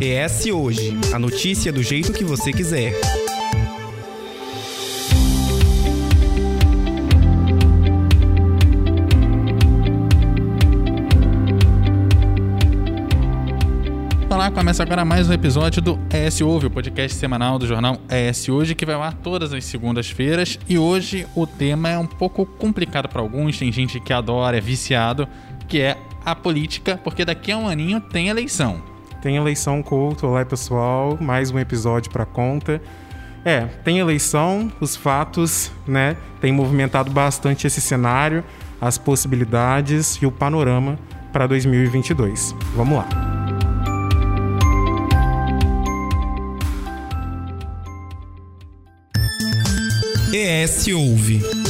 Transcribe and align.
ES 0.00 0.46
Hoje 0.46 0.96
a 1.12 1.18
notícia 1.18 1.72
do 1.72 1.82
jeito 1.82 2.12
que 2.12 2.22
você 2.22 2.52
quiser. 2.52 2.92
Olá, 14.30 14.50
começa 14.50 14.82
agora 14.82 15.04
mais 15.04 15.28
um 15.28 15.32
episódio 15.32 15.82
do 15.82 15.98
ES 16.10 16.40
Ouve, 16.40 16.66
o 16.66 16.70
podcast 16.70 17.16
semanal 17.18 17.58
do 17.58 17.66
jornal 17.66 17.98
ES 18.08 18.48
Hoje, 18.48 18.74
que 18.74 18.86
vai 18.86 18.96
lá 18.96 19.10
todas 19.10 19.52
as 19.52 19.64
segundas-feiras. 19.64 20.58
E 20.68 20.78
hoje 20.78 21.26
o 21.34 21.46
tema 21.46 21.88
é 21.88 21.98
um 21.98 22.06
pouco 22.06 22.46
complicado 22.46 23.08
para 23.08 23.20
alguns, 23.20 23.58
tem 23.58 23.72
gente 23.72 23.98
que 23.98 24.12
adora, 24.12 24.56
é 24.56 24.60
viciado, 24.60 25.26
que 25.66 25.80
é 25.80 25.96
a 26.24 26.34
política, 26.34 27.00
porque 27.02 27.24
daqui 27.24 27.50
a 27.50 27.58
um 27.58 27.66
aninho 27.66 28.00
tem 28.00 28.28
eleição. 28.28 28.93
Tem 29.24 29.36
eleição 29.36 29.82
culto, 29.82 30.26
olá 30.26 30.44
pessoal, 30.44 31.16
mais 31.18 31.50
um 31.50 31.58
episódio 31.58 32.12
para 32.12 32.26
conta. 32.26 32.78
É, 33.42 33.62
tem 33.82 33.98
eleição, 33.98 34.70
os 34.82 34.94
fatos, 34.94 35.72
né, 35.86 36.14
tem 36.42 36.52
movimentado 36.52 37.10
bastante 37.10 37.66
esse 37.66 37.80
cenário, 37.80 38.44
as 38.78 38.98
possibilidades 38.98 40.16
e 40.20 40.26
o 40.26 40.30
panorama 40.30 40.98
para 41.32 41.46
2022. 41.46 42.54
Vamos 42.76 42.98
lá. 42.98 43.08
ES 50.34 50.88
Ouve. 50.88 51.63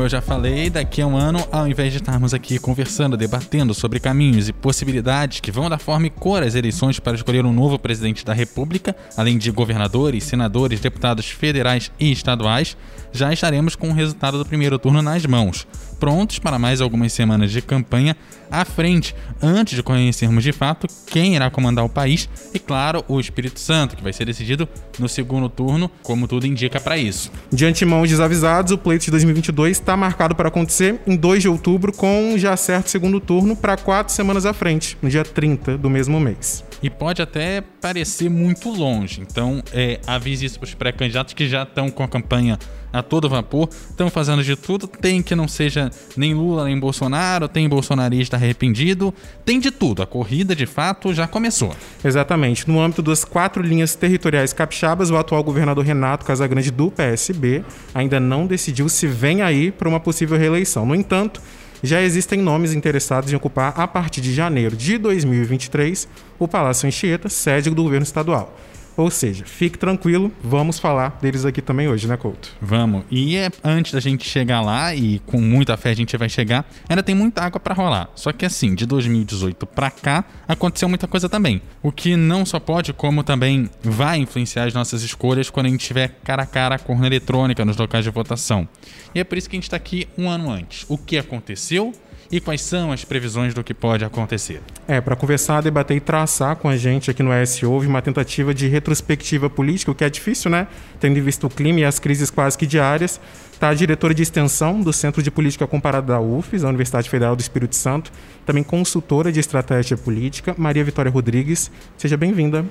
Como 0.00 0.06
eu 0.06 0.10
já 0.10 0.22
falei, 0.22 0.70
daqui 0.70 1.02
a 1.02 1.06
um 1.06 1.14
ano, 1.14 1.46
ao 1.52 1.68
invés 1.68 1.92
de 1.92 1.98
estarmos 1.98 2.32
aqui 2.32 2.58
conversando, 2.58 3.18
debatendo 3.18 3.74
sobre 3.74 4.00
caminhos 4.00 4.48
e 4.48 4.52
possibilidades 4.52 5.40
que 5.40 5.52
vão 5.52 5.68
dar 5.68 5.76
forma 5.76 6.06
e 6.06 6.10
cor 6.10 6.42
às 6.42 6.54
eleições 6.54 6.98
para 6.98 7.14
escolher 7.14 7.44
um 7.44 7.52
novo 7.52 7.78
presidente 7.78 8.24
da 8.24 8.32
República, 8.32 8.96
além 9.14 9.36
de 9.36 9.50
governadores, 9.50 10.24
senadores, 10.24 10.80
deputados 10.80 11.28
federais 11.28 11.92
e 12.00 12.10
estaduais, 12.10 12.78
já 13.12 13.30
estaremos 13.30 13.76
com 13.76 13.90
o 13.90 13.92
resultado 13.92 14.38
do 14.38 14.46
primeiro 14.46 14.78
turno 14.78 15.02
nas 15.02 15.26
mãos, 15.26 15.66
prontos 15.98 16.38
para 16.38 16.58
mais 16.58 16.80
algumas 16.80 17.12
semanas 17.12 17.52
de 17.52 17.60
campanha 17.60 18.16
à 18.50 18.64
frente, 18.64 19.14
antes 19.42 19.76
de 19.76 19.82
conhecermos 19.82 20.42
de 20.42 20.52
fato 20.52 20.86
quem 21.06 21.34
irá 21.34 21.50
comandar 21.50 21.84
o 21.84 21.88
país 21.88 22.28
e, 22.52 22.58
claro, 22.58 23.04
o 23.08 23.20
Espírito 23.20 23.60
Santo, 23.60 23.96
que 23.96 24.02
vai 24.02 24.12
ser 24.12 24.24
decidido 24.24 24.68
no 24.98 25.08
segundo 25.08 25.48
turno, 25.48 25.90
como 26.02 26.26
tudo 26.26 26.46
indica 26.46 26.80
para 26.80 26.96
isso. 26.96 27.30
De 27.52 27.64
antemão 27.64 28.02
desavisados, 28.02 28.72
o 28.72 28.78
pleito 28.78 29.04
de 29.04 29.10
2022 29.12 29.78
está 29.78 29.96
marcado 29.96 30.34
para 30.34 30.48
acontecer 30.48 31.00
em 31.06 31.16
2 31.16 31.42
de 31.42 31.48
outubro, 31.48 31.92
com 31.92 32.34
já 32.36 32.56
certo 32.56 32.88
segundo 32.88 33.20
turno 33.20 33.54
para 33.54 33.76
quatro 33.76 34.12
semanas 34.12 34.46
à 34.46 34.52
frente, 34.52 34.96
no 35.00 35.08
dia 35.08 35.24
30 35.24 35.78
do 35.78 35.88
mesmo 35.88 36.18
mês. 36.18 36.64
E 36.82 36.88
pode 36.88 37.20
até 37.20 37.60
parecer 37.60 38.30
muito 38.30 38.70
longe. 38.70 39.20
Então, 39.20 39.62
é, 39.72 40.00
avise 40.06 40.46
isso 40.46 40.58
para 40.58 40.66
os 40.66 40.74
pré-candidatos 40.74 41.34
que 41.34 41.46
já 41.46 41.62
estão 41.64 41.90
com 41.90 42.02
a 42.02 42.08
campanha 42.08 42.58
a 42.92 43.02
todo 43.02 43.28
vapor, 43.28 43.68
estão 43.70 44.10
fazendo 44.10 44.42
de 44.42 44.56
tudo. 44.56 44.86
Tem 44.86 45.22
que 45.22 45.34
não 45.34 45.46
seja 45.46 45.90
nem 46.16 46.34
Lula 46.34 46.64
nem 46.64 46.78
Bolsonaro, 46.78 47.48
tem 47.48 47.68
bolsonarista 47.68 48.36
arrependido, 48.42 49.14
tem 49.44 49.58
de 49.60 49.70
tudo. 49.70 50.02
A 50.02 50.06
corrida, 50.06 50.54
de 50.54 50.66
fato, 50.66 51.12
já 51.12 51.26
começou. 51.26 51.74
Exatamente. 52.04 52.68
No 52.68 52.80
âmbito 52.80 53.02
das 53.02 53.24
quatro 53.24 53.62
linhas 53.62 53.94
territoriais 53.94 54.52
capixabas, 54.52 55.10
o 55.10 55.16
atual 55.16 55.42
governador 55.42 55.84
Renato 55.84 56.24
Casagrande 56.24 56.70
do 56.70 56.90
PSB 56.90 57.64
ainda 57.94 58.18
não 58.18 58.46
decidiu 58.46 58.88
se 58.88 59.06
vem 59.06 59.42
aí 59.42 59.70
para 59.70 59.88
uma 59.88 60.00
possível 60.00 60.38
reeleição. 60.38 60.84
No 60.84 60.94
entanto, 60.94 61.40
já 61.82 62.02
existem 62.02 62.40
nomes 62.40 62.74
interessados 62.74 63.32
em 63.32 63.36
ocupar, 63.36 63.72
a 63.76 63.88
partir 63.88 64.20
de 64.20 64.34
janeiro 64.34 64.76
de 64.76 64.98
2023, 64.98 66.08
o 66.38 66.46
Palácio 66.46 66.86
Anchieta, 66.86 67.28
sede 67.28 67.70
do 67.70 67.82
governo 67.82 68.04
estadual. 68.04 68.54
Ou 68.96 69.10
seja, 69.10 69.44
fique 69.44 69.78
tranquilo, 69.78 70.30
vamos 70.42 70.78
falar 70.78 71.18
deles 71.20 71.44
aqui 71.44 71.62
também 71.62 71.88
hoje, 71.88 72.06
né, 72.06 72.16
Couto? 72.16 72.50
Vamos. 72.60 73.04
E 73.10 73.36
é, 73.36 73.50
antes 73.64 73.92
da 73.92 74.00
gente 74.00 74.28
chegar 74.28 74.60
lá, 74.60 74.94
e 74.94 75.20
com 75.20 75.40
muita 75.40 75.76
fé 75.76 75.90
a 75.90 75.94
gente 75.94 76.16
vai 76.16 76.28
chegar, 76.28 76.64
ainda 76.88 77.02
tem 77.02 77.14
muita 77.14 77.42
água 77.42 77.58
para 77.58 77.74
rolar. 77.74 78.10
Só 78.14 78.32
que 78.32 78.44
assim, 78.44 78.74
de 78.74 78.86
2018 78.86 79.66
para 79.66 79.90
cá, 79.90 80.24
aconteceu 80.46 80.88
muita 80.88 81.06
coisa 81.06 81.28
também. 81.28 81.62
O 81.82 81.90
que 81.90 82.16
não 82.16 82.44
só 82.44 82.60
pode, 82.60 82.92
como 82.92 83.22
também 83.22 83.70
vai 83.82 84.18
influenciar 84.18 84.64
as 84.64 84.74
nossas 84.74 85.02
escolhas 85.02 85.50
quando 85.50 85.66
a 85.66 85.70
gente 85.70 85.86
tiver 85.86 86.16
cara 86.22 86.42
a 86.42 86.46
cara 86.46 86.78
com 86.78 86.92
urna 86.94 87.06
eletrônica 87.06 87.64
nos 87.64 87.76
locais 87.76 88.04
de 88.04 88.10
votação. 88.10 88.68
E 89.14 89.20
é 89.20 89.24
por 89.24 89.38
isso 89.38 89.48
que 89.48 89.56
a 89.56 89.58
gente 89.58 89.64
está 89.64 89.76
aqui 89.76 90.06
um 90.16 90.28
ano 90.28 90.50
antes. 90.50 90.84
O 90.88 90.98
que 90.98 91.16
aconteceu? 91.16 91.94
E 92.30 92.40
quais 92.40 92.62
são 92.62 92.92
as 92.92 93.04
previsões 93.04 93.52
do 93.52 93.64
que 93.64 93.74
pode 93.74 94.04
acontecer. 94.04 94.60
É, 94.86 95.00
para 95.00 95.16
conversar, 95.16 95.62
debater 95.62 95.96
e 95.96 96.00
traçar 96.00 96.56
com 96.56 96.68
a 96.68 96.76
gente 96.76 97.10
aqui 97.10 97.22
no 97.22 97.32
ES 97.32 97.62
houve 97.62 97.86
uma 97.86 98.00
tentativa 98.00 98.54
de 98.54 98.68
retrospectiva 98.68 99.50
política, 99.50 99.90
o 99.90 99.94
que 99.94 100.04
é 100.04 100.10
difícil, 100.10 100.50
né? 100.50 100.66
Tendo 101.00 101.18
em 101.18 101.22
vista 101.22 101.46
o 101.46 101.50
clima 101.50 101.80
e 101.80 101.84
as 101.84 101.98
crises 101.98 102.30
quase 102.30 102.56
que 102.56 102.66
diárias. 102.66 103.20
Está 103.52 103.68
a 103.68 103.74
diretora 103.74 104.14
de 104.14 104.22
extensão 104.22 104.80
do 104.80 104.92
Centro 104.92 105.22
de 105.22 105.30
Política 105.30 105.66
Comparada 105.66 106.14
da 106.14 106.20
UFES, 106.20 106.64
a 106.64 106.68
Universidade 106.68 107.10
Federal 107.10 107.36
do 107.36 107.40
Espírito 107.40 107.76
Santo, 107.76 108.10
também 108.46 108.62
consultora 108.62 109.30
de 109.30 109.38
estratégia 109.38 109.96
política, 109.96 110.54
Maria 110.56 110.82
Vitória 110.82 111.10
Rodrigues. 111.10 111.70
Seja 111.98 112.16
bem-vinda. 112.16 112.64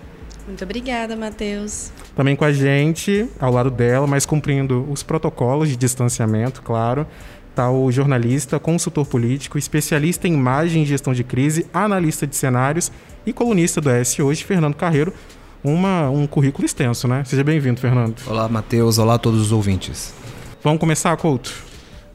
Muito 0.47 0.63
obrigada, 0.63 1.15
Matheus. 1.15 1.91
Também 2.15 2.35
com 2.35 2.43
a 2.43 2.51
gente, 2.51 3.29
ao 3.39 3.53
lado 3.53 3.69
dela, 3.69 4.07
mas 4.07 4.25
cumprindo 4.25 4.83
os 4.89 5.03
protocolos 5.03 5.69
de 5.69 5.75
distanciamento, 5.75 6.63
claro, 6.63 7.05
o 7.57 7.91
jornalista, 7.91 8.59
consultor 8.59 9.05
político, 9.05 9.57
especialista 9.57 10.27
em 10.27 10.33
imagem 10.33 10.83
e 10.83 10.85
gestão 10.85 11.13
de 11.13 11.23
crise, 11.23 11.65
analista 11.73 12.25
de 12.25 12.35
cenários 12.35 12.91
e 13.25 13.33
colunista 13.33 13.81
do 13.81 13.89
S 13.89 14.21
hoje, 14.21 14.43
Fernando 14.43 14.75
Carreiro. 14.75 15.13
Uma, 15.63 16.09
um 16.09 16.25
currículo 16.25 16.65
extenso, 16.65 17.07
né? 17.07 17.23
Seja 17.25 17.43
bem-vindo, 17.43 17.81
Fernando. 17.81 18.15
Olá, 18.25 18.47
Matheus. 18.47 18.97
Olá 18.97 19.15
a 19.15 19.17
todos 19.17 19.41
os 19.41 19.51
ouvintes. 19.51 20.13
Vamos 20.63 20.79
começar, 20.79 21.15
Couto? 21.17 21.68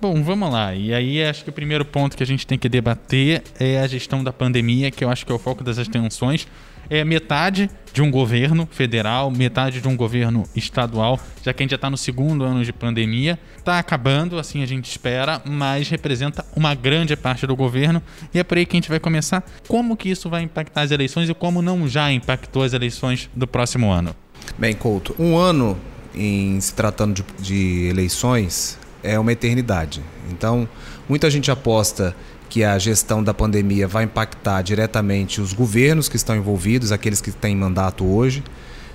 Bom, 0.05 0.23
vamos 0.23 0.53
lá. 0.53 0.75
E 0.75 0.93
aí 0.93 1.25
acho 1.25 1.45
que 1.45 1.49
o 1.49 1.53
primeiro 1.53 1.83
ponto 1.83 2.15
que 2.15 2.23
a 2.23 2.27
gente 2.27 2.47
tem 2.47 2.59
que 2.59 2.69
debater 2.69 3.43
é 3.59 3.81
a 3.81 3.87
gestão 3.87 4.23
da 4.23 4.35
pandemia, 4.35 4.91
que 4.91 5.03
eu 5.03 5.09
acho 5.09 5.25
que 5.25 5.33
é 5.33 5.35
o 5.35 5.39
foco 5.39 5.65
das 5.65 5.79
atenções 5.79 6.47
é 6.91 7.03
metade 7.03 7.71
de 7.91 8.03
um 8.03 8.11
governo 8.11 8.69
federal, 8.71 9.31
metade 9.31 9.81
de 9.81 9.89
um 9.89 9.97
governo 9.97 10.45
estadual, 10.55 11.19
já 11.43 11.55
que 11.55 11.63
a 11.63 11.65
gente 11.65 11.71
já 11.71 11.77
está 11.77 11.89
no 11.89 11.97
segundo 11.97 12.45
ano 12.45 12.63
de 12.63 12.71
pandemia. 12.71 13.39
Está 13.57 13.79
acabando, 13.79 14.39
assim 14.39 14.63
a 14.63 14.67
gente 14.67 14.91
espera, 14.91 15.41
mas 15.43 15.89
representa 15.89 16.45
uma 16.55 16.75
grande 16.75 17.17
parte 17.17 17.47
do 17.47 17.57
governo. 17.57 18.03
E 18.35 18.39
é 18.39 18.45
por 18.45 18.59
aí 18.59 18.67
que 18.67 18.77
a 18.77 18.81
gente 18.81 18.91
vai 18.91 19.01
começar. 19.01 19.43
Como 19.67 19.97
que 19.97 20.11
isso 20.11 20.29
vai 20.29 20.43
impactar 20.43 20.83
as 20.83 20.91
eleições 20.91 21.31
e 21.31 21.35
como 21.35 21.63
não 21.63 21.89
já 21.89 22.13
impactou 22.13 22.63
as 22.63 22.75
eleições 22.75 23.31
do 23.35 23.47
próximo 23.47 23.91
ano? 23.91 24.15
Bem, 24.59 24.75
Couto, 24.75 25.17
um 25.19 25.39
ano 25.39 25.79
em 26.15 26.61
se 26.61 26.75
tratando 26.75 27.15
de, 27.15 27.43
de 27.43 27.89
eleições 27.89 28.84
é 29.05 29.19
uma 29.19 29.31
eternidade. 29.31 30.03
Então, 30.31 30.69
muita 31.09 31.31
gente 31.31 31.51
aposta 31.51 32.17
que 32.49 32.65
a 32.65 32.79
gestão 32.79 33.23
da 33.23 33.35
pandemia 33.35 33.87
vai 33.87 34.05
impactar 34.05 34.63
diretamente 34.63 35.41
os 35.41 35.53
governos 35.53 36.09
que 36.09 36.17
estão 36.17 36.37
envolvidos, 36.37 36.93
aqueles 36.93 37.21
que 37.21 37.31
têm 37.31 37.55
mandato 37.55 38.05
hoje, 38.05 38.43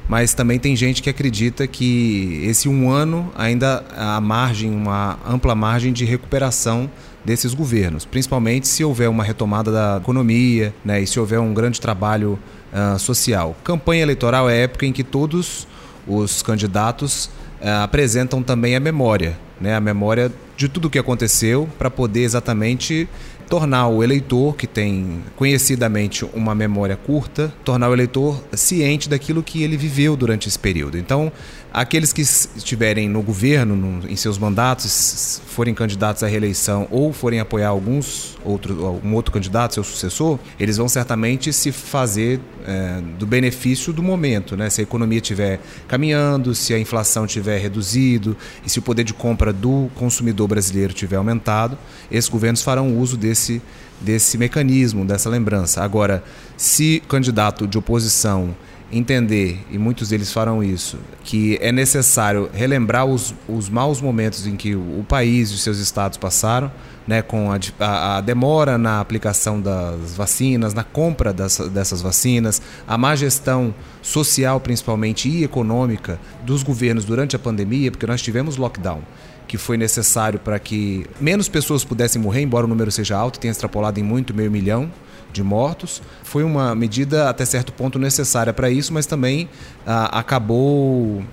mas 0.08 0.34
também 0.34 0.58
tem 0.58 0.76
gente 0.76 1.04
que 1.04 1.10
acredita 1.10 1.68
que 1.68 2.42
esse 2.44 2.68
um 2.68 2.90
ano 2.90 3.32
ainda 3.38 3.84
há 3.96 4.20
margem, 4.20 4.72
uma 4.72 5.20
ampla 5.28 5.54
margem 5.54 5.94
de 5.94 6.04
recuperação 6.04 6.90
desses 7.24 7.54
governos, 7.54 8.06
principalmente 8.06 8.68
se 8.68 8.84
houver 8.84 9.08
uma 9.08 9.24
retomada 9.24 9.72
da 9.72 9.98
economia 9.98 10.74
né, 10.84 11.02
e 11.02 11.06
se 11.06 11.20
houver 11.20 11.40
um 11.40 11.54
grande 11.54 11.80
trabalho 11.80 12.40
uh, 12.74 12.98
social. 12.98 13.56
Campanha 13.64 14.02
eleitoral 14.02 14.50
é 14.50 14.54
a 14.54 14.58
época 14.58 14.86
em 14.86 14.92
que 14.92 15.04
todos 15.04 15.68
os 16.08 16.42
candidatos 16.42 17.26
uh, 17.62 17.84
apresentam 17.84 18.42
também 18.42 18.76
a 18.76 18.80
memória, 18.80 19.38
né, 19.60 19.76
a 19.76 19.82
memória 19.82 20.32
de 20.56 20.68
tudo 20.68 20.86
o 20.86 20.90
que 20.90 21.00
aconteceu 21.00 21.68
para 21.78 21.90
poder 21.90 22.22
exatamente 22.24 23.08
tornar 23.50 23.88
o 23.88 24.04
eleitor, 24.04 24.56
que 24.56 24.68
tem 24.68 25.24
conhecidamente 25.36 26.24
uma 26.34 26.54
memória 26.54 26.96
curta, 26.96 27.52
tornar 27.66 27.90
o 27.90 27.94
eleitor 27.94 28.44
ciente 28.54 29.10
daquilo 29.10 29.42
que 29.42 29.64
ele 29.64 29.76
viveu 29.76 30.16
durante 30.16 30.48
esse 30.48 30.60
período. 30.60 30.98
Então, 30.98 31.32
aqueles 31.74 32.12
que 32.12 32.22
estiverem 32.22 33.08
no 33.08 33.22
governo, 33.22 33.76
no, 33.76 34.10
em 34.10 34.16
seus 34.16 34.38
mandatos, 34.38 35.42
forem 35.48 35.74
candidatos 35.74 36.24
à 36.24 36.28
reeleição 36.28 36.88
ou 36.90 37.14
forem 37.14 37.40
apoiar 37.40 37.70
alguns 37.70 38.38
outro, 38.44 38.86
algum 38.86 39.14
outro 39.14 39.32
candidato, 39.32 39.76
seu 39.76 39.84
sucessor, 39.84 40.40
eles 40.60 40.78
vão 40.78 40.88
certamente 40.88 41.54
se 41.54 41.72
fazer 41.72 42.40
é, 42.66 43.02
do 43.18 43.26
benefício 43.26 43.94
do 43.94 44.02
momento, 44.02 44.58
né? 44.58 44.70
Se 44.70 44.82
a 44.82 44.84
economia 44.84 45.20
estiver 45.20 45.60
caminhando, 45.88 46.56
se 46.56 46.74
a 46.74 46.80
inflação 46.80 47.26
estiver 47.26 47.60
reduzido 47.60 48.36
e 48.66 48.70
se 48.70 48.80
o 48.80 48.82
poder 48.82 49.04
de 49.04 49.14
compra 49.14 49.54
do 49.54 49.90
consumidor 49.96 50.48
brasileiro 50.48 50.94
tiver 50.94 51.18
aumentado, 51.18 51.78
esses 52.12 52.30
governos 52.30 52.62
farão 52.62 52.98
uso 52.98 53.18
desse 53.18 53.62
desse 54.02 54.38
mecanismo, 54.38 55.04
dessa 55.04 55.30
lembrança. 55.30 55.84
Agora, 55.84 56.24
se 56.56 57.04
candidato 57.08 57.68
de 57.68 57.78
oposição 57.78 58.56
entender, 58.92 59.60
e 59.70 59.78
muitos 59.78 60.10
deles 60.10 60.32
farão 60.32 60.64
isso, 60.64 60.98
que 61.24 61.58
é 61.62 61.72
necessário 61.72 62.50
relembrar 62.54 63.06
os, 63.06 63.34
os 63.48 63.70
maus 63.70 64.02
momentos 64.02 64.48
em 64.48 64.56
que 64.56 64.76
o, 64.76 65.06
país 65.08 65.52
e 65.52 65.54
os 65.54 65.62
seus 65.62 65.78
estados 65.78 66.18
passaram, 66.18 66.72
né, 67.08 67.22
com 67.22 67.52
a, 67.52 67.60
a, 67.80 68.18
a, 68.18 68.22
demora 68.22 68.78
na 68.78 69.00
aplicação 69.00 69.60
das 69.62 70.16
vacinas, 70.16 70.74
na 70.74 70.84
compra 70.84 71.32
das, 71.32 71.58
dessas 71.58 72.02
vacinas, 72.02 72.62
a 72.88 72.98
má 72.98 73.16
gestão 73.16 73.74
social, 74.02 74.60
principalmente, 74.60 75.30
e 75.30 75.44
econômica 75.44 76.20
dos 76.44 76.64
governos 76.64 77.06
durante 77.06 77.36
a 77.36 77.40
pandemia, 77.40 77.92
porque 77.92 78.08
nós 78.08 78.22
tivemos 78.22 78.58
lockdown 78.58 79.02
que 79.48 79.58
foi 79.58 79.78
necessário 79.78 80.38
para 80.38 80.60
que 80.60 81.08
menos 81.20 81.50
pessoas 81.50 81.84
pudessem 81.84 82.22
morrer, 82.22 82.42
embora 82.42 82.68
o 82.68 82.70
número 82.70 82.92
seja 82.92 83.18
alto, 83.18 83.40
tenha 83.40 83.50
extrapolado 83.52 84.00
em 84.00 84.04
muito 84.04 84.32
meio 84.32 84.52
milhão 84.52 84.92
de 85.32 85.44
mortos. 85.44 86.02
Foi 86.24 86.44
uma 86.44 86.76
medida 86.76 87.30
até 87.30 87.46
certo 87.46 87.72
ponto 87.74 88.00
necessária 88.00 88.54
para 88.54 88.70
isso, 88.70 88.94
mas 88.94 89.06
também 89.06 89.50
ah, 89.86 90.20
acabou 90.20 91.24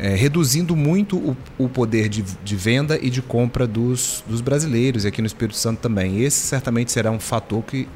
é, 0.00 0.14
reduzindo 0.14 0.74
muito 0.74 1.16
o, 1.16 1.36
o 1.58 1.68
poder 1.68 2.08
de, 2.08 2.22
de, 2.22 2.56
venda 2.56 2.98
e 3.00 3.10
de 3.10 3.20
compra 3.20 3.66
dos, 3.66 4.24
dos 4.26 4.40
brasileiros, 4.40 5.04
e 5.04 5.08
aqui 5.08 5.20
no 5.20 5.26
Espírito 5.26 5.56
Santo 5.56 5.78
também. 5.80 6.22
Esse 6.22 6.38
certamente 6.38 6.90
será 6.90 7.10
um 7.10 7.20
fator 7.20 7.62
que, 7.62 7.86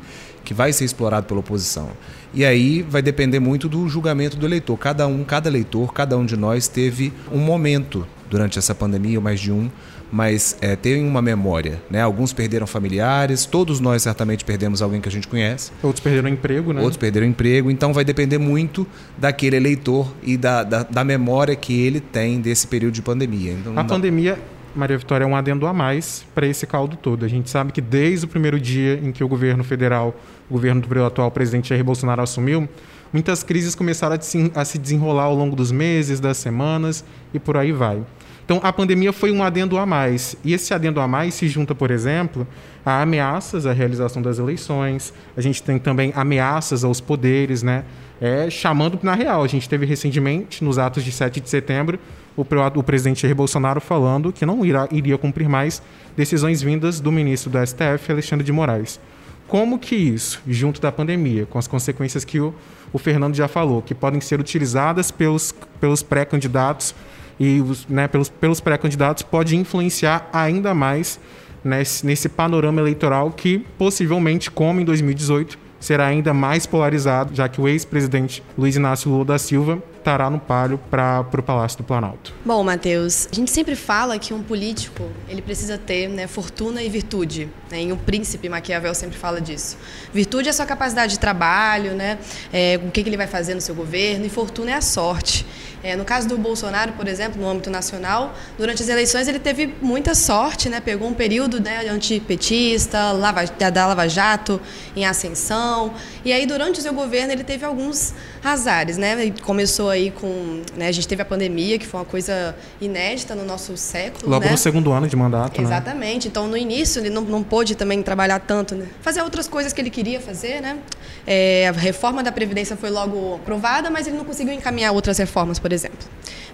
que 0.44 0.52
vai 0.52 0.72
ser 0.72 0.84
explorado 0.84 1.26
pela 1.26 1.40
oposição. 1.40 1.90
E 2.34 2.44
aí 2.44 2.82
vai 2.82 3.00
depender 3.00 3.40
muito 3.40 3.68
do 3.68 3.88
julgamento 3.88 4.36
do 4.36 4.44
eleitor. 4.44 4.76
Cada 4.76 5.06
um, 5.06 5.24
cada 5.24 5.48
eleitor, 5.48 5.94
cada 5.94 6.16
um 6.18 6.26
de 6.26 6.36
nós 6.36 6.68
teve 6.68 7.12
um 7.32 7.38
momento 7.38 8.06
durante 8.28 8.58
essa 8.58 8.74
pandemia, 8.74 9.18
ou 9.18 9.22
mais 9.22 9.40
de 9.40 9.50
um, 9.50 9.70
mas 10.14 10.56
é, 10.60 10.76
tem 10.76 11.04
uma 11.04 11.20
memória. 11.20 11.82
Né? 11.90 12.00
Alguns 12.00 12.32
perderam 12.32 12.68
familiares, 12.68 13.46
todos 13.46 13.80
nós 13.80 14.00
certamente 14.04 14.44
perdemos 14.44 14.80
alguém 14.80 15.00
que 15.00 15.08
a 15.08 15.12
gente 15.12 15.26
conhece. 15.26 15.72
Outros 15.82 16.00
perderam 16.00 16.28
emprego, 16.28 16.72
né? 16.72 16.80
Outros 16.80 16.96
perderam 16.96 17.26
emprego, 17.26 17.68
então 17.68 17.92
vai 17.92 18.04
depender 18.04 18.38
muito 18.38 18.86
daquele 19.18 19.56
eleitor 19.56 20.14
e 20.22 20.36
da, 20.36 20.62
da, 20.62 20.84
da 20.84 21.02
memória 21.02 21.56
que 21.56 21.76
ele 21.84 21.98
tem 21.98 22.40
desse 22.40 22.68
período 22.68 22.94
de 22.94 23.02
pandemia. 23.02 23.54
Então, 23.54 23.76
a 23.76 23.82
pandemia, 23.82 24.38
Maria 24.72 24.96
Vitória, 24.96 25.24
é 25.24 25.26
um 25.26 25.34
adendo 25.34 25.66
a 25.66 25.72
mais 25.72 26.24
para 26.32 26.46
esse 26.46 26.64
caldo 26.64 26.96
todo. 26.96 27.24
A 27.24 27.28
gente 27.28 27.50
sabe 27.50 27.72
que 27.72 27.80
desde 27.80 28.24
o 28.24 28.28
primeiro 28.28 28.60
dia 28.60 29.00
em 29.02 29.10
que 29.10 29.24
o 29.24 29.26
governo 29.26 29.64
federal, 29.64 30.14
o 30.48 30.52
governo 30.52 30.80
do 30.80 31.04
atual 31.04 31.28
presidente 31.32 31.70
Jair 31.70 31.82
Bolsonaro 31.82 32.22
assumiu, 32.22 32.68
muitas 33.12 33.42
crises 33.42 33.74
começaram 33.74 34.16
a 34.54 34.64
se 34.64 34.78
desenrolar 34.78 35.24
ao 35.24 35.34
longo 35.34 35.56
dos 35.56 35.72
meses, 35.72 36.20
das 36.20 36.36
semanas 36.36 37.04
e 37.32 37.40
por 37.40 37.56
aí 37.56 37.72
vai. 37.72 38.00
Então, 38.44 38.60
a 38.62 38.72
pandemia 38.72 39.12
foi 39.12 39.32
um 39.32 39.42
adendo 39.42 39.78
a 39.78 39.86
mais. 39.86 40.36
E 40.44 40.52
esse 40.52 40.74
adendo 40.74 41.00
a 41.00 41.08
mais 41.08 41.34
se 41.34 41.48
junta, 41.48 41.74
por 41.74 41.90
exemplo, 41.90 42.46
a 42.84 43.00
ameaças 43.00 43.64
à 43.64 43.72
realização 43.72 44.20
das 44.20 44.38
eleições. 44.38 45.14
A 45.34 45.40
gente 45.40 45.62
tem 45.62 45.78
também 45.78 46.12
ameaças 46.14 46.84
aos 46.84 47.00
poderes, 47.00 47.62
né? 47.62 47.84
É, 48.20 48.50
chamando 48.50 48.98
na 49.02 49.14
real. 49.14 49.42
A 49.42 49.48
gente 49.48 49.68
teve 49.68 49.86
recentemente, 49.86 50.62
nos 50.62 50.78
atos 50.78 51.02
de 51.02 51.10
7 51.10 51.40
de 51.40 51.48
setembro, 51.48 51.98
o, 52.36 52.44
o 52.74 52.82
presidente 52.82 53.22
Jair 53.22 53.34
Bolsonaro 53.34 53.80
falando 53.80 54.30
que 54.32 54.44
não 54.44 54.64
irá, 54.64 54.86
iria 54.90 55.16
cumprir 55.16 55.48
mais 55.48 55.82
decisões 56.14 56.60
vindas 56.60 57.00
do 57.00 57.10
ministro 57.10 57.50
do 57.50 57.66
STF, 57.66 58.12
Alexandre 58.12 58.44
de 58.44 58.52
Moraes. 58.52 59.00
Como 59.48 59.78
que 59.78 59.94
isso, 59.94 60.42
junto 60.46 60.80
da 60.80 60.90
pandemia, 60.92 61.46
com 61.46 61.58
as 61.58 61.66
consequências 61.66 62.24
que 62.24 62.40
o, 62.40 62.54
o 62.92 62.98
Fernando 62.98 63.34
já 63.34 63.48
falou, 63.48 63.82
que 63.82 63.94
podem 63.94 64.20
ser 64.20 64.40
utilizadas 64.40 65.10
pelos, 65.10 65.54
pelos 65.80 66.02
pré-candidatos 66.02 66.94
e 67.38 67.60
os, 67.60 67.86
né, 67.86 68.06
pelos, 68.08 68.28
pelos 68.28 68.60
pré-candidatos 68.60 69.22
pode 69.22 69.56
influenciar 69.56 70.28
ainda 70.32 70.74
mais 70.74 71.18
nesse, 71.64 72.06
nesse 72.06 72.28
panorama 72.28 72.80
eleitoral 72.80 73.30
que 73.30 73.58
possivelmente, 73.78 74.50
como 74.50 74.80
em 74.80 74.84
2018, 74.84 75.58
será 75.80 76.06
ainda 76.06 76.32
mais 76.32 76.66
polarizado, 76.66 77.34
já 77.34 77.48
que 77.48 77.60
o 77.60 77.68
ex-presidente 77.68 78.42
Luiz 78.56 78.76
Inácio 78.76 79.10
Lula 79.10 79.24
da 79.24 79.38
Silva 79.38 79.82
estará 80.04 80.28
no 80.28 80.38
palio 80.38 80.78
para 80.90 81.26
o 81.32 81.42
Palácio 81.42 81.78
do 81.78 81.84
Planalto. 81.84 82.34
Bom, 82.44 82.62
Matheus, 82.62 83.26
a 83.32 83.34
gente 83.34 83.50
sempre 83.50 83.74
fala 83.74 84.18
que 84.18 84.34
um 84.34 84.42
político 84.42 85.10
ele 85.26 85.40
precisa 85.40 85.78
ter 85.78 86.08
né, 86.08 86.26
fortuna 86.26 86.82
e 86.82 86.90
virtude. 86.90 87.48
Né? 87.70 87.84
E 87.84 87.92
o 87.92 87.96
príncipe 87.96 88.46
Maquiavel 88.50 88.94
sempre 88.94 89.16
fala 89.16 89.40
disso. 89.40 89.78
Virtude 90.12 90.48
é 90.48 90.50
a 90.50 90.52
sua 90.52 90.66
capacidade 90.66 91.14
de 91.14 91.18
trabalho, 91.18 91.94
né? 91.94 92.18
É, 92.52 92.78
o 92.84 92.90
que, 92.90 93.02
que 93.02 93.08
ele 93.08 93.16
vai 93.16 93.26
fazer 93.26 93.54
no 93.54 93.60
seu 93.62 93.74
governo, 93.74 94.26
e 94.26 94.28
fortuna 94.28 94.72
é 94.72 94.74
a 94.74 94.82
sorte. 94.82 95.46
É, 95.84 95.94
no 95.94 96.04
caso 96.04 96.26
do 96.26 96.38
Bolsonaro, 96.38 96.92
por 96.92 97.06
exemplo, 97.06 97.38
no 97.38 97.46
âmbito 97.46 97.68
nacional, 97.68 98.34
durante 98.56 98.82
as 98.82 98.88
eleições 98.88 99.28
ele 99.28 99.38
teve 99.38 99.74
muita 99.82 100.14
sorte, 100.14 100.70
né? 100.70 100.80
pegou 100.80 101.06
um 101.06 101.12
período 101.12 101.60
né, 101.60 101.86
antipetista, 101.90 103.12
lava, 103.12 103.44
da 103.44 103.86
Lava 103.86 104.08
Jato 104.08 104.58
em 104.96 105.04
ascensão, 105.04 105.92
e 106.24 106.32
aí 106.32 106.46
durante 106.46 106.80
o 106.80 106.82
seu 106.82 106.94
governo 106.94 107.32
ele 107.32 107.44
teve 107.44 107.66
alguns 107.66 108.14
azares. 108.42 108.96
Né? 108.96 109.12
Ele 109.12 109.34
começou 109.42 109.90
aí 109.94 110.10
com. 110.10 110.62
Né, 110.76 110.88
a 110.88 110.92
gente 110.92 111.08
teve 111.08 111.22
a 111.22 111.24
pandemia, 111.24 111.78
que 111.78 111.86
foi 111.86 112.00
uma 112.00 112.06
coisa 112.06 112.54
inédita 112.80 113.34
no 113.34 113.44
nosso 113.44 113.76
século. 113.76 114.30
Logo 114.30 114.44
né? 114.44 114.50
no 114.50 114.58
segundo 114.58 114.92
ano 114.92 115.08
de 115.08 115.16
mandato. 115.16 115.60
Né? 115.60 115.66
Exatamente. 115.66 116.26
Né? 116.26 116.30
Então 116.30 116.46
no 116.46 116.56
início 116.56 117.00
ele 117.00 117.10
não, 117.10 117.22
não 117.22 117.42
pôde 117.42 117.74
também 117.74 118.02
trabalhar 118.02 118.40
tanto, 118.40 118.74
né? 118.74 118.86
fazer 119.00 119.22
outras 119.22 119.48
coisas 119.48 119.72
que 119.72 119.80
ele 119.80 119.90
queria 119.90 120.20
fazer. 120.20 120.60
Né? 120.60 120.78
É, 121.26 121.68
a 121.68 121.72
reforma 121.72 122.22
da 122.22 122.30
Previdência 122.30 122.76
foi 122.76 122.90
logo 122.90 123.36
aprovada, 123.36 123.90
mas 123.90 124.06
ele 124.06 124.16
não 124.16 124.24
conseguiu 124.24 124.52
encaminhar 124.52 124.92
outras 124.92 125.18
reformas, 125.18 125.58
por 125.58 125.72
exemplo. 125.72 126.06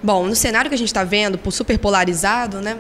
Bom, 0.02 0.26
no 0.26 0.34
cenário 0.36 0.68
que 0.70 0.74
a 0.74 0.78
gente 0.78 0.88
está 0.88 1.04
vendo, 1.04 1.38
super 1.50 1.78
polarizado, 1.78 2.60
né, 2.60 2.78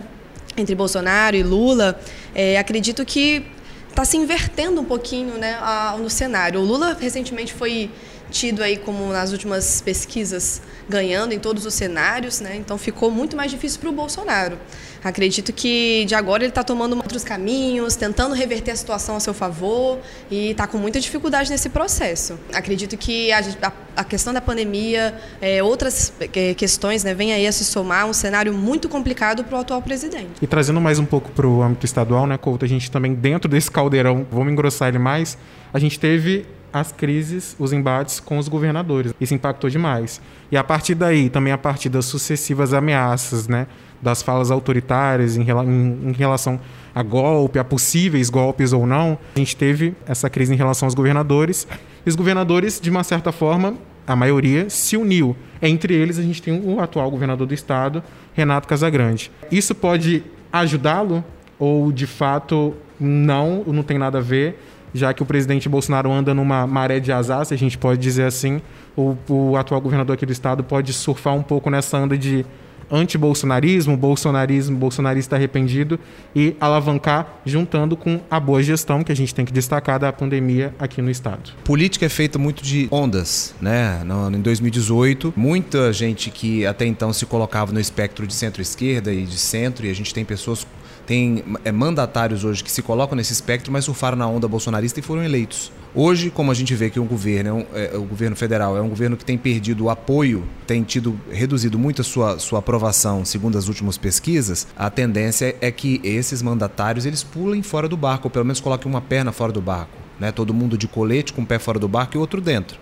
entre 0.56 0.74
Bolsonaro 0.74 1.36
e 1.36 1.42
Lula, 1.42 2.00
é, 2.34 2.58
acredito 2.58 3.04
que 3.04 3.44
está 3.88 4.04
se 4.04 4.16
invertendo 4.16 4.80
um 4.80 4.84
pouquinho 4.84 5.34
né, 5.34 5.58
a, 5.60 5.96
no 5.98 6.08
cenário. 6.08 6.60
O 6.60 6.64
Lula 6.64 6.96
recentemente 6.98 7.52
foi 7.52 7.90
tido 8.30 8.62
aí 8.62 8.76
como 8.76 9.12
nas 9.12 9.32
últimas 9.32 9.80
pesquisas 9.80 10.62
ganhando 10.88 11.32
em 11.32 11.38
todos 11.38 11.64
os 11.66 11.74
cenários, 11.74 12.40
né? 12.40 12.56
Então 12.56 12.76
ficou 12.78 13.10
muito 13.10 13.36
mais 13.36 13.50
difícil 13.50 13.80
para 13.80 13.90
o 13.90 13.92
Bolsonaro. 13.92 14.58
Acredito 15.02 15.52
que 15.52 16.04
de 16.04 16.14
agora 16.14 16.42
ele 16.42 16.50
está 16.50 16.62
tomando 16.62 16.94
outros 16.96 17.24
caminhos, 17.24 17.96
tentando 17.96 18.34
reverter 18.34 18.72
a 18.72 18.76
situação 18.76 19.16
a 19.16 19.20
seu 19.20 19.32
favor 19.32 19.98
e 20.30 20.50
está 20.50 20.66
com 20.66 20.76
muita 20.76 21.00
dificuldade 21.00 21.50
nesse 21.50 21.70
processo. 21.70 22.38
Acredito 22.52 22.98
que 22.98 23.32
a, 23.32 23.72
a, 23.96 24.04
questão 24.04 24.32
da 24.32 24.42
pandemia, 24.42 25.14
é, 25.40 25.62
outras 25.62 26.12
é, 26.20 26.54
questões, 26.54 27.02
né, 27.02 27.14
vem 27.14 27.32
aí 27.32 27.46
a 27.46 27.52
se 27.52 27.64
somar 27.64 28.06
um 28.06 28.12
cenário 28.12 28.52
muito 28.52 28.88
complicado 28.90 29.42
para 29.42 29.56
o 29.56 29.60
atual 29.60 29.80
presidente. 29.80 30.32
E 30.42 30.46
trazendo 30.46 30.80
mais 30.80 30.98
um 30.98 31.06
pouco 31.06 31.30
para 31.30 31.46
o 31.46 31.62
âmbito 31.62 31.86
estadual, 31.86 32.26
né, 32.26 32.36
Couto, 32.36 32.66
a 32.66 32.68
gente 32.68 32.90
também 32.90 33.14
dentro 33.14 33.48
desse 33.48 33.70
caldeirão, 33.70 34.26
vamos 34.30 34.52
engrossar 34.52 34.88
ele 34.88 34.98
mais, 34.98 35.38
a 35.72 35.78
gente 35.78 35.98
teve 35.98 36.44
as 36.72 36.92
crises, 36.92 37.56
os 37.58 37.72
embates 37.72 38.20
com 38.20 38.38
os 38.38 38.48
governadores. 38.48 39.12
Isso 39.20 39.34
impactou 39.34 39.68
demais. 39.68 40.20
E 40.50 40.56
a 40.56 40.64
partir 40.64 40.94
daí, 40.94 41.28
também 41.28 41.52
a 41.52 41.58
partir 41.58 41.88
das 41.88 42.04
sucessivas 42.04 42.72
ameaças, 42.72 43.48
né, 43.48 43.66
das 44.00 44.22
falas 44.22 44.50
autoritárias 44.50 45.36
em, 45.36 45.42
em, 45.42 46.10
em, 46.10 46.12
relação 46.12 46.58
a 46.94 47.02
golpe, 47.02 47.58
a 47.58 47.64
possíveis 47.64 48.30
golpes 48.30 48.72
ou 48.72 48.86
não, 48.86 49.18
a 49.36 49.38
gente 49.38 49.56
teve 49.56 49.94
essa 50.06 50.30
crise 50.30 50.52
em 50.54 50.56
relação 50.56 50.86
aos 50.86 50.94
governadores. 50.94 51.66
E 52.04 52.08
os 52.08 52.16
governadores, 52.16 52.80
de 52.80 52.90
uma 52.90 53.04
certa 53.04 53.30
forma, 53.30 53.74
a 54.06 54.16
maioria 54.16 54.68
se 54.70 54.96
uniu. 54.96 55.36
Entre 55.62 55.94
eles, 55.94 56.18
a 56.18 56.22
gente 56.22 56.42
tem 56.42 56.58
o 56.58 56.80
atual 56.80 57.10
governador 57.10 57.46
do 57.46 57.54
estado, 57.54 58.02
Renato 58.34 58.66
Casagrande. 58.66 59.30
Isso 59.50 59.74
pode 59.74 60.24
ajudá-lo 60.52 61.24
ou, 61.58 61.92
de 61.92 62.06
fato, 62.06 62.74
não, 62.98 63.62
não 63.66 63.82
tem 63.82 63.98
nada 63.98 64.18
a 64.18 64.20
ver? 64.22 64.58
Já 64.94 65.12
que 65.12 65.22
o 65.22 65.26
presidente 65.26 65.68
Bolsonaro 65.68 66.10
anda 66.10 66.34
numa 66.34 66.66
maré 66.66 67.00
de 67.00 67.12
azar, 67.12 67.44
se 67.44 67.54
a 67.54 67.58
gente 67.58 67.78
pode 67.78 68.00
dizer 68.00 68.24
assim, 68.24 68.60
o, 68.96 69.16
o 69.28 69.56
atual 69.56 69.80
governador 69.80 70.14
aqui 70.14 70.26
do 70.26 70.32
estado 70.32 70.62
pode 70.64 70.92
surfar 70.92 71.34
um 71.34 71.42
pouco 71.42 71.70
nessa 71.70 71.98
onda 71.98 72.16
de 72.16 72.44
anti-bolsonarismo, 72.90 73.96
bolsonarismo, 73.96 74.76
bolsonarista 74.76 75.36
arrependido 75.36 75.98
e 76.34 76.56
alavancar 76.60 77.40
juntando 77.46 77.96
com 77.96 78.20
a 78.30 78.40
boa 78.40 78.62
gestão 78.62 79.04
que 79.04 79.12
a 79.12 79.14
gente 79.14 79.34
tem 79.34 79.44
que 79.44 79.52
destacar 79.52 79.98
da 79.98 80.12
pandemia 80.12 80.74
aqui 80.78 81.00
no 81.00 81.10
estado. 81.10 81.52
Política 81.64 82.06
é 82.06 82.08
feita 82.08 82.38
muito 82.38 82.62
de 82.62 82.88
ondas, 82.90 83.54
né? 83.60 84.02
No, 84.04 84.30
em 84.30 84.40
2018, 84.40 85.32
muita 85.36 85.92
gente 85.92 86.30
que 86.30 86.66
até 86.66 86.84
então 86.84 87.12
se 87.12 87.24
colocava 87.24 87.72
no 87.72 87.80
espectro 87.80 88.26
de 88.26 88.34
centro-esquerda 88.34 89.12
e 89.12 89.24
de 89.24 89.38
centro, 89.38 89.86
e 89.86 89.90
a 89.90 89.94
gente 89.94 90.12
tem 90.12 90.24
pessoas 90.24 90.66
tem 91.10 91.42
é, 91.64 91.72
mandatários 91.72 92.44
hoje 92.44 92.62
que 92.62 92.70
se 92.70 92.82
colocam 92.82 93.16
nesse 93.16 93.32
espectro, 93.32 93.72
mas 93.72 93.84
surfaram 93.84 94.16
na 94.16 94.28
onda 94.28 94.46
bolsonarista 94.46 95.00
e 95.00 95.02
foram 95.02 95.24
eleitos. 95.24 95.72
Hoje, 95.92 96.30
como 96.30 96.52
a 96.52 96.54
gente 96.54 96.72
vê 96.72 96.88
que 96.88 97.00
um 97.00 97.04
governo, 97.04 97.66
é 97.74 97.90
é, 97.92 97.96
o 97.96 98.04
governo 98.04 98.36
federal 98.36 98.76
é 98.76 98.80
um 98.80 98.88
governo 98.88 99.16
que 99.16 99.24
tem 99.24 99.36
perdido 99.36 99.86
o 99.86 99.90
apoio, 99.90 100.44
tem 100.68 100.84
tido 100.84 101.18
reduzido 101.28 101.76
muito 101.76 102.00
a 102.00 102.04
sua, 102.04 102.38
sua 102.38 102.60
aprovação, 102.60 103.24
segundo 103.24 103.58
as 103.58 103.66
últimas 103.66 103.98
pesquisas, 103.98 104.68
a 104.76 104.88
tendência 104.88 105.56
é 105.60 105.72
que 105.72 106.00
esses 106.04 106.42
mandatários 106.42 107.04
eles 107.04 107.24
pulem 107.24 107.60
fora 107.60 107.88
do 107.88 107.96
barco, 107.96 108.28
ou 108.28 108.30
pelo 108.30 108.44
menos 108.44 108.60
coloquem 108.60 108.88
uma 108.88 109.00
perna 109.00 109.32
fora 109.32 109.50
do 109.50 109.60
barco. 109.60 109.98
Né? 110.20 110.30
Todo 110.30 110.54
mundo 110.54 110.78
de 110.78 110.86
colete, 110.86 111.32
com 111.32 111.42
um 111.42 111.44
pé 111.44 111.58
fora 111.58 111.80
do 111.80 111.88
barco 111.88 112.16
e 112.16 112.18
outro 112.20 112.40
dentro. 112.40 112.78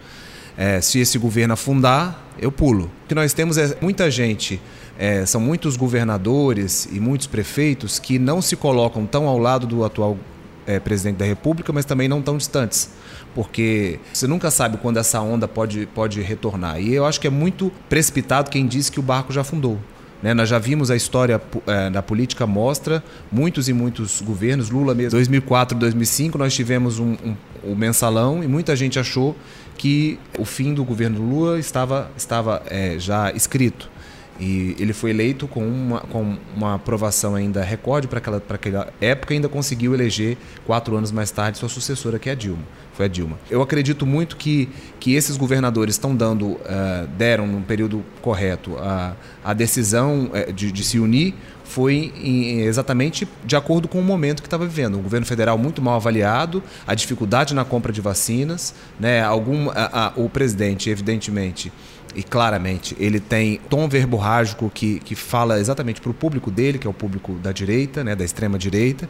É, 0.54 0.82
se 0.82 0.98
esse 0.98 1.16
governo 1.16 1.54
afundar, 1.54 2.28
eu 2.38 2.52
pulo. 2.52 2.90
O 3.04 3.08
que 3.08 3.14
nós 3.14 3.32
temos 3.32 3.56
é 3.56 3.78
muita 3.80 4.10
gente 4.10 4.60
é, 4.98 5.24
são 5.24 5.40
muitos 5.40 5.76
governadores 5.76 6.88
e 6.90 6.98
muitos 6.98 7.28
prefeitos 7.28 8.00
que 8.00 8.18
não 8.18 8.42
se 8.42 8.56
colocam 8.56 9.06
tão 9.06 9.28
ao 9.28 9.38
lado 9.38 9.66
do 9.66 9.84
atual 9.84 10.18
é, 10.66 10.80
presidente 10.80 11.16
da 11.16 11.24
República, 11.24 11.72
mas 11.72 11.84
também 11.84 12.08
não 12.08 12.20
tão 12.20 12.36
distantes, 12.36 12.90
porque 13.34 14.00
você 14.12 14.26
nunca 14.26 14.50
sabe 14.50 14.76
quando 14.76 14.98
essa 14.98 15.20
onda 15.20 15.46
pode, 15.46 15.86
pode 15.94 16.20
retornar. 16.20 16.80
E 16.80 16.92
eu 16.92 17.06
acho 17.06 17.20
que 17.20 17.28
é 17.28 17.30
muito 17.30 17.72
precipitado 17.88 18.50
quem 18.50 18.66
diz 18.66 18.90
que 18.90 18.98
o 18.98 19.02
barco 19.02 19.32
já 19.32 19.42
afundou. 19.42 19.78
Né? 20.20 20.34
Nós 20.34 20.48
já 20.48 20.58
vimos 20.58 20.90
a 20.90 20.96
história 20.96 21.40
é, 21.66 21.90
da 21.90 22.02
política 22.02 22.44
mostra 22.44 23.02
muitos 23.30 23.68
e 23.68 23.72
muitos 23.72 24.20
governos, 24.20 24.68
Lula 24.68 24.94
mesmo, 24.94 25.12
2004, 25.12 25.78
2005, 25.78 26.36
nós 26.36 26.52
tivemos 26.52 26.98
um, 26.98 27.12
um, 27.24 27.36
um 27.64 27.74
mensalão 27.76 28.42
e 28.42 28.48
muita 28.48 28.74
gente 28.74 28.98
achou 28.98 29.36
que 29.76 30.18
o 30.36 30.44
fim 30.44 30.74
do 30.74 30.84
governo 30.84 31.20
Lula 31.20 31.58
estava, 31.58 32.10
estava 32.16 32.62
é, 32.66 32.98
já 32.98 33.30
escrito. 33.30 33.88
E 34.38 34.76
ele 34.78 34.92
foi 34.92 35.10
eleito 35.10 35.48
com 35.48 35.66
uma, 35.66 36.00
com 36.00 36.36
uma 36.54 36.76
aprovação 36.76 37.34
ainda 37.34 37.62
recorde 37.62 38.06
para 38.06 38.18
aquela, 38.18 38.42
aquela 38.48 38.92
época 39.00 39.34
e 39.34 39.36
ainda 39.36 39.48
conseguiu 39.48 39.94
eleger, 39.94 40.36
quatro 40.64 40.96
anos 40.96 41.10
mais 41.10 41.30
tarde, 41.30 41.58
sua 41.58 41.68
sucessora, 41.68 42.18
que 42.18 42.28
é 42.28 42.32
a 42.32 42.36
Dilma. 42.36 42.62
Foi 42.94 43.06
a 43.06 43.08
Dilma. 43.08 43.38
Eu 43.50 43.62
acredito 43.62 44.06
muito 44.06 44.36
que, 44.36 44.68
que 45.00 45.14
esses 45.14 45.36
governadores 45.36 45.94
estão 45.96 46.14
dando, 46.14 46.46
uh, 46.46 47.06
deram 47.16 47.46
no 47.46 47.60
período 47.62 48.04
correto 48.22 48.76
a, 48.78 49.16
a 49.44 49.52
decisão 49.52 50.30
uh, 50.32 50.52
de, 50.52 50.70
de 50.70 50.84
se 50.84 50.98
unir 50.98 51.34
foi 51.68 52.12
em, 52.16 52.62
exatamente 52.62 53.28
de 53.44 53.54
acordo 53.54 53.86
com 53.86 54.00
o 54.00 54.02
momento 54.02 54.40
que 54.40 54.46
estava 54.46 54.66
vivendo. 54.66 54.98
O 54.98 55.02
governo 55.02 55.26
federal 55.26 55.58
muito 55.58 55.82
mal 55.82 55.96
avaliado, 55.96 56.62
a 56.86 56.94
dificuldade 56.94 57.54
na 57.54 57.64
compra 57.64 57.92
de 57.92 58.00
vacinas, 58.00 58.74
né? 58.98 59.22
Algum, 59.22 59.68
a, 59.70 60.06
a, 60.06 60.12
o 60.16 60.30
presidente, 60.30 60.88
evidentemente, 60.88 61.70
e 62.14 62.22
claramente 62.22 62.96
ele 62.98 63.20
tem 63.20 63.60
tom 63.68 63.88
verborrágico 63.88 64.70
que, 64.72 64.98
que 65.00 65.14
fala 65.14 65.58
exatamente 65.58 66.00
para 66.00 66.10
o 66.10 66.14
público 66.14 66.50
dele, 66.50 66.78
que 66.78 66.86
é 66.86 66.90
o 66.90 66.94
público 66.94 67.34
da 67.34 67.52
direita, 67.52 68.02
né, 68.02 68.16
da 68.16 68.24
extrema 68.24 68.58
direita, 68.58 69.08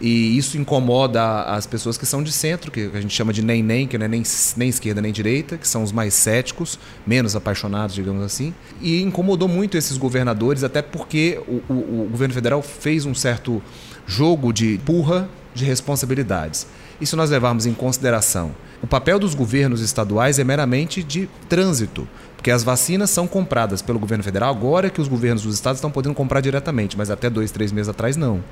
e 0.00 0.36
isso 0.36 0.58
incomoda 0.58 1.42
as 1.44 1.66
pessoas 1.66 1.96
que 1.96 2.04
são 2.04 2.22
de 2.22 2.32
centro, 2.32 2.70
que 2.70 2.90
a 2.92 3.00
gente 3.00 3.14
chama 3.14 3.32
de 3.32 3.42
nem-nem, 3.42 3.86
que 3.86 3.96
não 3.96 4.06
é 4.06 4.08
nem, 4.08 4.22
nem 4.56 4.68
esquerda 4.68 5.00
nem 5.00 5.12
direita, 5.12 5.56
que 5.56 5.68
são 5.68 5.82
os 5.82 5.92
mais 5.92 6.14
céticos, 6.14 6.78
menos 7.06 7.36
apaixonados, 7.36 7.94
digamos 7.94 8.22
assim. 8.22 8.52
E 8.80 9.00
incomodou 9.00 9.46
muito 9.46 9.76
esses 9.76 9.96
governadores, 9.96 10.64
até 10.64 10.82
porque 10.82 11.40
o, 11.46 11.72
o, 11.72 12.02
o 12.06 12.08
governo 12.10 12.34
federal 12.34 12.60
fez 12.60 13.06
um 13.06 13.14
certo 13.14 13.62
jogo 14.04 14.52
de 14.52 14.78
burra 14.78 15.28
de 15.54 15.64
responsabilidades. 15.64 16.66
E 17.00 17.06
se 17.06 17.14
nós 17.14 17.30
levarmos 17.30 17.64
em 17.64 17.72
consideração 17.72 18.52
o 18.84 18.86
papel 18.86 19.18
dos 19.18 19.34
governos 19.34 19.80
estaduais 19.80 20.38
é 20.38 20.44
meramente 20.44 21.02
de 21.02 21.26
trânsito, 21.48 22.06
porque 22.44 22.50
as 22.50 22.62
vacinas 22.62 23.08
são 23.08 23.26
compradas 23.26 23.80
pelo 23.80 23.98
governo 23.98 24.22
federal 24.22 24.50
agora 24.50 24.90
que 24.90 25.00
os 25.00 25.08
governos 25.08 25.44
dos 25.44 25.54
estados 25.54 25.78
estão 25.78 25.90
podendo 25.90 26.14
comprar 26.14 26.42
diretamente, 26.42 26.94
mas 26.94 27.08
até 27.08 27.30
dois, 27.30 27.50
três 27.50 27.72
meses 27.72 27.88
atrás 27.88 28.18
não. 28.18 28.44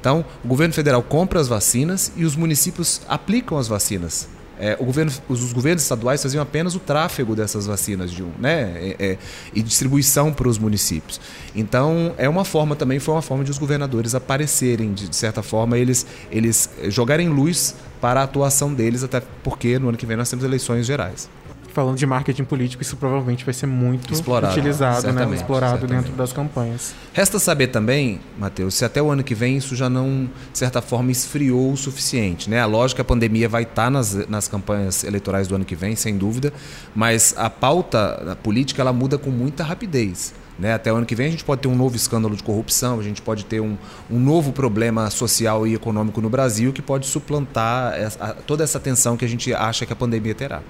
Então, 0.00 0.24
o 0.44 0.48
governo 0.48 0.74
federal 0.74 1.00
compra 1.00 1.38
as 1.38 1.46
vacinas 1.46 2.10
e 2.16 2.24
os 2.24 2.34
municípios 2.34 3.02
aplicam 3.06 3.56
as 3.56 3.68
vacinas. 3.68 4.26
É, 4.58 4.74
governo, 4.74 5.12
os, 5.28 5.44
os, 5.44 5.52
governos 5.52 5.84
estaduais 5.84 6.20
faziam 6.20 6.42
apenas 6.42 6.74
o 6.74 6.80
tráfego 6.80 7.36
dessas 7.36 7.68
vacinas 7.68 8.10
de 8.10 8.24
um, 8.24 8.32
né, 8.36 8.62
é, 8.80 8.96
é, 8.98 9.18
e 9.54 9.62
distribuição 9.62 10.32
para 10.32 10.48
os 10.48 10.58
municípios. 10.58 11.20
Então 11.54 12.16
é 12.18 12.28
uma 12.28 12.44
forma 12.44 12.74
também 12.74 12.98
foi 12.98 13.14
uma 13.14 13.22
forma 13.22 13.44
de 13.44 13.50
os 13.52 13.58
governadores 13.58 14.12
aparecerem 14.12 14.92
de, 14.92 15.08
de 15.08 15.14
certa 15.14 15.42
forma 15.42 15.78
eles 15.78 16.04
eles 16.32 16.70
jogarem 16.88 17.28
luz 17.28 17.76
para 18.00 18.20
a 18.20 18.24
atuação 18.24 18.74
deles 18.74 19.04
até 19.04 19.22
porque 19.44 19.78
no 19.78 19.90
ano 19.90 19.98
que 19.98 20.06
vem 20.06 20.16
nós 20.16 20.30
temos 20.30 20.44
eleições 20.44 20.86
gerais 20.86 21.28
falando 21.76 21.98
de 21.98 22.06
marketing 22.06 22.44
político, 22.44 22.82
isso 22.82 22.96
provavelmente 22.96 23.44
vai 23.44 23.52
ser 23.52 23.66
muito 23.66 24.10
explorado, 24.10 24.50
utilizado, 24.54 25.12
né? 25.12 25.34
explorado 25.34 25.80
certamente. 25.80 26.04
dentro 26.04 26.16
das 26.16 26.32
campanhas. 26.32 26.94
Resta 27.12 27.38
saber 27.38 27.66
também, 27.66 28.18
Matheus, 28.38 28.74
se 28.76 28.82
até 28.82 29.02
o 29.02 29.10
ano 29.10 29.22
que 29.22 29.34
vem 29.34 29.58
isso 29.58 29.76
já 29.76 29.90
não, 29.90 30.26
de 30.50 30.58
certa 30.58 30.80
forma, 30.80 31.12
esfriou 31.12 31.72
o 31.72 31.76
suficiente. 31.76 32.48
Né? 32.48 32.62
A 32.62 32.64
lógica, 32.64 33.02
a 33.02 33.04
pandemia 33.04 33.46
vai 33.46 33.64
estar 33.64 33.90
nas, 33.90 34.26
nas 34.26 34.48
campanhas 34.48 35.04
eleitorais 35.04 35.48
do 35.48 35.54
ano 35.54 35.66
que 35.66 35.76
vem, 35.76 35.94
sem 35.94 36.16
dúvida, 36.16 36.50
mas 36.94 37.34
a 37.36 37.50
pauta 37.50 38.32
a 38.32 38.34
política 38.34 38.80
ela 38.80 38.92
muda 38.94 39.18
com 39.18 39.28
muita 39.28 39.62
rapidez. 39.62 40.32
Né? 40.58 40.72
Até 40.72 40.90
o 40.90 40.96
ano 40.96 41.04
que 41.04 41.14
vem 41.14 41.26
a 41.26 41.30
gente 41.30 41.44
pode 41.44 41.60
ter 41.60 41.68
um 41.68 41.76
novo 41.76 41.94
escândalo 41.94 42.34
de 42.34 42.42
corrupção, 42.42 42.98
a 42.98 43.02
gente 43.02 43.20
pode 43.20 43.44
ter 43.44 43.60
um, 43.60 43.76
um 44.10 44.18
novo 44.18 44.50
problema 44.50 45.10
social 45.10 45.66
e 45.66 45.74
econômico 45.74 46.22
no 46.22 46.30
Brasil 46.30 46.72
que 46.72 46.80
pode 46.80 47.06
suplantar 47.06 47.92
essa, 47.92 48.28
toda 48.46 48.64
essa 48.64 48.80
tensão 48.80 49.14
que 49.14 49.26
a 49.26 49.28
gente 49.28 49.52
acha 49.52 49.84
que 49.84 49.92
a 49.92 49.96
pandemia 49.96 50.34
terá. 50.34 50.62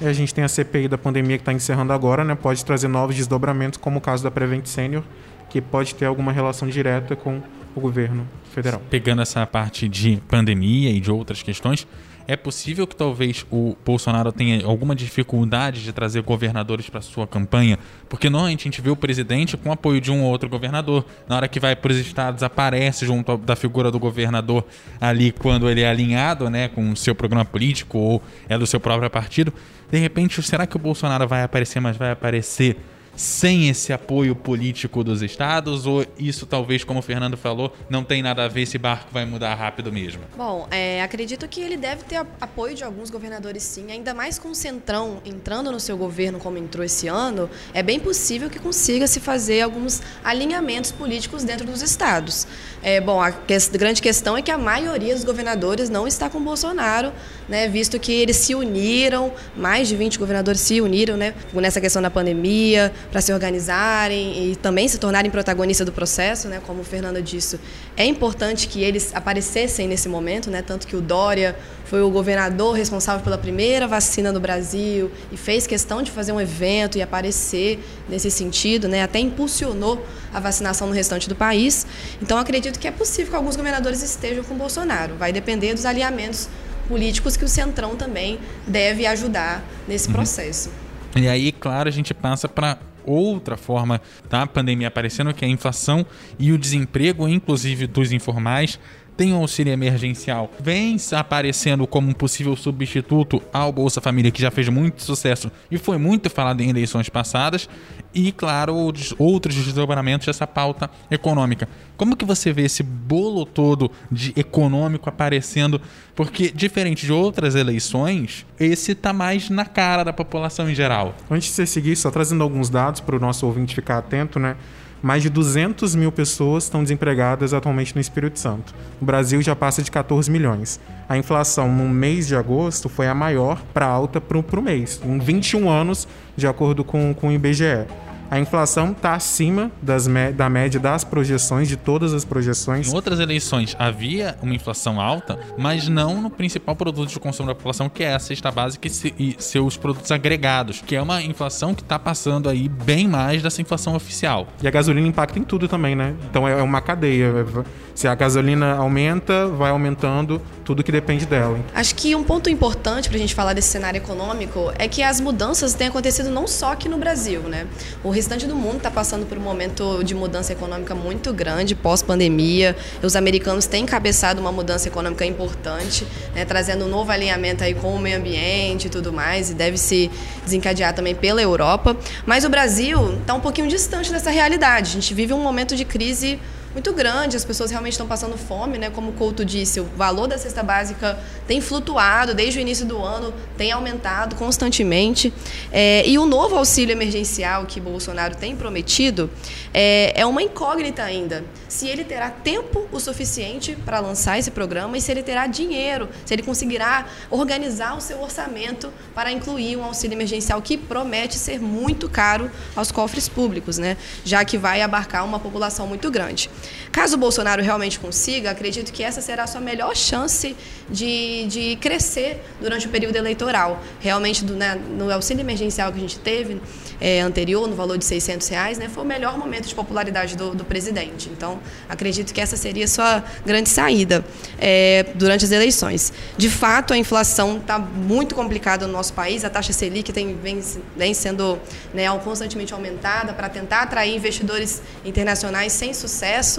E 0.00 0.06
a 0.06 0.12
gente 0.12 0.34
tem 0.34 0.44
a 0.44 0.48
CPI 0.48 0.88
da 0.88 0.98
pandemia 0.98 1.38
que 1.38 1.42
está 1.42 1.52
encerrando 1.52 1.92
agora, 1.92 2.24
né? 2.24 2.34
Pode 2.34 2.64
trazer 2.64 2.88
novos 2.88 3.16
desdobramentos, 3.16 3.78
como 3.78 3.98
o 3.98 4.00
caso 4.00 4.22
da 4.22 4.30
Prevent 4.30 4.66
Senior, 4.66 5.02
que 5.48 5.60
pode 5.60 5.94
ter 5.94 6.04
alguma 6.04 6.32
relação 6.32 6.68
direta 6.68 7.16
com 7.16 7.40
o 7.74 7.80
governo 7.80 8.26
federal. 8.52 8.80
Pegando 8.90 9.22
essa 9.22 9.46
parte 9.46 9.88
de 9.88 10.20
pandemia 10.28 10.90
e 10.90 11.00
de 11.00 11.10
outras 11.10 11.42
questões, 11.42 11.86
é 12.28 12.36
possível 12.36 12.86
que 12.86 12.96
talvez 12.96 13.46
o 13.50 13.76
Bolsonaro 13.84 14.32
tenha 14.32 14.64
alguma 14.66 14.94
dificuldade 14.94 15.82
de 15.82 15.92
trazer 15.92 16.22
governadores 16.22 16.90
para 16.90 17.00
sua 17.00 17.26
campanha, 17.26 17.78
porque 18.08 18.28
normalmente 18.28 18.62
a 18.62 18.64
gente 18.64 18.80
vê 18.80 18.90
o 18.90 18.96
presidente 18.96 19.56
com 19.56 19.70
apoio 19.70 20.00
de 20.00 20.10
um 20.10 20.22
ou 20.22 20.30
outro 20.30 20.48
governador. 20.48 21.04
Na 21.28 21.36
hora 21.36 21.48
que 21.48 21.60
vai 21.60 21.76
para 21.76 21.92
os 21.92 21.98
estados, 21.98 22.42
aparece 22.42 23.06
junto 23.06 23.36
da 23.36 23.54
figura 23.54 23.90
do 23.90 23.98
governador 23.98 24.64
ali 25.00 25.30
quando 25.32 25.68
ele 25.68 25.82
é 25.82 25.88
alinhado 25.88 26.50
né, 26.50 26.68
com 26.68 26.90
o 26.90 26.96
seu 26.96 27.14
programa 27.14 27.44
político 27.44 27.98
ou 27.98 28.22
é 28.48 28.58
do 28.58 28.66
seu 28.66 28.80
próprio 28.80 29.08
partido. 29.08 29.52
De 29.90 29.98
repente, 29.98 30.42
será 30.42 30.66
que 30.66 30.76
o 30.76 30.80
Bolsonaro 30.80 31.28
vai 31.28 31.42
aparecer, 31.42 31.80
mas 31.80 31.96
vai 31.96 32.10
aparecer 32.10 32.76
sem 33.16 33.68
esse 33.68 33.92
apoio 33.92 34.36
político 34.36 35.02
dos 35.02 35.22
estados? 35.22 35.86
Ou 35.86 36.04
isso 36.18 36.46
talvez, 36.46 36.84
como 36.84 37.00
o 37.00 37.02
Fernando 37.02 37.36
falou, 37.36 37.72
não 37.88 38.04
tem 38.04 38.22
nada 38.22 38.44
a 38.44 38.48
ver, 38.48 38.62
esse 38.62 38.78
barco 38.78 39.08
vai 39.12 39.24
mudar 39.24 39.54
rápido 39.54 39.92
mesmo? 39.92 40.22
Bom, 40.36 40.68
é, 40.70 41.02
acredito 41.02 41.48
que 41.48 41.60
ele 41.60 41.76
deve 41.76 42.04
ter 42.04 42.16
apoio 42.40 42.74
de 42.74 42.84
alguns 42.84 43.10
governadores 43.10 43.62
sim, 43.62 43.90
ainda 43.90 44.12
mais 44.14 44.38
com 44.38 44.50
o 44.50 44.54
Centrão 44.54 45.20
entrando 45.24 45.72
no 45.72 45.80
seu 45.80 45.96
governo 45.96 46.38
como 46.38 46.58
entrou 46.58 46.84
esse 46.84 47.08
ano, 47.08 47.48
é 47.72 47.82
bem 47.82 47.98
possível 47.98 48.50
que 48.50 48.58
consiga 48.58 49.06
se 49.06 49.20
fazer 49.20 49.62
alguns 49.62 50.02
alinhamentos 50.22 50.92
políticos 50.92 51.44
dentro 51.44 51.66
dos 51.66 51.82
estados. 51.82 52.46
É, 52.82 53.00
bom, 53.00 53.20
a 53.20 53.32
que 53.32 53.56
grande 53.78 54.00
questão 54.00 54.36
é 54.36 54.42
que 54.42 54.50
a 54.50 54.58
maioria 54.58 55.14
dos 55.14 55.24
governadores 55.24 55.88
não 55.88 56.06
está 56.06 56.28
com 56.28 56.40
Bolsonaro, 56.40 57.12
né, 57.48 57.68
visto 57.68 57.98
que 57.98 58.12
eles 58.12 58.36
se 58.36 58.54
uniram, 58.54 59.32
mais 59.56 59.88
de 59.88 59.96
20 59.96 60.18
governadores 60.18 60.60
se 60.60 60.80
uniram 60.80 61.16
né, 61.16 61.34
nessa 61.52 61.80
questão 61.80 62.02
da 62.02 62.10
pandemia, 62.10 62.92
para 63.10 63.20
se 63.20 63.32
organizarem 63.32 64.50
e 64.50 64.56
também 64.56 64.88
se 64.88 64.98
tornarem 64.98 65.30
protagonistas 65.30 65.84
do 65.84 65.92
processo, 65.92 66.48
né, 66.48 66.60
como 66.66 66.80
o 66.80 66.84
Fernando 66.84 67.22
disse. 67.22 67.58
É 67.96 68.04
importante 68.04 68.68
que 68.68 68.82
eles 68.82 69.14
aparecessem 69.14 69.88
nesse 69.88 70.08
momento, 70.08 70.50
né, 70.50 70.62
tanto 70.62 70.86
que 70.86 70.96
o 70.96 71.00
Dória 71.00 71.56
foi 71.84 72.02
o 72.02 72.10
governador 72.10 72.74
responsável 72.76 73.22
pela 73.22 73.38
primeira 73.38 73.86
vacina 73.86 74.32
no 74.32 74.40
Brasil 74.40 75.10
e 75.30 75.36
fez 75.36 75.66
questão 75.66 76.02
de 76.02 76.10
fazer 76.10 76.32
um 76.32 76.40
evento 76.40 76.98
e 76.98 77.02
aparecer 77.02 77.78
nesse 78.08 78.30
sentido, 78.30 78.88
né, 78.88 79.02
até 79.02 79.18
impulsionou 79.18 80.04
a 80.32 80.40
vacinação 80.40 80.86
no 80.86 80.92
restante 80.92 81.28
do 81.28 81.34
país. 81.34 81.86
Então, 82.20 82.38
acredito 82.38 82.78
que 82.78 82.88
é 82.88 82.90
possível 82.90 83.30
que 83.30 83.36
alguns 83.36 83.56
governadores 83.56 84.02
estejam 84.02 84.44
com 84.44 84.54
Bolsonaro. 84.54 85.14
Vai 85.14 85.32
depender 85.32 85.74
dos 85.74 85.86
alinhamentos 85.86 86.48
políticos 86.88 87.36
que 87.36 87.44
o 87.44 87.48
Centrão 87.48 87.96
também 87.96 88.38
deve 88.66 89.06
ajudar 89.06 89.64
nesse 89.86 90.08
uhum. 90.08 90.14
processo. 90.14 90.70
E 91.14 91.28
aí, 91.28 91.50
claro, 91.50 91.88
a 91.88 91.92
gente 91.92 92.12
passa 92.12 92.48
para 92.48 92.78
outra 93.06 93.56
forma 93.56 94.00
da 94.28 94.46
pandemia 94.46 94.88
aparecendo, 94.88 95.32
que 95.32 95.44
é 95.44 95.48
a 95.48 95.50
inflação 95.50 96.04
e 96.38 96.52
o 96.52 96.58
desemprego, 96.58 97.28
inclusive 97.28 97.86
dos 97.86 98.12
informais 98.12 98.78
tem 99.16 99.32
o 99.32 99.36
auxílio 99.36 99.72
emergencial, 99.72 100.50
vem 100.60 100.96
aparecendo 101.12 101.86
como 101.86 102.10
um 102.10 102.12
possível 102.12 102.54
substituto 102.56 103.42
ao 103.52 103.72
Bolsa 103.72 104.00
Família, 104.00 104.30
que 104.30 104.42
já 104.42 104.50
fez 104.50 104.68
muito 104.68 105.02
sucesso 105.02 105.50
e 105.70 105.78
foi 105.78 105.98
muito 105.98 106.28
falado 106.28 106.60
em 106.60 106.68
eleições 106.68 107.08
passadas, 107.08 107.68
e, 108.14 108.32
claro, 108.32 108.74
outros 109.18 109.54
desdobramentos 109.54 110.26
dessa 110.26 110.46
pauta 110.46 110.90
econômica. 111.10 111.68
Como 111.98 112.16
que 112.16 112.24
você 112.24 112.50
vê 112.50 112.62
esse 112.62 112.82
bolo 112.82 113.44
todo 113.44 113.90
de 114.10 114.32
econômico 114.34 115.08
aparecendo? 115.08 115.80
Porque, 116.14 116.50
diferente 116.50 117.04
de 117.04 117.12
outras 117.12 117.54
eleições, 117.54 118.46
esse 118.58 118.92
está 118.92 119.12
mais 119.12 119.50
na 119.50 119.66
cara 119.66 120.02
da 120.02 120.14
população 120.14 120.70
em 120.70 120.74
geral. 120.74 121.14
Antes 121.30 121.48
de 121.48 121.54
você 121.54 121.66
seguir, 121.66 121.94
só 121.96 122.10
trazendo 122.10 122.42
alguns 122.42 122.70
dados 122.70 123.00
para 123.02 123.16
o 123.16 123.20
nosso 123.20 123.46
ouvinte 123.46 123.74
ficar 123.74 123.98
atento, 123.98 124.38
né? 124.38 124.56
Mais 125.02 125.22
de 125.22 125.30
200 125.30 125.94
mil 125.94 126.10
pessoas 126.10 126.64
estão 126.64 126.82
desempregadas 126.82 127.52
atualmente 127.52 127.94
no 127.94 128.00
Espírito 128.00 128.38
Santo. 128.38 128.74
O 129.00 129.04
Brasil 129.04 129.40
já 129.42 129.54
passa 129.54 129.82
de 129.82 129.90
14 129.90 130.30
milhões. 130.30 130.80
A 131.08 131.16
inflação 131.16 131.72
no 131.72 131.88
mês 131.88 132.26
de 132.26 132.34
agosto 132.34 132.88
foi 132.88 133.06
a 133.06 133.14
maior 133.14 133.62
para 133.72 133.86
alta 133.86 134.20
para 134.20 134.38
o 134.38 134.62
mês, 134.62 135.00
em 135.04 135.18
21 135.18 135.68
anos, 135.68 136.08
de 136.36 136.46
acordo 136.46 136.82
com, 136.82 137.14
com 137.14 137.28
o 137.28 137.32
IBGE. 137.32 137.86
A 138.30 138.38
inflação 138.38 138.92
está 138.92 139.14
acima 139.14 139.70
das, 139.80 140.06
da 140.34 140.48
média 140.48 140.80
das 140.80 141.04
projeções, 141.04 141.68
de 141.68 141.76
todas 141.76 142.12
as 142.12 142.24
projeções. 142.24 142.88
Em 142.88 142.94
outras 142.94 143.20
eleições 143.20 143.76
havia 143.78 144.36
uma 144.42 144.54
inflação 144.54 145.00
alta, 145.00 145.38
mas 145.56 145.88
não 145.88 146.20
no 146.20 146.30
principal 146.30 146.74
produto 146.74 147.10
de 147.10 147.20
consumo 147.20 147.48
da 147.48 147.54
população, 147.54 147.88
que 147.88 148.02
é 148.02 148.14
a 148.14 148.18
cesta 148.18 148.50
básica 148.50 148.88
e 149.18 149.36
seus 149.38 149.76
produtos 149.76 150.10
agregados, 150.10 150.82
que 150.84 150.96
é 150.96 151.02
uma 151.02 151.22
inflação 151.22 151.74
que 151.74 151.82
está 151.82 151.98
passando 151.98 152.48
aí 152.48 152.68
bem 152.68 153.08
mais 153.08 153.42
dessa 153.42 153.60
inflação 153.60 153.94
oficial. 153.94 154.46
E 154.62 154.68
a 154.68 154.70
gasolina 154.70 155.06
impacta 155.06 155.38
em 155.38 155.42
tudo 155.42 155.68
também, 155.68 155.94
né? 155.94 156.14
Então 156.30 156.46
é 156.46 156.62
uma 156.62 156.80
cadeia. 156.80 157.46
Se 157.94 158.06
a 158.06 158.14
gasolina 158.14 158.74
aumenta, 158.74 159.48
vai 159.48 159.70
aumentando 159.70 160.40
tudo 160.64 160.82
que 160.82 160.92
depende 160.92 161.24
dela. 161.24 161.58
Acho 161.74 161.94
que 161.94 162.14
um 162.14 162.22
ponto 162.22 162.50
importante 162.50 163.08
para 163.08 163.16
a 163.16 163.20
gente 163.20 163.34
falar 163.34 163.52
desse 163.54 163.68
cenário 163.68 163.98
econômico 163.98 164.72
é 164.78 164.86
que 164.86 165.02
as 165.02 165.20
mudanças 165.20 165.74
têm 165.74 165.88
acontecido 165.88 166.30
não 166.30 166.46
só 166.46 166.72
aqui 166.72 166.88
no 166.88 166.98
Brasil, 166.98 167.42
né? 167.42 167.66
O 168.04 168.10
restante 168.16 168.46
do 168.46 168.56
mundo 168.56 168.78
está 168.78 168.90
passando 168.90 169.26
por 169.26 169.36
um 169.36 169.42
momento 169.42 170.02
de 170.02 170.14
mudança 170.14 170.50
econômica 170.50 170.94
muito 170.94 171.34
grande 171.34 171.74
pós-pandemia. 171.74 172.74
Os 173.02 173.14
americanos 173.14 173.66
têm 173.66 173.82
encabeçado 173.82 174.40
uma 174.40 174.50
mudança 174.50 174.88
econômica 174.88 175.26
importante, 175.26 176.06
né? 176.34 176.46
trazendo 176.46 176.86
um 176.86 176.88
novo 176.88 177.12
alinhamento 177.12 177.62
aí 177.62 177.74
com 177.74 177.94
o 177.94 177.98
meio 177.98 178.16
ambiente 178.16 178.86
e 178.86 178.88
tudo 178.88 179.12
mais, 179.12 179.50
e 179.50 179.54
deve 179.54 179.76
se 179.76 180.10
desencadear 180.42 180.94
também 180.94 181.14
pela 181.14 181.42
Europa. 181.42 181.94
Mas 182.24 182.42
o 182.46 182.48
Brasil 182.48 183.18
está 183.20 183.34
um 183.34 183.40
pouquinho 183.40 183.68
distante 183.68 184.10
dessa 184.10 184.30
realidade. 184.30 184.88
A 184.88 184.92
gente 184.94 185.12
vive 185.12 185.34
um 185.34 185.42
momento 185.42 185.76
de 185.76 185.84
crise 185.84 186.40
muito 186.76 186.92
grande, 186.92 187.38
as 187.38 187.44
pessoas 187.44 187.70
realmente 187.70 187.94
estão 187.94 188.06
passando 188.06 188.36
fome, 188.36 188.76
né? 188.76 188.90
Como 188.90 189.08
o 189.08 189.12
Couto 189.14 189.46
disse, 189.46 189.80
o 189.80 189.84
valor 189.96 190.26
da 190.26 190.36
cesta 190.36 190.62
básica 190.62 191.18
tem 191.46 191.58
flutuado 191.58 192.34
desde 192.34 192.58
o 192.58 192.60
início 192.60 192.84
do 192.84 193.02
ano, 193.02 193.32
tem 193.56 193.72
aumentado 193.72 194.36
constantemente. 194.36 195.32
É, 195.72 196.06
e 196.06 196.18
o 196.18 196.26
novo 196.26 196.54
auxílio 196.54 196.92
emergencial 196.92 197.64
que 197.64 197.80
Bolsonaro 197.80 198.36
tem 198.36 198.54
prometido 198.54 199.30
é, 199.72 200.20
é 200.20 200.26
uma 200.26 200.42
incógnita 200.42 201.02
ainda. 201.02 201.46
Se 201.66 201.88
ele 201.88 202.04
terá 202.04 202.28
tempo 202.28 202.86
o 202.92 203.00
suficiente 203.00 203.74
para 203.74 203.98
lançar 203.98 204.38
esse 204.38 204.50
programa 204.50 204.98
e 204.98 205.00
se 205.00 205.10
ele 205.10 205.22
terá 205.22 205.46
dinheiro, 205.46 206.10
se 206.26 206.34
ele 206.34 206.42
conseguirá 206.42 207.06
organizar 207.30 207.96
o 207.96 208.02
seu 208.02 208.20
orçamento 208.20 208.92
para 209.14 209.32
incluir 209.32 209.78
um 209.78 209.84
auxílio 209.84 210.14
emergencial 210.14 210.60
que 210.60 210.76
promete 210.76 211.38
ser 211.38 211.58
muito 211.58 212.06
caro 212.06 212.50
aos 212.74 212.92
cofres 212.92 213.30
públicos, 213.30 213.78
né? 213.78 213.96
Já 214.26 214.44
que 214.44 214.58
vai 214.58 214.82
abarcar 214.82 215.24
uma 215.24 215.40
população 215.40 215.86
muito 215.86 216.10
grande. 216.10 216.50
Caso 216.92 217.16
o 217.16 217.18
Bolsonaro 217.18 217.62
realmente 217.62 217.98
consiga, 217.98 218.50
acredito 218.50 218.92
que 218.92 219.02
essa 219.02 219.20
será 219.20 219.44
a 219.44 219.46
sua 219.46 219.60
melhor 219.60 219.94
chance 219.94 220.56
de, 220.88 221.46
de 221.46 221.76
crescer 221.76 222.42
durante 222.60 222.86
o 222.86 222.90
período 222.90 223.16
eleitoral. 223.16 223.82
Realmente, 224.00 224.44
do, 224.44 224.54
né, 224.54 224.80
no 224.96 225.12
auxílio 225.12 225.42
emergencial 225.42 225.92
que 225.92 225.98
a 225.98 226.00
gente 226.00 226.18
teve 226.18 226.60
é, 227.00 227.20
anterior, 227.20 227.68
no 227.68 227.74
valor 227.74 227.98
de 227.98 228.04
600 228.04 228.48
reais, 228.48 228.78
né, 228.78 228.88
foi 228.88 229.02
o 229.02 229.06
melhor 229.06 229.36
momento 229.36 229.66
de 229.66 229.74
popularidade 229.74 230.36
do, 230.36 230.54
do 230.54 230.64
presidente. 230.64 231.28
Então, 231.28 231.58
acredito 231.88 232.32
que 232.32 232.40
essa 232.40 232.56
seria 232.56 232.84
a 232.84 232.88
sua 232.88 233.24
grande 233.44 233.68
saída 233.68 234.24
é, 234.58 235.06
durante 235.14 235.44
as 235.44 235.50
eleições. 235.50 236.12
De 236.36 236.48
fato, 236.48 236.94
a 236.94 236.96
inflação 236.96 237.58
está 237.58 237.78
muito 237.78 238.34
complicada 238.34 238.86
no 238.86 238.92
nosso 238.92 239.12
país, 239.12 239.44
a 239.44 239.50
taxa 239.50 239.72
Selic 239.72 240.12
tem, 240.12 240.36
vem, 240.36 240.62
vem 240.96 241.14
sendo 241.14 241.58
né, 241.92 242.06
constantemente 242.18 242.72
aumentada 242.72 243.32
para 243.32 243.48
tentar 243.48 243.82
atrair 243.82 244.14
investidores 244.14 244.82
internacionais 245.04 245.72
sem 245.72 245.92
sucesso. 245.92 246.55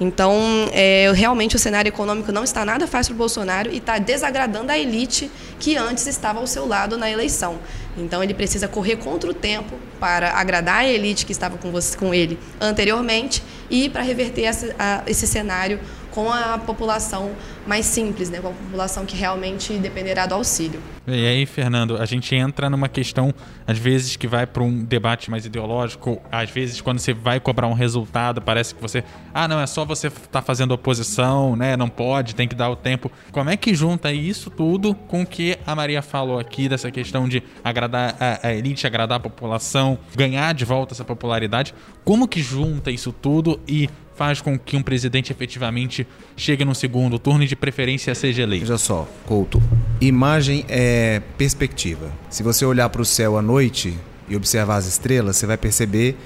Então, 0.00 0.34
é, 0.72 1.12
realmente 1.14 1.54
o 1.54 1.58
cenário 1.58 1.88
econômico 1.88 2.32
não 2.32 2.42
está 2.42 2.64
nada 2.64 2.86
fácil 2.86 3.14
para 3.14 3.16
o 3.16 3.18
Bolsonaro 3.18 3.70
e 3.70 3.76
está 3.76 3.98
desagradando 3.98 4.72
a 4.72 4.78
elite 4.78 5.30
que 5.60 5.76
antes 5.76 6.06
estava 6.06 6.40
ao 6.40 6.46
seu 6.46 6.66
lado 6.66 6.98
na 6.98 7.10
eleição. 7.10 7.58
Então, 7.96 8.22
ele 8.22 8.34
precisa 8.34 8.66
correr 8.66 8.96
contra 8.96 9.30
o 9.30 9.34
tempo 9.34 9.76
para 10.00 10.32
agradar 10.32 10.80
a 10.80 10.86
elite 10.86 11.24
que 11.24 11.32
estava 11.32 11.56
com, 11.58 11.70
você, 11.70 11.96
com 11.96 12.12
ele 12.12 12.38
anteriormente 12.60 13.42
e 13.70 13.88
para 13.88 14.02
reverter 14.02 14.42
essa, 14.42 14.74
a, 14.78 15.02
esse 15.06 15.26
cenário 15.26 15.80
com 16.18 16.32
a 16.32 16.58
população 16.58 17.30
mais 17.64 17.86
simples, 17.86 18.28
né, 18.28 18.40
com 18.40 18.48
a 18.48 18.50
população 18.50 19.06
que 19.06 19.16
realmente 19.16 19.74
dependerá 19.74 20.26
do 20.26 20.34
auxílio. 20.34 20.82
E 21.06 21.24
aí, 21.24 21.46
Fernando, 21.46 21.96
a 21.96 22.04
gente 22.04 22.34
entra 22.34 22.68
numa 22.68 22.88
questão, 22.88 23.32
às 23.64 23.78
vezes, 23.78 24.16
que 24.16 24.26
vai 24.26 24.44
para 24.44 24.64
um 24.64 24.84
debate 24.84 25.30
mais 25.30 25.46
ideológico, 25.46 26.20
às 26.30 26.50
vezes, 26.50 26.80
quando 26.80 26.98
você 26.98 27.14
vai 27.14 27.38
cobrar 27.38 27.68
um 27.68 27.72
resultado, 27.72 28.42
parece 28.42 28.74
que 28.74 28.82
você. 28.82 29.04
Ah, 29.32 29.46
não, 29.46 29.60
é 29.60 29.66
só 29.66 29.84
você 29.84 30.08
estar 30.08 30.28
tá 30.28 30.42
fazendo 30.42 30.72
oposição, 30.72 31.54
né? 31.54 31.76
Não 31.76 31.88
pode, 31.88 32.34
tem 32.34 32.48
que 32.48 32.54
dar 32.54 32.68
o 32.68 32.74
tempo. 32.74 33.12
Como 33.30 33.48
é 33.48 33.56
que 33.56 33.72
junta 33.72 34.12
isso 34.12 34.50
tudo 34.50 34.96
com 34.96 35.22
o 35.22 35.26
que 35.26 35.56
a 35.64 35.74
Maria 35.74 36.02
falou 36.02 36.40
aqui, 36.40 36.68
dessa 36.68 36.90
questão 36.90 37.28
de 37.28 37.44
agradar 37.62 38.16
a 38.42 38.52
elite, 38.52 38.88
agradar 38.88 39.18
a 39.18 39.20
população, 39.20 39.96
ganhar 40.16 40.52
de 40.52 40.64
volta 40.64 40.94
essa 40.94 41.04
popularidade? 41.04 41.72
Como 42.04 42.26
que 42.26 42.42
junta 42.42 42.90
isso 42.90 43.12
tudo 43.12 43.60
e 43.68 43.88
faz 44.18 44.40
com 44.40 44.58
que 44.58 44.76
um 44.76 44.82
presidente 44.82 45.30
efetivamente 45.30 46.04
chegue 46.36 46.64
no 46.64 46.74
segundo 46.74 47.20
turno 47.20 47.44
e 47.44 47.46
de 47.46 47.54
preferência 47.54 48.12
seja 48.16 48.42
eleito? 48.42 48.64
Veja 48.64 48.76
só, 48.76 49.08
Couto, 49.24 49.62
imagem 50.00 50.64
é 50.68 51.22
perspectiva. 51.38 52.10
Se 52.28 52.42
você 52.42 52.64
olhar 52.64 52.88
para 52.88 53.00
o 53.00 53.04
céu 53.04 53.38
à 53.38 53.42
noite 53.42 53.96
e 54.28 54.34
observar 54.34 54.78
as 54.78 54.86
estrelas, 54.86 55.36
você 55.36 55.46
vai 55.46 55.56
perceber 55.56 56.16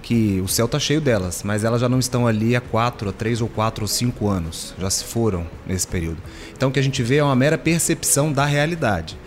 que 0.00 0.40
o 0.40 0.48
céu 0.48 0.64
está 0.64 0.78
cheio 0.80 1.00
delas, 1.00 1.42
mas 1.44 1.62
elas 1.62 1.82
já 1.82 1.90
não 1.90 1.98
estão 1.98 2.26
ali 2.26 2.56
há 2.56 2.60
quatro, 2.60 3.10
há 3.10 3.12
três 3.12 3.42
ou 3.42 3.48
quatro 3.48 3.84
ou 3.84 3.88
cinco 3.88 4.28
anos, 4.28 4.74
já 4.78 4.88
se 4.88 5.04
foram 5.04 5.46
nesse 5.66 5.86
período. 5.86 6.22
Então 6.56 6.70
o 6.70 6.72
que 6.72 6.80
a 6.80 6.82
gente 6.82 7.02
vê 7.02 7.16
é 7.18 7.22
uma 7.22 7.36
mera 7.36 7.58
percepção 7.58 8.32
da 8.32 8.46
realidade. 8.46 9.18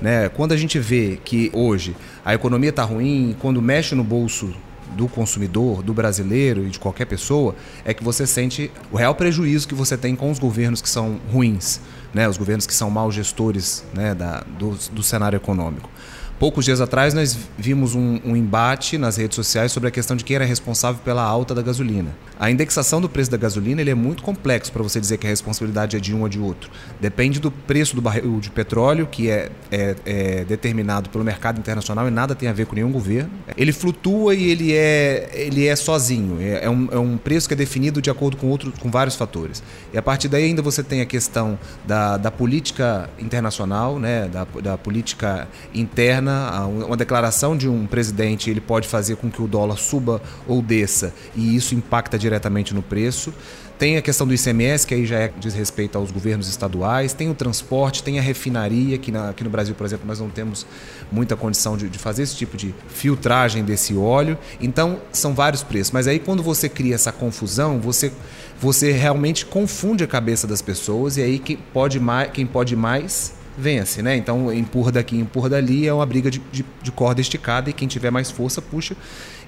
Né? 0.00 0.30
Quando 0.30 0.52
a 0.52 0.56
gente 0.56 0.78
vê 0.78 1.18
que 1.22 1.50
hoje 1.52 1.94
a 2.24 2.32
economia 2.32 2.70
está 2.70 2.82
ruim, 2.82 3.36
quando 3.38 3.60
mexe 3.60 3.94
no 3.94 4.02
bolso 4.02 4.54
do 4.94 5.08
consumidor, 5.08 5.82
do 5.82 5.92
brasileiro 5.92 6.66
e 6.66 6.70
de 6.70 6.78
qualquer 6.78 7.04
pessoa, 7.04 7.54
é 7.84 7.92
que 7.92 8.02
você 8.02 8.26
sente 8.26 8.70
o 8.90 8.96
real 8.96 9.14
prejuízo 9.14 9.68
que 9.68 9.74
você 9.74 9.96
tem 9.96 10.16
com 10.16 10.30
os 10.30 10.38
governos 10.38 10.80
que 10.80 10.88
são 10.88 11.20
ruins, 11.32 11.80
né? 12.12 12.28
os 12.28 12.36
governos 12.36 12.66
que 12.66 12.74
são 12.74 12.90
mal 12.90 13.10
gestores 13.10 13.84
né? 13.92 14.14
da, 14.14 14.40
do, 14.40 14.70
do 14.92 15.02
cenário 15.02 15.36
econômico. 15.36 15.90
Poucos 16.38 16.64
dias 16.64 16.80
atrás 16.80 17.14
nós 17.14 17.38
vimos 17.56 17.94
um, 17.94 18.18
um, 18.24 18.36
embate 18.36 18.98
nas 18.98 19.16
redes 19.16 19.36
sociais 19.36 19.70
sobre 19.70 19.88
a 19.88 19.92
questão 19.92 20.16
de 20.16 20.24
quem 20.24 20.34
era 20.34 20.44
responsável 20.44 21.00
pela 21.04 21.22
alta 21.22 21.54
da 21.54 21.62
gasolina. 21.62 22.10
A 22.38 22.50
indexação 22.50 23.00
do 23.00 23.08
preço 23.08 23.30
da 23.30 23.36
gasolina 23.36 23.80
ele 23.80 23.90
é 23.90 23.94
muito 23.94 24.22
complexo 24.22 24.72
para 24.72 24.82
você 24.82 24.98
dizer 24.98 25.18
que 25.18 25.26
a 25.28 25.30
responsabilidade 25.30 25.96
é 25.96 26.00
de 26.00 26.12
um 26.12 26.22
ou 26.22 26.28
de 26.28 26.40
outro. 26.40 26.70
Depende 27.00 27.38
do 27.38 27.52
preço 27.52 27.94
do 27.94 28.02
barril 28.02 28.40
de 28.40 28.50
petróleo, 28.50 29.06
que 29.06 29.30
é, 29.30 29.48
é, 29.70 29.94
é 30.04 30.44
determinado 30.44 31.08
pelo 31.08 31.22
mercado 31.22 31.58
internacional 31.60 32.08
e 32.08 32.10
nada 32.10 32.34
tem 32.34 32.48
a 32.48 32.52
ver 32.52 32.66
com 32.66 32.74
nenhum 32.74 32.90
governo. 32.90 33.30
Ele 33.56 33.72
flutua 33.72 34.34
e 34.34 34.50
ele 34.50 34.72
é, 34.72 35.30
ele 35.34 35.68
é 35.68 35.76
sozinho. 35.76 36.40
É, 36.40 36.64
é 36.64 36.70
um, 36.70 36.88
é 36.90 36.98
um 36.98 37.16
preço 37.16 37.46
que 37.46 37.54
é 37.54 37.56
definido 37.56 38.02
de 38.02 38.10
acordo 38.10 38.36
com, 38.36 38.48
outro, 38.48 38.72
com 38.80 38.90
vários 38.90 39.14
fatores. 39.14 39.62
E 39.92 39.98
a 39.98 40.02
partir 40.02 40.26
daí 40.26 40.44
ainda 40.44 40.60
você 40.60 40.82
tem 40.82 41.00
a 41.00 41.06
questão 41.06 41.56
da, 41.86 42.16
da 42.16 42.30
política 42.32 43.08
internacional, 43.20 44.00
né, 44.00 44.28
da, 44.28 44.44
da 44.60 44.76
política 44.76 45.46
interna 45.72 46.23
uma 46.30 46.96
declaração 46.96 47.56
de 47.56 47.68
um 47.68 47.86
presidente 47.86 48.50
ele 48.50 48.60
pode 48.60 48.88
fazer 48.88 49.16
com 49.16 49.30
que 49.30 49.42
o 49.42 49.46
dólar 49.46 49.76
suba 49.76 50.22
ou 50.46 50.62
desça 50.62 51.12
e 51.34 51.56
isso 51.56 51.74
impacta 51.74 52.18
diretamente 52.18 52.74
no 52.74 52.82
preço. 52.82 53.32
Tem 53.76 53.96
a 53.96 54.02
questão 54.02 54.24
do 54.24 54.32
ICMS, 54.32 54.86
que 54.86 54.94
aí 54.94 55.04
já 55.04 55.18
é, 55.18 55.32
diz 55.36 55.52
respeito 55.52 55.98
aos 55.98 56.12
governos 56.12 56.48
estaduais, 56.48 57.12
tem 57.12 57.28
o 57.28 57.34
transporte, 57.34 58.04
tem 58.04 58.20
a 58.20 58.22
refinaria, 58.22 58.96
que 58.98 59.10
na, 59.10 59.30
aqui 59.30 59.42
no 59.42 59.50
Brasil, 59.50 59.74
por 59.74 59.84
exemplo, 59.84 60.06
nós 60.06 60.20
não 60.20 60.30
temos 60.30 60.64
muita 61.10 61.34
condição 61.34 61.76
de, 61.76 61.88
de, 61.88 61.98
fazer 61.98 62.22
esse 62.22 62.36
tipo 62.36 62.56
de 62.56 62.72
filtragem 62.86 63.64
desse 63.64 63.96
óleo. 63.96 64.38
Então, 64.60 65.00
são 65.10 65.34
vários 65.34 65.64
preços. 65.64 65.90
Mas 65.90 66.06
aí, 66.06 66.20
quando 66.20 66.40
você 66.40 66.68
cria 66.68 66.94
essa 66.94 67.10
confusão, 67.10 67.80
você, 67.80 68.12
você 68.60 68.92
realmente 68.92 69.44
confunde 69.44 70.04
a 70.04 70.06
cabeça 70.06 70.46
das 70.46 70.62
pessoas, 70.62 71.16
e 71.16 71.22
aí 71.22 71.40
que 71.40 71.56
pode 71.56 71.98
mais, 71.98 72.30
quem 72.30 72.46
pode 72.46 72.76
mais 72.76 73.34
vence, 73.56 74.02
né? 74.02 74.16
Então 74.16 74.52
empurra 74.52 74.92
daqui, 74.92 75.16
empurra 75.16 75.48
dali, 75.48 75.86
é 75.86 75.92
uma 75.92 76.06
briga 76.06 76.30
de, 76.30 76.40
de, 76.52 76.64
de, 76.82 76.92
corda 76.92 77.20
esticada 77.20 77.70
e 77.70 77.72
quem 77.72 77.88
tiver 77.88 78.10
mais 78.10 78.30
força 78.30 78.60
puxa 78.60 78.96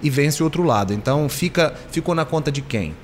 e 0.03 0.11
vence 0.11 0.42
o 0.42 0.45
outro 0.45 0.62
lado. 0.62 0.92
Então 0.92 1.29
fica 1.29 1.75
ficou 1.90 2.14
na 2.14 2.25
conta 2.25 2.51
de 2.51 2.62
quem? 2.62 2.95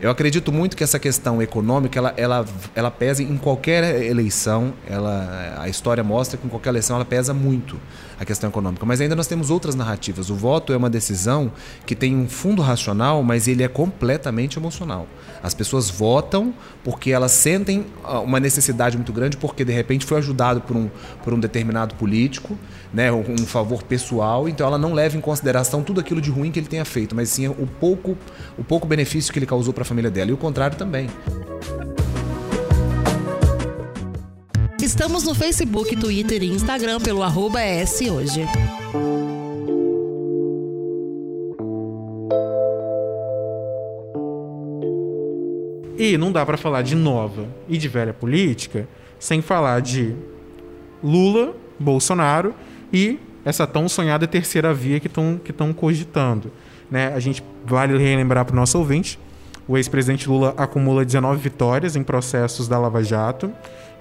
Eu 0.00 0.10
acredito 0.10 0.50
muito 0.50 0.76
que 0.76 0.82
essa 0.82 0.98
questão 0.98 1.40
econômica 1.40 1.96
ela, 1.96 2.12
ela, 2.16 2.44
ela 2.74 2.90
pesa 2.90 3.22
em 3.22 3.36
qualquer 3.36 4.02
eleição. 4.02 4.74
Ela, 4.84 5.54
a 5.60 5.68
história 5.68 6.02
mostra 6.02 6.36
que 6.36 6.44
em 6.44 6.50
qualquer 6.50 6.70
eleição 6.70 6.96
ela 6.96 7.04
pesa 7.04 7.32
muito 7.32 7.78
a 8.22 8.24
questão 8.24 8.48
econômica. 8.48 8.86
Mas 8.86 9.00
ainda 9.00 9.16
nós 9.16 9.26
temos 9.26 9.50
outras 9.50 9.74
narrativas. 9.74 10.30
O 10.30 10.34
voto 10.34 10.72
é 10.72 10.76
uma 10.76 10.88
decisão 10.88 11.52
que 11.84 11.94
tem 11.94 12.16
um 12.16 12.28
fundo 12.28 12.62
racional, 12.62 13.22
mas 13.22 13.48
ele 13.48 13.62
é 13.62 13.68
completamente 13.68 14.58
emocional. 14.58 15.06
As 15.42 15.54
pessoas 15.54 15.90
votam 15.90 16.54
porque 16.84 17.10
elas 17.10 17.32
sentem 17.32 17.86
ah, 18.04 18.20
uma 18.20 18.38
necessidade 18.38 18.96
muito 18.96 19.12
grande, 19.12 19.36
porque 19.36 19.64
de 19.64 19.72
repente 19.72 20.06
foi 20.06 20.18
ajudado 20.18 20.60
por 20.60 20.76
um, 20.76 20.88
por 21.24 21.34
um 21.34 21.40
determinado 21.40 21.94
político, 21.96 22.56
né, 22.92 23.10
um 23.12 23.38
favor 23.38 23.82
pessoal, 23.82 24.48
então 24.48 24.66
ela 24.66 24.78
não 24.78 24.92
leva 24.92 25.16
em 25.16 25.20
consideração 25.20 25.82
tudo 25.82 26.00
aquilo 26.00 26.20
de 26.20 26.30
ruim 26.30 26.52
que 26.52 26.60
ele 26.60 26.68
tenha 26.68 26.84
feito, 26.84 27.14
mas 27.14 27.28
sim 27.30 27.48
o 27.48 27.66
pouco, 27.80 28.16
o 28.56 28.62
pouco 28.62 28.86
benefício 28.86 29.32
que 29.32 29.38
ele 29.38 29.46
causou 29.46 29.72
para 29.72 29.82
a 29.82 29.84
família 29.84 30.10
dela. 30.10 30.30
E 30.30 30.34
o 30.34 30.36
contrário 30.36 30.76
também. 30.76 31.08
Estamos 34.92 35.24
no 35.24 35.34
Facebook, 35.34 35.96
Twitter 35.96 36.42
e 36.42 36.50
Instagram 36.50 37.00
pelo 37.00 37.22
arroba 37.22 37.62
S 37.62 38.10
hoje. 38.10 38.46
E 45.96 46.18
não 46.18 46.30
dá 46.30 46.44
para 46.44 46.58
falar 46.58 46.82
de 46.82 46.94
nova 46.94 47.48
e 47.66 47.78
de 47.78 47.88
velha 47.88 48.12
política 48.12 48.86
sem 49.18 49.40
falar 49.40 49.80
de 49.80 50.14
Lula, 51.02 51.54
Bolsonaro 51.80 52.54
e 52.92 53.18
essa 53.46 53.66
tão 53.66 53.88
sonhada 53.88 54.26
terceira 54.26 54.74
via 54.74 55.00
que 55.00 55.06
estão 55.06 55.40
que 55.42 55.54
cogitando. 55.72 56.52
Né? 56.90 57.14
A 57.14 57.18
gente 57.18 57.42
vale 57.64 57.96
relembrar 57.96 58.44
para 58.44 58.52
o 58.52 58.56
nosso 58.56 58.76
ouvinte, 58.76 59.18
o 59.66 59.78
ex-presidente 59.78 60.28
Lula 60.28 60.52
acumula 60.54 61.02
19 61.02 61.40
vitórias 61.40 61.96
em 61.96 62.02
processos 62.02 62.68
da 62.68 62.78
Lava 62.78 63.02
Jato 63.02 63.50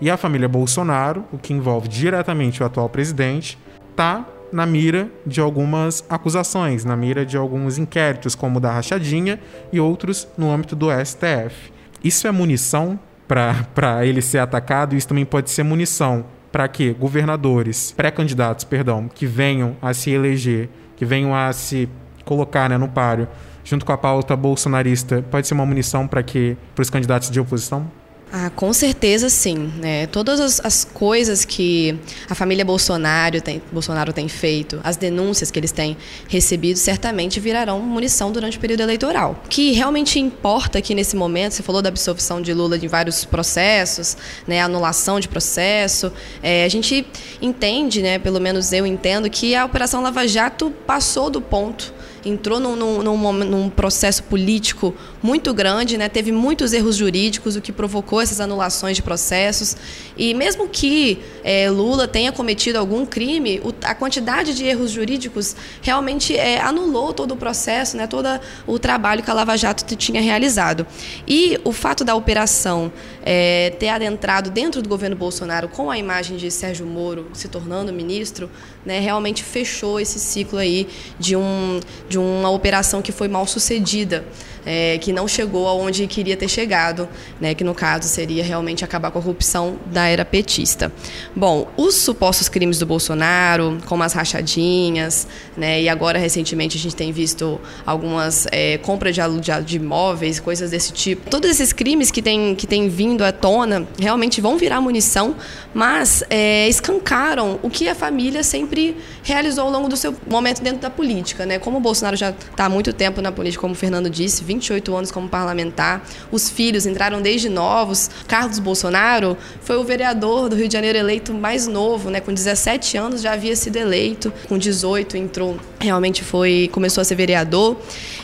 e 0.01 0.09
a 0.09 0.17
família 0.17 0.49
Bolsonaro, 0.49 1.23
o 1.31 1.37
que 1.37 1.53
envolve 1.53 1.87
diretamente 1.87 2.63
o 2.63 2.65
atual 2.65 2.89
presidente, 2.89 3.57
está 3.91 4.25
na 4.51 4.65
mira 4.65 5.09
de 5.25 5.39
algumas 5.39 6.03
acusações, 6.09 6.83
na 6.83 6.97
mira 6.97 7.23
de 7.23 7.37
alguns 7.37 7.77
inquéritos, 7.77 8.33
como 8.33 8.57
o 8.57 8.59
da 8.59 8.71
Rachadinha 8.71 9.39
e 9.71 9.79
outros 9.79 10.27
no 10.35 10.51
âmbito 10.51 10.75
do 10.75 10.87
STF. 10.91 11.71
Isso 12.03 12.27
é 12.27 12.31
munição 12.31 12.99
para 13.27 14.03
ele 14.03 14.21
ser 14.21 14.39
atacado, 14.39 14.95
isso 14.95 15.07
também 15.07 15.23
pode 15.23 15.51
ser 15.51 15.63
munição 15.63 16.25
para 16.51 16.67
que 16.67 16.91
governadores, 16.91 17.93
pré-candidatos, 17.95 18.65
perdão, 18.65 19.07
que 19.07 19.25
venham 19.25 19.77
a 19.81 19.93
se 19.93 20.09
eleger, 20.09 20.67
que 20.97 21.05
venham 21.05 21.33
a 21.33 21.53
se 21.53 21.87
colocar 22.25 22.69
né, 22.69 22.77
no 22.77 22.89
páreo, 22.89 23.27
junto 23.63 23.85
com 23.85 23.93
a 23.93 23.97
pauta 23.97 24.35
bolsonarista, 24.35 25.23
pode 25.29 25.47
ser 25.47 25.53
uma 25.53 25.65
munição 25.65 26.07
para 26.07 26.23
que 26.23 26.57
para 26.75 26.81
os 26.81 26.89
candidatos 26.89 27.29
de 27.29 27.39
oposição? 27.39 28.00
Ah, 28.33 28.49
com 28.49 28.71
certeza 28.71 29.29
sim. 29.29 29.71
Né? 29.77 30.07
Todas 30.07 30.39
as, 30.39 30.61
as, 30.63 30.85
coisas 30.85 31.43
que 31.43 31.99
a 32.29 32.35
família 32.35 32.63
Bolsonaro 32.63 33.41
tem, 33.41 33.61
Bolsonaro 33.71 34.13
tem 34.13 34.29
feito, 34.29 34.79
as 34.83 34.95
denúncias 34.95 35.51
que 35.51 35.59
eles 35.59 35.73
têm 35.73 35.97
recebido, 36.29 36.77
certamente 36.77 37.41
virarão 37.41 37.79
munição 37.81 38.31
durante 38.31 38.57
o 38.57 38.61
período 38.61 38.81
eleitoral. 38.81 39.41
O 39.45 39.49
que 39.49 39.73
realmente 39.73 40.17
importa 40.17 40.79
aqui 40.79 40.95
nesse 40.95 41.15
momento, 41.15 41.53
você 41.53 41.63
falou 41.63 41.81
da 41.81 41.89
absorção 41.89 42.41
de 42.41 42.53
Lula 42.53 42.79
de 42.79 42.87
vários 42.87 43.25
processos, 43.25 44.15
né, 44.47 44.61
anulação 44.61 45.19
de 45.19 45.27
processo, 45.27 46.11
é, 46.41 46.63
a 46.63 46.69
gente 46.69 47.05
entende, 47.41 48.01
né, 48.01 48.17
pelo 48.17 48.39
menos 48.39 48.71
eu 48.71 48.85
entendo, 48.85 49.29
que 49.29 49.55
a 49.55 49.65
Operação 49.65 50.01
Lava 50.01 50.25
Jato 50.25 50.71
passou 50.87 51.29
do 51.29 51.41
ponto 51.41 51.93
entrou 52.25 52.59
num, 52.59 52.75
num, 52.75 53.33
num, 53.33 53.69
processo 53.69 54.23
político 54.23 54.93
muito 55.21 55.53
grande, 55.53 55.97
né? 55.97 56.09
teve 56.09 56.31
muitos 56.31 56.73
erros 56.73 56.95
jurídicos, 56.95 57.55
o 57.55 57.61
que 57.61 57.71
provocou 57.71 58.21
essas 58.21 58.39
anulações 58.39 58.95
de 58.95 59.01
processos. 59.01 59.75
E 60.17 60.33
mesmo 60.33 60.67
que 60.67 61.19
é, 61.43 61.69
Lula 61.69 62.07
tenha 62.07 62.31
cometido 62.31 62.77
algum 62.77 63.05
crime, 63.05 63.61
o, 63.63 63.73
a 63.83 63.95
quantidade 63.95 64.53
de 64.53 64.65
erros 64.65 64.91
jurídicos 64.91 65.55
realmente 65.81 66.35
é, 66.35 66.61
anulou 66.61 67.13
todo 67.13 67.33
o 67.33 67.37
processo, 67.37 67.97
né? 67.97 68.07
todo 68.07 68.27
o 68.67 68.77
trabalho 68.79 69.23
que 69.23 69.31
a 69.31 69.33
Lava 69.33 69.57
Jato 69.57 69.95
tinha 69.95 70.21
realizado. 70.21 70.85
E 71.27 71.59
o 71.63 71.71
fato 71.71 72.03
da 72.03 72.15
operação 72.15 72.91
é, 73.23 73.71
ter 73.79 73.89
adentrado 73.89 74.49
dentro 74.49 74.81
do 74.81 74.89
governo 74.89 75.15
Bolsonaro 75.15 75.67
com 75.67 75.89
a 75.89 75.97
imagem 75.97 76.37
de 76.37 76.49
Sérgio 76.49 76.85
Moro 76.85 77.27
se 77.33 77.47
tornando 77.47 77.93
ministro, 77.93 78.49
né, 78.85 78.99
realmente 78.99 79.43
fechou 79.43 79.99
esse 79.99 80.19
ciclo 80.19 80.57
aí 80.57 80.87
de, 81.19 81.35
um, 81.35 81.79
de 82.09 82.17
uma 82.17 82.49
operação 82.49 83.01
que 83.01 83.11
foi 83.11 83.27
mal 83.27 83.45
sucedida 83.45 84.25
é, 84.65 84.97
que 84.97 85.11
não 85.11 85.27
chegou 85.27 85.67
aonde 85.67 86.07
queria 86.07 86.37
ter 86.37 86.47
chegado, 86.47 87.07
né, 87.39 87.53
que 87.53 87.63
no 87.63 87.73
caso 87.73 88.07
seria 88.07 88.43
realmente 88.43 88.83
acabar 88.83 89.11
com 89.11 89.19
a 89.19 89.21
corrupção 89.21 89.77
da 89.87 90.07
era 90.07 90.25
petista. 90.25 90.91
Bom, 91.35 91.67
os 91.77 91.95
supostos 91.95 92.49
crimes 92.49 92.79
do 92.79 92.85
Bolsonaro, 92.85 93.77
como 93.85 94.03
as 94.03 94.13
rachadinhas, 94.13 95.27
né, 95.55 95.81
e 95.81 95.89
agora 95.89 96.19
recentemente 96.19 96.77
a 96.77 96.79
gente 96.79 96.95
tem 96.95 97.11
visto 97.11 97.59
algumas 97.85 98.47
é, 98.51 98.77
compras 98.79 99.15
de, 99.15 99.21
de, 99.65 99.77
imóveis, 99.77 100.39
coisas 100.39 100.71
desse 100.71 100.91
tipo. 100.91 101.29
Todos 101.29 101.49
esses 101.49 101.73
crimes 101.73 102.11
que 102.11 102.21
têm 102.21 102.55
que 102.55 102.67
tem 102.67 102.89
vindo 102.89 103.23
à 103.23 103.31
tona 103.31 103.87
realmente 103.99 104.41
vão 104.41 104.57
virar 104.57 104.81
munição, 104.81 105.35
mas 105.73 106.23
é, 106.29 106.67
escancaram 106.67 107.59
o 107.61 107.69
que 107.69 107.87
a 107.87 107.95
família 107.95 108.43
sempre 108.43 108.97
realizou 109.23 109.65
ao 109.65 109.71
longo 109.71 109.87
do 109.87 109.97
seu 109.97 110.15
momento 110.27 110.61
dentro 110.61 110.79
da 110.79 110.89
política. 110.89 111.45
Né? 111.45 111.59
Como 111.59 111.77
o 111.77 111.79
Bolsonaro 111.79 112.15
já 112.15 112.29
está 112.29 112.65
há 112.65 112.69
muito 112.69 112.93
tempo 112.93 113.21
na 113.21 113.31
política, 113.31 113.61
como 113.61 113.73
o 113.73 113.77
Fernando 113.77 114.09
disse, 114.09 114.43
28 114.53 114.95
anos 114.95 115.11
como 115.11 115.29
parlamentar. 115.29 116.03
Os 116.31 116.49
filhos 116.49 116.85
entraram 116.85 117.21
desde 117.21 117.49
novos. 117.49 118.09
Carlos 118.27 118.59
Bolsonaro 118.59 119.37
foi 119.61 119.77
o 119.77 119.83
vereador 119.83 120.49
do 120.49 120.55
Rio 120.55 120.67
de 120.67 120.73
Janeiro 120.73 120.97
eleito 120.97 121.33
mais 121.33 121.67
novo, 121.67 122.09
né? 122.09 122.19
Com 122.19 122.33
17 122.33 122.97
anos 122.97 123.21
já 123.21 123.33
havia 123.33 123.55
sido 123.55 123.77
eleito, 123.77 124.31
com 124.47 124.57
18 124.57 125.17
entrou, 125.17 125.57
realmente 125.79 126.23
foi 126.23 126.69
começou 126.71 127.01
a 127.01 127.05
ser 127.05 127.15
vereador. 127.15 127.77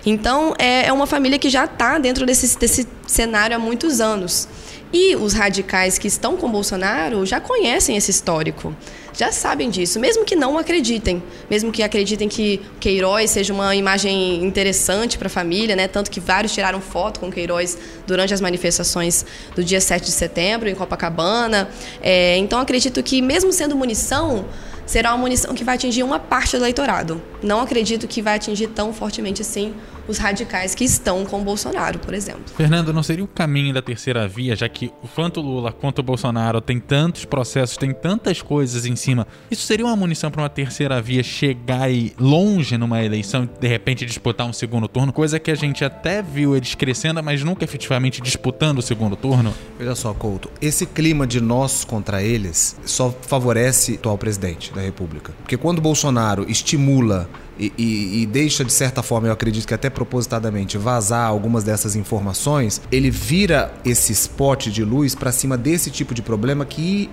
Então 0.06 0.54
é, 0.58 0.88
é 0.88 0.94
uma 0.94 1.08
família 1.08 1.40
que 1.40 1.50
já 1.50 1.66
está 1.66 1.98
dentro 1.98 2.26
desse, 2.26 2.58
desse 2.58 2.88
cenário 3.06 3.56
há 3.56 3.60
muitos 3.60 4.02
anos. 4.02 4.48
E 4.92 5.16
os 5.16 5.34
radicais 5.34 5.98
que 5.98 6.08
estão 6.08 6.38
com 6.38 6.50
Bolsonaro 6.50 7.26
já 7.26 7.42
conhecem 7.42 7.98
esse 7.98 8.10
histórico 8.10 8.74
já 9.18 9.32
sabem 9.32 9.70
disso, 9.70 10.00
mesmo 10.00 10.24
que 10.24 10.36
não 10.36 10.60
acreditem, 10.60 11.24
mesmo 11.50 11.72
que 11.72 11.82
acreditem 11.82 12.30
que 12.30 12.62
Queiroz 12.80 13.32
seja 13.32 13.52
uma 13.52 13.76
imagem 13.76 14.44
interessante 14.44 15.18
para 15.18 15.26
a 15.26 15.30
família, 15.30 15.76
né? 15.76 15.88
Tanto 15.88 16.12
que 16.12 16.20
vários 16.20 16.54
tiraram 16.54 16.80
foto 16.80 17.20
com 17.20 17.32
Queiroz 17.32 17.78
durante 18.06 18.34
as 18.34 18.40
manifestações 18.40 19.26
do 19.56 19.64
dia 19.64 19.82
7 19.82 20.06
de 20.06 20.12
setembro 20.12 20.70
em 20.70 20.76
Copacabana. 20.76 21.68
É, 22.00 22.38
então 22.38 22.60
acredito 22.60 23.02
que 23.02 23.20
mesmo 23.20 23.52
sendo 23.52 23.76
munição, 23.76 24.46
será 24.86 25.12
uma 25.12 25.18
munição 25.18 25.54
que 25.54 25.64
vai 25.64 25.76
atingir 25.76 26.02
uma 26.02 26.20
parte 26.20 26.52
do 26.52 26.64
eleitorado. 26.64 27.22
Não 27.44 27.60
acredito 27.60 28.08
que 28.08 28.22
vai 28.22 28.36
atingir 28.36 28.68
tão 28.68 28.94
fortemente 28.94 29.42
assim 29.42 29.74
os 30.08 30.18
radicais 30.18 30.74
que 30.74 30.86
estão 30.86 31.26
com 31.26 31.42
o 31.42 31.44
Bolsonaro, 31.44 32.00
por 32.00 32.14
exemplo. 32.14 32.44
Fernando, 32.56 32.94
não 32.94 33.04
seria 33.04 33.24
o 33.24 33.28
caminho 33.28 33.74
da 33.74 33.82
terceira 33.82 34.26
via, 34.28 34.56
já 34.56 34.70
que 34.70 34.92
tanto 35.14 35.42
Lula 35.42 35.72
quanto 35.74 36.00
o 36.00 36.04
Bolsonaro 36.04 36.62
tem 36.62 36.80
tantos 36.80 37.26
processos, 37.26 37.76
tem 37.76 37.94
tantas 37.94 38.42
coisas 38.42 38.86
em 38.86 38.96
cima. 39.08 39.28
Isso 39.50 39.66
seria 39.66 39.86
uma 39.86 39.96
munição 39.96 40.30
para 40.30 40.42
uma 40.42 40.50
terceira 40.50 41.02
via 41.02 41.24
chegar 41.24 41.84
aí 41.84 42.14
longe 42.20 42.78
numa 42.78 43.02
eleição 43.02 43.44
e 43.46 43.60
de 43.60 43.68
repente 43.68 44.06
disputar 44.06 44.46
um 44.46 44.54
segundo 44.54 44.88
turno, 44.88 45.14
coisa 45.14 45.40
que 45.40 45.50
a 45.50 45.56
gente 45.56 45.86
até 45.86 46.22
viu 46.22 46.56
eles 46.56 46.76
crescendo, 46.76 47.24
mas 47.24 47.44
nunca 47.44 47.64
efetivamente 47.64 48.22
disputando 48.22 48.80
o 48.80 48.82
segundo 48.82 49.16
turno? 49.16 49.54
Veja 49.80 49.96
só, 49.96 50.14
Couto, 50.14 50.52
esse 50.62 50.86
clima 50.86 51.26
de 51.26 51.40
nós 51.40 51.86
contra 51.86 52.22
eles 52.22 52.76
só 52.86 53.14
favorece 53.22 53.94
o 53.94 53.96
atual 53.96 54.18
presidente 54.18 54.74
da 54.74 54.82
República. 54.82 55.34
Porque 55.40 55.56
quando 55.56 55.80
Bolsonaro 55.80 56.46
estimula 56.50 57.30
e, 57.60 57.74
e, 57.78 58.22
e, 58.22 58.26
deixa, 58.26 58.64
de 58.64 58.72
certa 58.72 59.02
forma, 59.02 59.28
eu 59.28 59.32
acredito 59.32 59.68
que 59.68 59.74
até 59.74 59.90
propositadamente, 59.90 60.78
vazar 60.78 61.28
algumas 61.28 61.64
dessas 61.64 61.96
informações, 61.96 62.82
ele 62.92 63.10
vira 63.10 63.74
esse 63.84 64.12
spot 64.12 64.68
de 64.68 64.84
luz 64.84 65.16
para 65.16 65.32
cima 65.32 65.58
desse 65.58 65.90
tipo 65.90 66.14
de 66.14 66.22
problema 66.22 66.66
que 66.66 67.10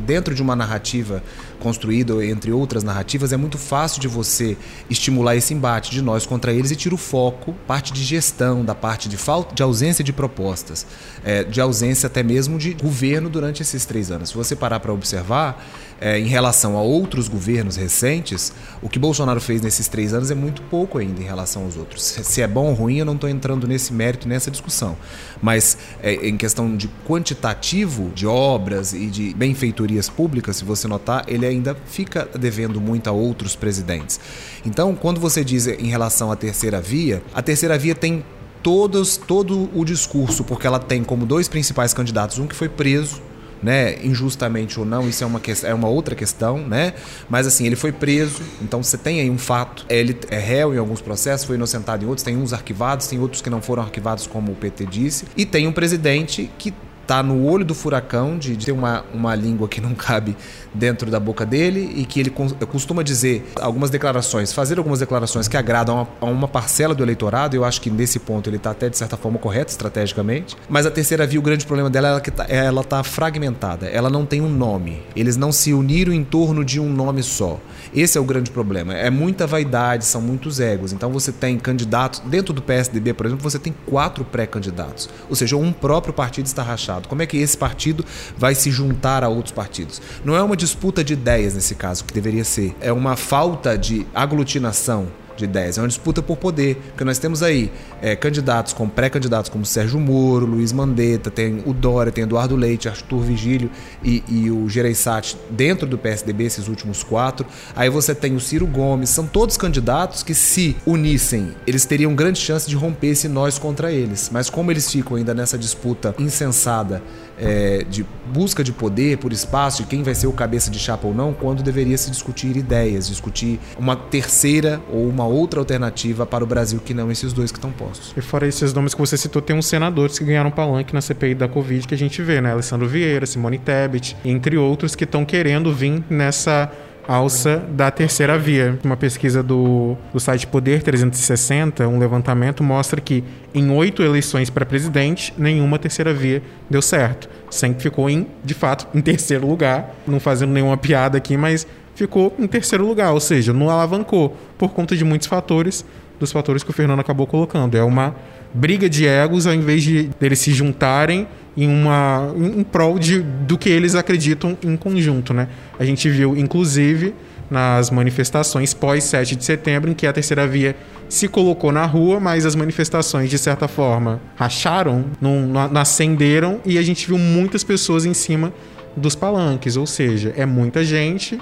dentro 0.00 0.34
de 0.34 0.42
uma 0.42 0.56
narrativa 0.56 1.22
construída, 1.58 2.24
entre 2.24 2.52
outras 2.52 2.82
narrativas, 2.82 3.32
é 3.32 3.36
muito 3.36 3.58
fácil 3.58 4.00
de 4.00 4.08
você 4.08 4.56
estimular 4.88 5.36
esse 5.36 5.52
embate 5.52 5.90
de 5.90 6.00
nós 6.02 6.26
contra 6.26 6.52
eles 6.52 6.70
e 6.70 6.76
tira 6.76 6.94
o 6.94 6.98
foco, 6.98 7.54
parte 7.66 7.92
de 7.92 8.02
gestão, 8.04 8.64
da 8.64 8.74
parte 8.74 9.08
de 9.08 9.16
falta, 9.16 9.54
de 9.54 9.62
ausência 9.62 10.02
de 10.02 10.12
propostas, 10.12 10.86
é, 11.24 11.44
de 11.44 11.60
ausência 11.60 12.06
até 12.06 12.22
mesmo 12.22 12.58
de 12.58 12.74
governo 12.74 13.28
durante 13.28 13.62
esses 13.62 13.84
três 13.84 14.10
anos. 14.10 14.30
Se 14.30 14.34
você 14.34 14.54
parar 14.54 14.80
para 14.80 14.92
observar, 14.92 15.64
é, 16.00 16.18
em 16.18 16.26
relação 16.26 16.76
a 16.76 16.82
outros 16.82 17.28
governos 17.28 17.76
recentes, 17.76 18.52
o 18.80 18.88
que 18.88 18.98
Bolsonaro 18.98 19.40
fez 19.40 19.60
nesses 19.60 19.88
três 19.88 20.14
anos 20.14 20.30
é 20.30 20.34
muito 20.34 20.62
pouco 20.62 20.98
ainda 20.98 21.20
em 21.20 21.24
relação 21.24 21.64
aos 21.64 21.76
outros. 21.76 22.02
Se 22.02 22.40
é 22.40 22.46
bom 22.46 22.68
ou 22.68 22.74
ruim, 22.74 22.98
eu 22.98 23.04
não 23.04 23.14
estou 23.14 23.28
entrando 23.28 23.66
nesse 23.66 23.92
mérito, 23.92 24.28
nessa 24.28 24.50
discussão. 24.50 24.96
Mas 25.42 25.76
é, 26.02 26.14
em 26.14 26.36
questão 26.36 26.76
de 26.76 26.88
quantitativo 27.06 28.10
de 28.14 28.26
obras 28.26 28.92
e 28.92 29.06
de 29.06 29.34
benfeitorias 29.34 30.08
públicas, 30.08 30.56
se 30.56 30.64
você 30.64 30.86
notar, 30.86 31.24
ele 31.26 31.44
ainda 31.48 31.76
fica 31.86 32.28
devendo 32.38 32.80
muito 32.80 33.08
a 33.08 33.12
outros 33.12 33.56
presidentes. 33.56 34.20
Então, 34.64 34.94
quando 34.94 35.20
você 35.20 35.42
diz 35.42 35.66
em 35.66 35.88
relação 35.88 36.30
à 36.30 36.36
terceira 36.36 36.80
via, 36.80 37.22
a 37.34 37.42
terceira 37.42 37.76
via 37.78 37.94
tem 37.94 38.24
todos, 38.62 39.16
todo 39.16 39.70
o 39.74 39.84
discurso, 39.84 40.44
porque 40.44 40.66
ela 40.66 40.78
tem 40.78 41.02
como 41.02 41.24
dois 41.24 41.48
principais 41.48 41.94
candidatos, 41.94 42.38
um 42.38 42.46
que 42.46 42.54
foi 42.54 42.68
preso 42.68 43.22
né, 43.62 43.98
injustamente 44.04 44.78
ou 44.78 44.86
não, 44.86 45.08
isso 45.08 45.24
é 45.24 45.26
uma, 45.26 45.40
é 45.64 45.74
uma 45.74 45.88
outra 45.88 46.14
questão, 46.14 46.58
né? 46.58 46.94
Mas 47.28 47.46
assim, 47.46 47.66
ele 47.66 47.76
foi 47.76 47.92
preso, 47.92 48.40
então 48.62 48.82
você 48.82 48.96
tem 48.96 49.20
aí 49.20 49.30
um 49.30 49.38
fato. 49.38 49.84
Ele 49.88 50.16
é 50.30 50.38
réu 50.38 50.74
em 50.74 50.78
alguns 50.78 51.00
processos, 51.00 51.46
foi 51.46 51.56
inocentado 51.56 52.04
em 52.04 52.08
outros, 52.08 52.24
tem 52.24 52.36
uns 52.36 52.52
arquivados, 52.52 53.06
tem 53.06 53.18
outros 53.18 53.42
que 53.42 53.50
não 53.50 53.60
foram 53.60 53.82
arquivados, 53.82 54.26
como 54.26 54.52
o 54.52 54.54
PT 54.54 54.86
disse, 54.86 55.24
e 55.36 55.44
tem 55.44 55.66
um 55.66 55.72
presidente 55.72 56.50
que 56.58 56.72
tá 57.06 57.22
no 57.22 57.46
olho 57.46 57.64
do 57.64 57.74
furacão, 57.74 58.36
de, 58.36 58.54
de 58.54 58.66
ter 58.66 58.72
uma, 58.72 59.02
uma 59.14 59.34
língua 59.34 59.66
que 59.66 59.80
não 59.80 59.94
cabe 59.94 60.36
dentro 60.74 61.10
da 61.10 61.18
boca 61.18 61.44
dele 61.44 61.92
e 61.96 62.04
que 62.04 62.20
ele 62.20 62.30
costuma 62.30 63.02
dizer 63.02 63.50
algumas 63.60 63.90
declarações, 63.90 64.52
fazer 64.52 64.78
algumas 64.78 65.00
declarações 65.00 65.48
que 65.48 65.56
agradam 65.56 66.06
a 66.20 66.24
uma, 66.26 66.48
parcela 66.48 66.94
do 66.94 67.02
eleitorado. 67.02 67.56
Eu 67.56 67.64
acho 67.64 67.80
que 67.80 67.90
nesse 67.90 68.18
ponto 68.18 68.48
ele 68.48 68.56
está 68.56 68.70
até 68.70 68.88
de 68.88 68.96
certa 68.96 69.16
forma 69.16 69.38
correto 69.38 69.70
estrategicamente. 69.70 70.56
Mas 70.68 70.86
a 70.86 70.90
terceira 70.90 71.26
via, 71.26 71.38
o 71.38 71.42
grande 71.42 71.66
problema 71.66 71.90
dela 71.90 72.16
é 72.16 72.20
que 72.20 72.30
tá, 72.30 72.46
ela 72.48 72.80
está 72.80 73.02
fragmentada. 73.02 73.86
Ela 73.86 74.10
não 74.10 74.24
tem 74.24 74.40
um 74.40 74.48
nome. 74.48 75.02
Eles 75.14 75.36
não 75.36 75.52
se 75.52 75.72
uniram 75.72 76.12
em 76.12 76.24
torno 76.24 76.64
de 76.64 76.80
um 76.80 76.88
nome 76.88 77.22
só. 77.22 77.58
Esse 77.94 78.18
é 78.18 78.20
o 78.20 78.24
grande 78.24 78.50
problema. 78.50 78.94
É 78.94 79.10
muita 79.10 79.46
vaidade, 79.46 80.04
são 80.04 80.20
muitos 80.20 80.60
egos. 80.60 80.92
Então 80.92 81.10
você 81.10 81.32
tem 81.32 81.58
candidatos 81.58 82.20
dentro 82.20 82.52
do 82.52 82.60
PSDB, 82.60 83.14
por 83.14 83.26
exemplo, 83.26 83.42
você 83.42 83.58
tem 83.58 83.74
quatro 83.86 84.24
pré-candidatos. 84.24 85.08
Ou 85.28 85.36
seja, 85.36 85.56
um 85.56 85.72
próprio 85.72 86.12
partido 86.12 86.46
está 86.46 86.62
rachado. 86.62 87.08
Como 87.08 87.22
é 87.22 87.26
que 87.26 87.36
esse 87.36 87.56
partido 87.56 88.04
vai 88.36 88.54
se 88.54 88.70
juntar 88.70 89.24
a 89.24 89.28
outros 89.28 89.52
partidos? 89.52 90.00
Não 90.24 90.36
é 90.36 90.42
uma 90.42 90.56
disputa 90.58 91.02
de 91.02 91.14
ideias 91.14 91.54
nesse 91.54 91.74
caso, 91.74 92.04
que 92.04 92.12
deveria 92.12 92.44
ser. 92.44 92.76
É 92.80 92.92
uma 92.92 93.16
falta 93.16 93.78
de 93.78 94.06
aglutinação 94.14 95.08
de 95.38 95.44
ideias. 95.44 95.78
É 95.78 95.80
uma 95.80 95.88
disputa 95.88 96.20
por 96.20 96.36
poder, 96.36 96.76
porque 96.88 97.04
nós 97.04 97.18
temos 97.18 97.42
aí 97.42 97.70
é, 98.02 98.16
candidatos 98.16 98.72
como 98.72 98.90
pré-candidatos 98.90 99.48
como 99.48 99.64
Sérgio 99.64 99.98
Moro, 99.98 100.44
Luiz 100.44 100.72
Mandetta, 100.72 101.30
tem 101.30 101.62
o 101.64 101.72
Dória, 101.72 102.12
tem 102.12 102.24
Eduardo 102.24 102.56
Leite, 102.56 102.88
Arthur 102.88 103.20
Vigílio 103.20 103.70
e, 104.02 104.22
e 104.28 104.50
o 104.50 104.68
Gereissati 104.68 105.38
dentro 105.50 105.86
do 105.86 105.96
PSDB, 105.96 106.44
esses 106.44 106.68
últimos 106.68 107.02
quatro. 107.02 107.46
Aí 107.74 107.88
você 107.88 108.14
tem 108.14 108.34
o 108.34 108.40
Ciro 108.40 108.66
Gomes, 108.66 109.10
são 109.10 109.26
todos 109.26 109.56
candidatos 109.56 110.22
que 110.22 110.34
se 110.34 110.76
unissem, 110.84 111.54
eles 111.66 111.84
teriam 111.84 112.14
grande 112.14 112.38
chance 112.38 112.68
de 112.68 112.74
romper 112.74 113.08
esse 113.08 113.28
nós 113.28 113.58
contra 113.58 113.92
eles. 113.92 114.28
Mas 114.32 114.50
como 114.50 114.70
eles 114.70 114.90
ficam 114.90 115.16
ainda 115.16 115.32
nessa 115.32 115.56
disputa 115.56 116.14
insensada 116.18 117.02
é, 117.38 117.84
de 117.88 118.04
busca 118.32 118.62
de 118.62 118.72
poder, 118.72 119.18
por 119.18 119.32
espaço, 119.32 119.82
de 119.82 119.88
quem 119.88 120.02
vai 120.02 120.14
ser 120.14 120.26
o 120.26 120.32
cabeça 120.32 120.70
de 120.70 120.78
chapa 120.78 121.06
ou 121.06 121.14
não, 121.14 121.32
quando 121.32 121.62
deveria 121.62 121.96
se 121.96 122.10
discutir 122.10 122.56
ideias, 122.56 123.08
discutir 123.08 123.58
uma 123.78 123.96
terceira 123.96 124.80
ou 124.90 125.08
uma 125.08 125.26
outra 125.26 125.60
alternativa 125.60 126.26
para 126.26 126.44
o 126.44 126.46
Brasil 126.46 126.80
que 126.84 126.92
não 126.92 127.10
esses 127.10 127.32
dois 127.32 127.50
que 127.50 127.58
estão 127.58 127.70
postos. 127.70 128.12
E 128.16 128.20
fora 128.20 128.46
esses 128.46 128.72
nomes 128.72 128.94
que 128.94 129.00
você 129.00 129.16
citou, 129.16 129.40
tem 129.40 129.56
uns 129.56 129.66
senadores 129.66 130.18
que 130.18 130.24
ganharam 130.24 130.50
palanque 130.50 130.94
na 130.94 131.00
CPI 131.00 131.34
da 131.34 131.48
Covid 131.48 131.86
que 131.86 131.94
a 131.94 131.98
gente 131.98 132.20
vê, 132.22 132.40
né? 132.40 132.52
Alessandro 132.52 132.88
Vieira, 132.88 133.26
Simone 133.26 133.58
Tebet, 133.58 134.16
entre 134.24 134.56
outros 134.56 134.94
que 134.94 135.04
estão 135.04 135.24
querendo 135.24 135.72
vir 135.72 136.02
nessa 136.10 136.70
alça 137.08 137.64
da 137.70 137.90
terceira 137.90 138.38
via. 138.38 138.78
Uma 138.84 138.96
pesquisa 138.96 139.42
do, 139.42 139.96
do 140.12 140.20
site 140.20 140.46
Poder 140.46 140.82
360, 140.82 141.88
um 141.88 141.98
levantamento, 141.98 142.62
mostra 142.62 143.00
que 143.00 143.24
em 143.54 143.70
oito 143.70 144.02
eleições 144.02 144.50
para 144.50 144.66
presidente, 144.66 145.32
nenhuma 145.38 145.78
terceira 145.78 146.12
via 146.12 146.42
deu 146.68 146.82
certo. 146.82 147.28
Sempre 147.50 147.82
ficou 147.82 148.10
em, 148.10 148.26
de 148.44 148.52
fato, 148.52 148.86
em 148.94 149.00
terceiro 149.00 149.46
lugar. 149.46 149.94
Não 150.06 150.20
fazendo 150.20 150.52
nenhuma 150.52 150.76
piada 150.76 151.16
aqui, 151.16 151.34
mas 151.34 151.66
ficou 151.94 152.36
em 152.38 152.46
terceiro 152.46 152.86
lugar, 152.86 153.12
ou 153.12 153.20
seja, 153.20 153.52
não 153.52 153.70
alavancou 153.70 154.36
por 154.56 154.72
conta 154.72 154.94
de 154.94 155.04
muitos 155.04 155.26
fatores, 155.26 155.84
dos 156.20 156.30
fatores 156.30 156.62
que 156.62 156.70
o 156.70 156.72
Fernando 156.72 157.00
acabou 157.00 157.26
colocando. 157.26 157.76
É 157.76 157.82
uma 157.82 158.14
briga 158.52 158.88
de 158.88 159.06
egos 159.06 159.46
ao 159.46 159.54
invés 159.54 159.82
de 159.82 160.10
eles 160.20 160.38
se 160.38 160.52
juntarem 160.52 161.26
em 161.56 161.68
uma 161.68 162.32
em 162.36 162.62
prol 162.62 162.98
de, 162.98 163.20
do 163.20 163.58
que 163.58 163.68
eles 163.68 163.94
acreditam 163.94 164.56
em 164.62 164.76
conjunto, 164.76 165.34
né? 165.34 165.48
A 165.78 165.84
gente 165.84 166.08
viu 166.08 166.36
inclusive 166.36 167.14
nas 167.50 167.90
manifestações 167.90 168.74
pós 168.74 169.04
7 169.04 169.34
de 169.34 169.44
setembro 169.44 169.90
em 169.90 169.94
que 169.94 170.06
a 170.06 170.12
terceira 170.12 170.46
via 170.46 170.76
se 171.08 171.26
colocou 171.26 171.72
na 171.72 171.86
rua, 171.86 172.20
mas 172.20 172.44
as 172.44 172.54
manifestações 172.54 173.30
de 173.30 173.38
certa 173.38 173.66
forma 173.66 174.20
racharam, 174.36 175.06
não, 175.20 175.40
não 175.40 175.80
acenderam 175.80 176.60
e 176.64 176.76
a 176.78 176.82
gente 176.82 177.06
viu 177.06 177.18
muitas 177.18 177.64
pessoas 177.64 178.04
em 178.04 178.12
cima 178.12 178.52
dos 178.96 179.14
palanques, 179.14 179.76
ou 179.76 179.86
seja, 179.86 180.34
é 180.36 180.44
muita 180.44 180.84
gente 180.84 181.40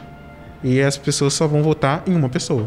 e 0.63 0.81
as 0.81 0.97
pessoas 0.97 1.35
só 1.35 1.47
vão 1.47 1.63
votar 1.63 2.03
em 2.07 2.15
uma 2.15 2.29
pessoa. 2.29 2.67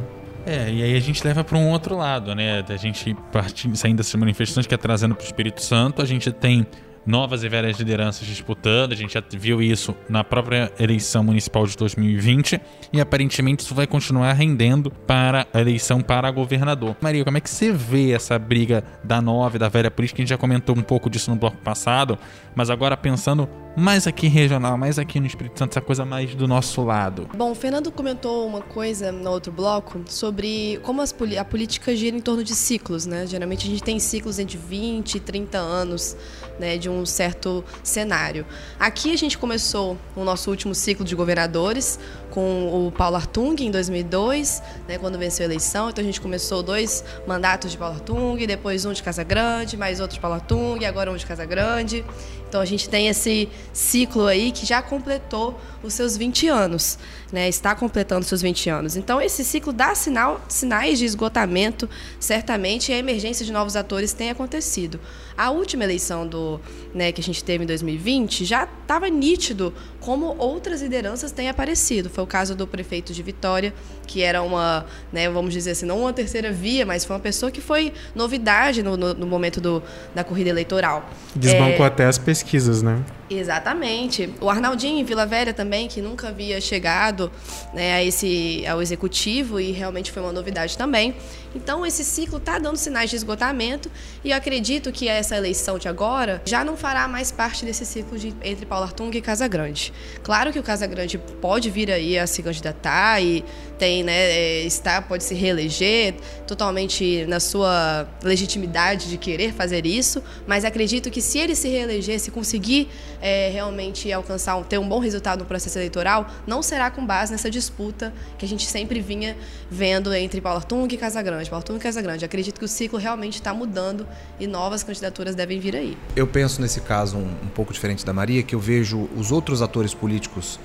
É, 0.49 0.67
e 0.73 0.81
aí 0.81 0.95
a 0.95 0.99
gente 0.99 1.23
leva 1.23 1.43
para 1.43 1.55
um 1.59 1.69
outro 1.69 1.95
lado, 1.95 2.33
né? 2.33 2.65
A 2.67 2.75
gente 2.75 3.15
partindo, 3.31 3.75
saindo 3.75 3.97
dessas 3.97 4.15
manifestações 4.15 4.65
que 4.65 4.73
é 4.73 4.77
trazendo 4.77 5.13
para 5.13 5.21
o 5.21 5.25
Espírito 5.25 5.61
Santo, 5.61 6.01
a 6.01 6.05
gente 6.05 6.31
tem 6.31 6.65
novas 7.05 7.43
e 7.43 7.49
velhas 7.49 7.77
lideranças 7.77 8.27
disputando. 8.27 8.93
A 8.93 8.95
gente 8.95 9.13
já 9.13 9.23
viu 9.31 9.61
isso 9.61 9.95
na 10.07 10.23
própria 10.23 10.71
eleição 10.79 11.23
municipal 11.23 11.65
de 11.65 11.75
2020 11.77 12.59
e 12.93 13.01
aparentemente 13.01 13.63
isso 13.63 13.75
vai 13.75 13.87
continuar 13.87 14.33
rendendo 14.33 14.91
para 14.91 15.47
a 15.53 15.59
eleição 15.59 16.01
para 16.01 16.29
governador. 16.31 16.95
Maria, 17.01 17.23
como 17.23 17.37
é 17.37 17.41
que 17.41 17.49
você 17.49 17.71
vê 17.71 18.11
essa 18.11 18.37
briga 18.37 18.83
da 19.03 19.21
nova 19.21 19.55
e 19.55 19.59
da 19.59 19.69
velha 19.69 19.91
política? 19.91 20.21
A 20.21 20.21
gente 20.21 20.29
já 20.29 20.37
comentou 20.37 20.75
um 20.75 20.81
pouco 20.81 21.09
disso 21.09 21.29
no 21.29 21.37
bloco 21.37 21.57
passado, 21.57 22.17
mas 22.55 22.69
agora 22.69 22.95
pensando 22.95 23.47
mais 23.75 24.07
aqui 24.07 24.27
regional, 24.27 24.77
mais 24.77 24.99
aqui 24.99 25.19
no 25.19 25.27
Espírito 25.27 25.57
Santo, 25.57 25.71
essa 25.71 25.81
coisa 25.81 26.03
mais 26.03 26.35
do 26.35 26.47
nosso 26.47 26.83
lado. 26.83 27.29
Bom, 27.35 27.51
o 27.51 27.55
Fernando 27.55 27.91
comentou 27.91 28.47
uma 28.47 28.61
coisa 28.61 29.11
no 29.11 29.29
outro 29.29 29.51
bloco 29.51 30.01
sobre 30.07 30.79
como 30.83 31.01
as, 31.01 31.15
a 31.37 31.45
política 31.45 31.95
gira 31.95 32.15
em 32.15 32.19
torno 32.19 32.43
de 32.43 32.53
ciclos, 32.55 33.05
né? 33.05 33.25
Geralmente 33.25 33.67
a 33.67 33.69
gente 33.69 33.83
tem 33.83 33.99
ciclos 33.99 34.39
entre 34.39 34.57
20 34.57 35.15
e 35.15 35.19
30 35.19 35.57
anos, 35.57 36.17
né, 36.59 36.77
de 36.77 36.89
um 36.89 37.05
certo 37.05 37.63
cenário. 37.83 38.45
Aqui 38.79 39.13
a 39.13 39.17
gente 39.17 39.37
começou 39.37 39.97
o 40.15 40.23
nosso 40.23 40.49
último 40.49 40.75
ciclo 40.75 41.05
de 41.05 41.15
governadores 41.15 41.97
com 42.29 42.87
o 42.87 42.91
Paulo 42.91 43.15
Artung 43.15 43.55
em 43.59 43.71
2002, 43.71 44.61
né, 44.87 44.97
quando 44.97 45.17
venceu 45.17 45.45
a 45.45 45.47
eleição. 45.47 45.89
Então 45.89 46.01
a 46.01 46.05
gente 46.05 46.21
começou 46.21 46.61
dois 46.61 47.03
mandatos 47.25 47.71
de 47.71 47.77
Paulo 47.77 47.95
Artung, 47.95 48.45
depois 48.45 48.85
um 48.85 48.93
de 48.93 49.01
Casa 49.01 49.23
Grande, 49.23 49.77
mais 49.77 49.99
outro 49.99 50.15
de 50.15 50.21
Paulo 50.21 50.35
Artung, 50.35 50.85
agora 50.85 51.11
um 51.11 51.15
de 51.15 51.25
Casa 51.25 51.45
Grande. 51.45 52.05
Então 52.49 52.59
a 52.59 52.65
gente 52.65 52.89
tem 52.89 53.07
esse 53.07 53.47
ciclo 53.71 54.25
aí 54.25 54.51
que 54.51 54.65
já 54.65 54.81
completou 54.81 55.59
os 55.83 55.93
seus 55.93 56.17
20 56.17 56.47
anos, 56.47 56.97
né? 57.31 57.47
Está 57.47 57.75
completando 57.75 58.25
seus 58.25 58.41
20 58.41 58.69
anos. 58.69 58.97
Então 58.97 59.21
esse 59.21 59.45
ciclo 59.45 59.71
dá 59.71 59.93
sinal, 59.93 60.41
sinais 60.49 60.97
de 60.97 61.05
esgotamento, 61.05 61.87
certamente, 62.19 62.91
e 62.91 62.95
a 62.95 62.97
emergência 62.97 63.45
de 63.45 63.51
novos 63.51 63.75
atores 63.75 64.11
tem 64.11 64.31
acontecido. 64.31 64.99
A 65.37 65.51
última 65.51 65.83
eleição 65.83 66.27
do, 66.27 66.59
né, 66.93 67.11
que 67.11 67.21
a 67.21 67.23
gente 67.23 67.43
teve 67.43 67.63
em 67.63 67.67
2020 67.67 68.43
já 68.43 68.63
estava 68.63 69.07
nítido 69.07 69.73
como 69.99 70.35
outras 70.37 70.81
lideranças 70.81 71.31
têm 71.31 71.47
aparecido. 71.47 72.09
Foi 72.09 72.23
o 72.23 72.27
caso 72.27 72.55
do 72.55 72.65
prefeito 72.65 73.13
de 73.13 73.21
Vitória, 73.21 73.73
que 74.09 74.23
era 74.23 74.41
uma, 74.41 74.87
né, 75.13 75.29
vamos 75.29 75.53
dizer 75.53 75.71
assim, 75.71 75.85
não 75.85 76.01
uma 76.01 76.11
terceira 76.11 76.51
via, 76.51 76.83
mas 76.83 77.05
foi 77.05 77.15
uma 77.15 77.21
pessoa 77.21 77.51
que 77.51 77.61
foi 77.61 77.93
novidade 78.15 78.81
no, 78.81 78.97
no, 78.97 79.13
no 79.13 79.27
momento 79.27 79.61
do, 79.61 79.83
da 80.15 80.23
corrida 80.23 80.49
eleitoral. 80.49 81.07
Desbancou 81.35 81.85
é... 81.85 81.87
até 81.87 82.05
as 82.05 82.17
pesquisas, 82.17 82.81
né? 82.81 83.03
Exatamente. 83.29 84.33
O 84.41 84.49
Arnaldinho 84.49 84.97
em 84.97 85.03
Vila 85.03 85.25
Velha 85.27 85.53
também, 85.53 85.87
que 85.87 86.01
nunca 86.01 86.29
havia 86.29 86.59
chegado 86.59 87.31
né, 87.71 87.93
a 87.93 88.03
esse, 88.03 88.65
ao 88.65 88.81
executivo 88.81 89.59
e 89.59 89.71
realmente 89.71 90.11
foi 90.11 90.23
uma 90.23 90.31
novidade 90.31 90.75
também. 90.75 91.15
Então, 91.53 91.85
esse 91.85 92.03
ciclo 92.03 92.37
está 92.37 92.57
dando 92.57 92.77
sinais 92.77 93.09
de 93.09 93.15
esgotamento 93.15 93.89
e 94.23 94.31
eu 94.31 94.37
acredito 94.37 94.91
que 94.91 95.07
essa 95.07 95.35
eleição 95.35 95.77
de 95.77 95.87
agora 95.87 96.41
já 96.45 96.63
não 96.63 96.75
fará 96.75 97.07
mais 97.07 97.31
parte 97.31 97.65
desse 97.65 97.85
ciclo 97.85 98.17
de, 98.17 98.33
entre 98.43 98.65
Paulo 98.65 98.85
Artung 98.85 99.15
e 99.15 99.21
Casa 99.21 99.47
Grande. 99.47 99.93
Claro 100.23 100.51
que 100.51 100.59
o 100.59 100.63
Casa 100.63 100.87
Grande 100.87 101.17
pode 101.17 101.69
vir 101.69 101.91
aí 101.91 102.17
a 102.17 102.25
se 102.25 102.41
candidatar 102.41 103.21
e 103.21 103.43
tem, 103.77 103.98
né, 104.03 104.13
é, 104.13 104.61
está, 104.63 105.01
pode 105.01 105.23
se 105.23 105.33
reeleger 105.33 106.15
totalmente 106.45 107.25
na 107.27 107.39
sua 107.39 108.07
legitimidade 108.23 109.09
de 109.09 109.17
querer 109.17 109.53
fazer 109.53 109.85
isso, 109.85 110.21
mas 110.47 110.65
acredito 110.65 111.09
que 111.09 111.21
se 111.21 111.39
ele 111.39 111.55
se 111.55 111.67
reeleger, 111.67 112.19
se 112.19 112.31
conseguir 112.31 112.89
é, 113.21 113.49
realmente 113.49 114.11
alcançar, 114.11 114.61
ter 114.65 114.77
um 114.77 114.87
bom 114.87 114.99
resultado 114.99 115.39
no 115.39 115.45
processo 115.45 115.77
eleitoral, 115.77 116.29
não 116.45 116.61
será 116.61 116.91
com 116.91 117.05
base 117.05 117.31
nessa 117.31 117.49
disputa 117.49 118.13
que 118.37 118.45
a 118.45 118.47
gente 118.47 118.65
sempre 118.65 118.99
vinha 118.99 119.35
vendo 119.69 120.13
entre 120.13 120.41
Paulo 120.41 120.59
Artung 120.59 120.87
e 120.91 120.97
Casa 120.97 121.21
Grande. 121.21 121.39
Grande, 121.39 121.51
Baltum 121.51 121.75
e 121.75 121.79
Casa 121.79 122.01
Grande. 122.01 122.25
Acredito 122.25 122.59
que 122.59 122.65
o 122.65 122.67
ciclo 122.67 122.97
realmente 122.99 123.35
está 123.35 123.53
mudando 123.53 124.05
e 124.39 124.47
novas 124.47 124.83
candidaturas 124.83 125.35
devem 125.35 125.59
vir 125.59 125.75
aí. 125.75 125.97
Eu 126.15 126.27
penso 126.27 126.61
nesse 126.61 126.81
caso 126.81 127.17
um, 127.17 127.31
um 127.43 127.47
pouco 127.53 127.71
diferente 127.71 128.05
da 128.05 128.11
Maria, 128.11 128.43
que 128.43 128.55
eu 128.55 128.59
vejo 128.59 129.09
os 129.15 129.31
outros 129.31 129.61
atores 129.61 129.93
políticos, 129.93 130.59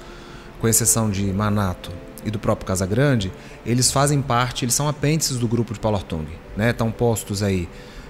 com 0.60 0.66
exceção 0.66 1.10
de 1.10 1.24
Manato 1.24 1.92
e 2.24 2.30
do 2.30 2.38
próprio 2.38 2.66
Casa 2.66 2.86
Grande, 2.86 3.32
eles 3.64 3.90
fazem 3.90 4.20
parte, 4.22 4.64
eles 4.64 4.74
são 4.74 4.88
apêndices 4.88 5.38
do 5.38 5.46
grupo 5.46 5.74
de 5.74 5.80
Paulo 5.80 5.96
Artung. 5.96 6.26
Né? 6.56 6.70
Estão 6.70 6.90
postos 6.90 7.42
aí 7.42 7.68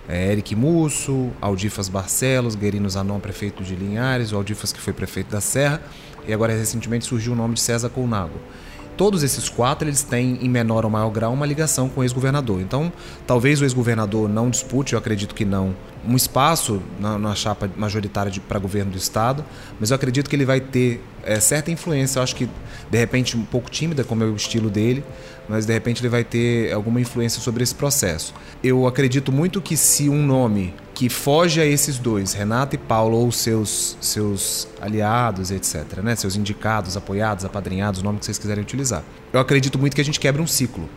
é, 0.09 0.33
Eric 0.33 0.55
Musso, 0.55 1.31
Aldifas 1.41 1.89
Barcelos, 1.89 2.55
Guerino 2.55 2.89
Zanon, 2.89 3.19
prefeito 3.19 3.63
de 3.63 3.75
Linhares, 3.75 4.33
o 4.33 4.37
Aldifas 4.37 4.73
que 4.73 4.81
foi 4.81 4.93
prefeito 4.93 5.31
da 5.31 5.41
Serra, 5.41 5.81
e 6.27 6.33
agora 6.33 6.53
recentemente 6.53 7.05
surgiu 7.05 7.33
o 7.33 7.37
nome 7.37 7.55
de 7.55 7.61
César 7.61 7.89
Colnago 7.91 8.39
todos 8.97 9.23
esses 9.23 9.49
quatro 9.49 9.89
eles 9.89 10.03
têm, 10.03 10.39
em 10.41 10.49
menor 10.49 10.85
ou 10.85 10.91
maior 10.91 11.11
grau, 11.11 11.33
uma 11.33 11.47
ligação 11.47 11.89
com 11.89 12.01
o 12.01 12.05
ex-governador. 12.05 12.61
Então, 12.61 12.93
talvez 13.27 13.61
o 13.61 13.65
ex-governador 13.65 14.29
não 14.29 14.51
dispute, 14.51 14.93
eu 14.93 14.99
acredito 14.99 15.35
que 15.35 15.45
não, 15.45 15.75
um 16.07 16.17
espaço 16.17 16.83
na, 17.01 17.19
na 17.19 17.35
chapa 17.35 17.71
majoritária 17.77 18.33
para 18.47 18.59
governo 18.59 18.93
do 18.93 18.99
Estado, 18.99 19.45
mas 19.81 19.91
eu 19.91 19.95
acredito 19.95 20.29
que 20.29 20.37
ele 20.37 20.45
vai 20.45 20.61
ter 20.61 21.03
é, 21.23 21.41
certa 21.41 21.71
influência. 21.71 22.19
Eu 22.19 22.23
acho 22.23 22.37
que, 22.37 22.49
de 22.91 22.99
repente, 22.99 23.37
um 23.37 23.45
pouco 23.45 23.71
tímida, 23.71 24.05
como 24.05 24.23
é 24.23 24.27
o 24.27 24.37
estilo 24.37 24.71
dele, 24.71 25.05
mas 25.49 25.67
de 25.67 25.73
repente 25.73 26.01
ele 26.01 26.09
vai 26.09 26.25
ter 26.25 26.73
alguma 26.73 27.01
influência 27.01 27.41
sobre 27.41 27.63
esse 27.63 27.75
processo. 27.75 28.35
Eu 28.63 28.87
acredito 28.87 29.33
muito 29.33 29.61
que 29.61 29.77
se 29.77 30.09
um 30.09 30.25
nome 30.25 30.75
que 30.95 31.09
foge 31.09 31.61
a 31.61 31.67
esses 31.67 31.99
dois, 31.99 32.33
Renato 32.33 32.77
e 32.77 32.79
Paulo, 32.79 33.17
ou 33.17 33.33
seus, 33.33 33.97
seus 34.01 34.69
aliados, 34.81 35.51
etc., 35.51 35.99
né? 36.03 36.15
seus 36.15 36.37
indicados, 36.37 36.97
apoiados, 36.97 37.45
apadrinhados, 37.45 38.01
o 38.01 38.05
nome 38.05 38.21
que 38.21 38.25
vocês 38.25 38.39
quiserem 38.39 38.63
utilizar. 38.63 39.03
Eu 39.33 39.41
acredito 39.41 39.77
muito 39.77 39.95
que 39.97 40.01
a 40.01 40.05
gente 40.05 40.21
quebra 40.21 40.41
um 40.41 40.47
ciclo. 40.47 40.89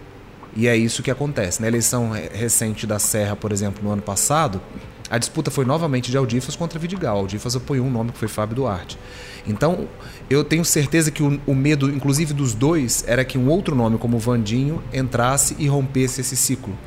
E 0.55 0.67
é 0.67 0.75
isso 0.75 1.01
que 1.01 1.09
acontece. 1.09 1.61
Na 1.61 1.67
eleição 1.67 2.11
recente 2.11 2.85
da 2.85 2.99
Serra, 2.99 3.35
por 3.35 3.51
exemplo, 3.51 3.83
no 3.83 3.91
ano 3.91 4.01
passado, 4.01 4.61
a 5.09 5.17
disputa 5.17 5.49
foi 5.49 5.65
novamente 5.65 6.11
de 6.11 6.17
Aldifas 6.17 6.55
contra 6.55 6.77
Vidigal. 6.79 7.17
Aldifas 7.17 7.55
apoiou 7.55 7.85
um 7.85 7.91
nome 7.91 8.11
que 8.11 8.19
foi 8.19 8.27
Fábio 8.27 8.55
Duarte. 8.55 8.99
Então, 9.47 9.87
eu 10.29 10.43
tenho 10.43 10.65
certeza 10.65 11.09
que 11.09 11.23
o, 11.23 11.39
o, 11.47 11.55
medo, 11.55 11.89
inclusive 11.89 12.33
dos 12.33 12.53
dois, 12.53 13.03
era 13.07 13.23
que 13.23 13.37
um 13.37 13.47
outro 13.47 13.75
nome, 13.75 13.97
como 13.97 14.19
Vandinho, 14.19 14.83
entrasse 14.93 15.55
e 15.57 15.67
rompesse 15.67 16.21
esse 16.21 16.35
ciclo. 16.35 16.77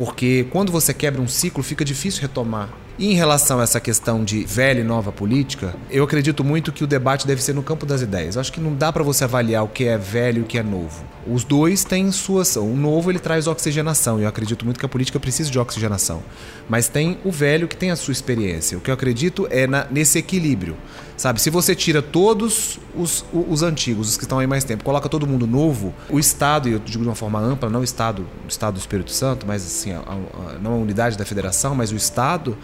Porque 0.00 0.46
quando 0.48 0.72
você 0.72 0.94
quebra 0.94 1.20
um 1.20 1.28
ciclo, 1.28 1.62
fica 1.62 1.84
difícil 1.84 2.22
retomar. 2.22 2.70
E 3.00 3.12
em 3.12 3.14
relação 3.14 3.60
a 3.60 3.62
essa 3.62 3.80
questão 3.80 4.22
de 4.22 4.44
velha 4.44 4.80
e 4.80 4.84
nova 4.84 5.10
política, 5.10 5.74
eu 5.90 6.04
acredito 6.04 6.44
muito 6.44 6.70
que 6.70 6.84
o 6.84 6.86
debate 6.86 7.26
deve 7.26 7.42
ser 7.42 7.54
no 7.54 7.62
campo 7.62 7.86
das 7.86 8.02
ideias. 8.02 8.34
Eu 8.34 8.42
acho 8.42 8.52
que 8.52 8.60
não 8.60 8.74
dá 8.74 8.92
para 8.92 9.02
você 9.02 9.24
avaliar 9.24 9.64
o 9.64 9.68
que 9.68 9.86
é 9.86 9.96
velho 9.96 10.40
e 10.40 10.42
o 10.42 10.44
que 10.44 10.58
é 10.58 10.62
novo. 10.62 11.02
Os 11.26 11.42
dois 11.42 11.82
têm 11.82 12.12
sua 12.12 12.42
ação. 12.42 12.70
O 12.70 12.76
novo 12.76 13.10
ele 13.10 13.18
traz 13.18 13.46
oxigenação, 13.46 14.20
e 14.20 14.24
eu 14.24 14.28
acredito 14.28 14.66
muito 14.66 14.78
que 14.78 14.84
a 14.84 14.88
política 14.88 15.18
precisa 15.18 15.50
de 15.50 15.58
oxigenação. 15.58 16.22
Mas 16.68 16.88
tem 16.88 17.16
o 17.24 17.32
velho 17.32 17.66
que 17.66 17.74
tem 17.74 17.90
a 17.90 17.96
sua 17.96 18.12
experiência. 18.12 18.76
O 18.76 18.82
que 18.82 18.90
eu 18.90 18.94
acredito 18.94 19.48
é 19.50 19.66
na, 19.66 19.86
nesse 19.90 20.18
equilíbrio. 20.18 20.76
Sabe, 21.16 21.40
se 21.40 21.50
você 21.50 21.74
tira 21.74 22.00
todos 22.00 22.78
os, 22.94 23.24
os, 23.30 23.62
antigos, 23.62 24.08
os 24.08 24.16
que 24.16 24.24
estão 24.24 24.38
aí 24.38 24.46
mais 24.46 24.64
tempo, 24.64 24.82
coloca 24.82 25.06
todo 25.06 25.26
mundo 25.26 25.46
novo, 25.46 25.94
o 26.08 26.18
Estado, 26.18 26.66
e 26.66 26.72
eu 26.72 26.78
digo 26.78 27.02
de 27.02 27.08
uma 27.08 27.14
forma 27.14 27.38
ampla, 27.38 27.68
não 27.68 27.80
o 27.80 27.84
Estado, 27.84 28.26
o 28.44 28.48
Estado 28.48 28.74
do 28.74 28.80
Espírito 28.80 29.10
Santo, 29.10 29.46
mas 29.46 29.62
assim, 29.62 29.92
a, 29.92 29.98
a, 29.98 30.58
não 30.62 30.72
a 30.72 30.76
unidade 30.76 31.18
da 31.18 31.24
federação, 31.26 31.74
mas 31.74 31.92
o 31.92 31.96
Estado, 31.96 32.56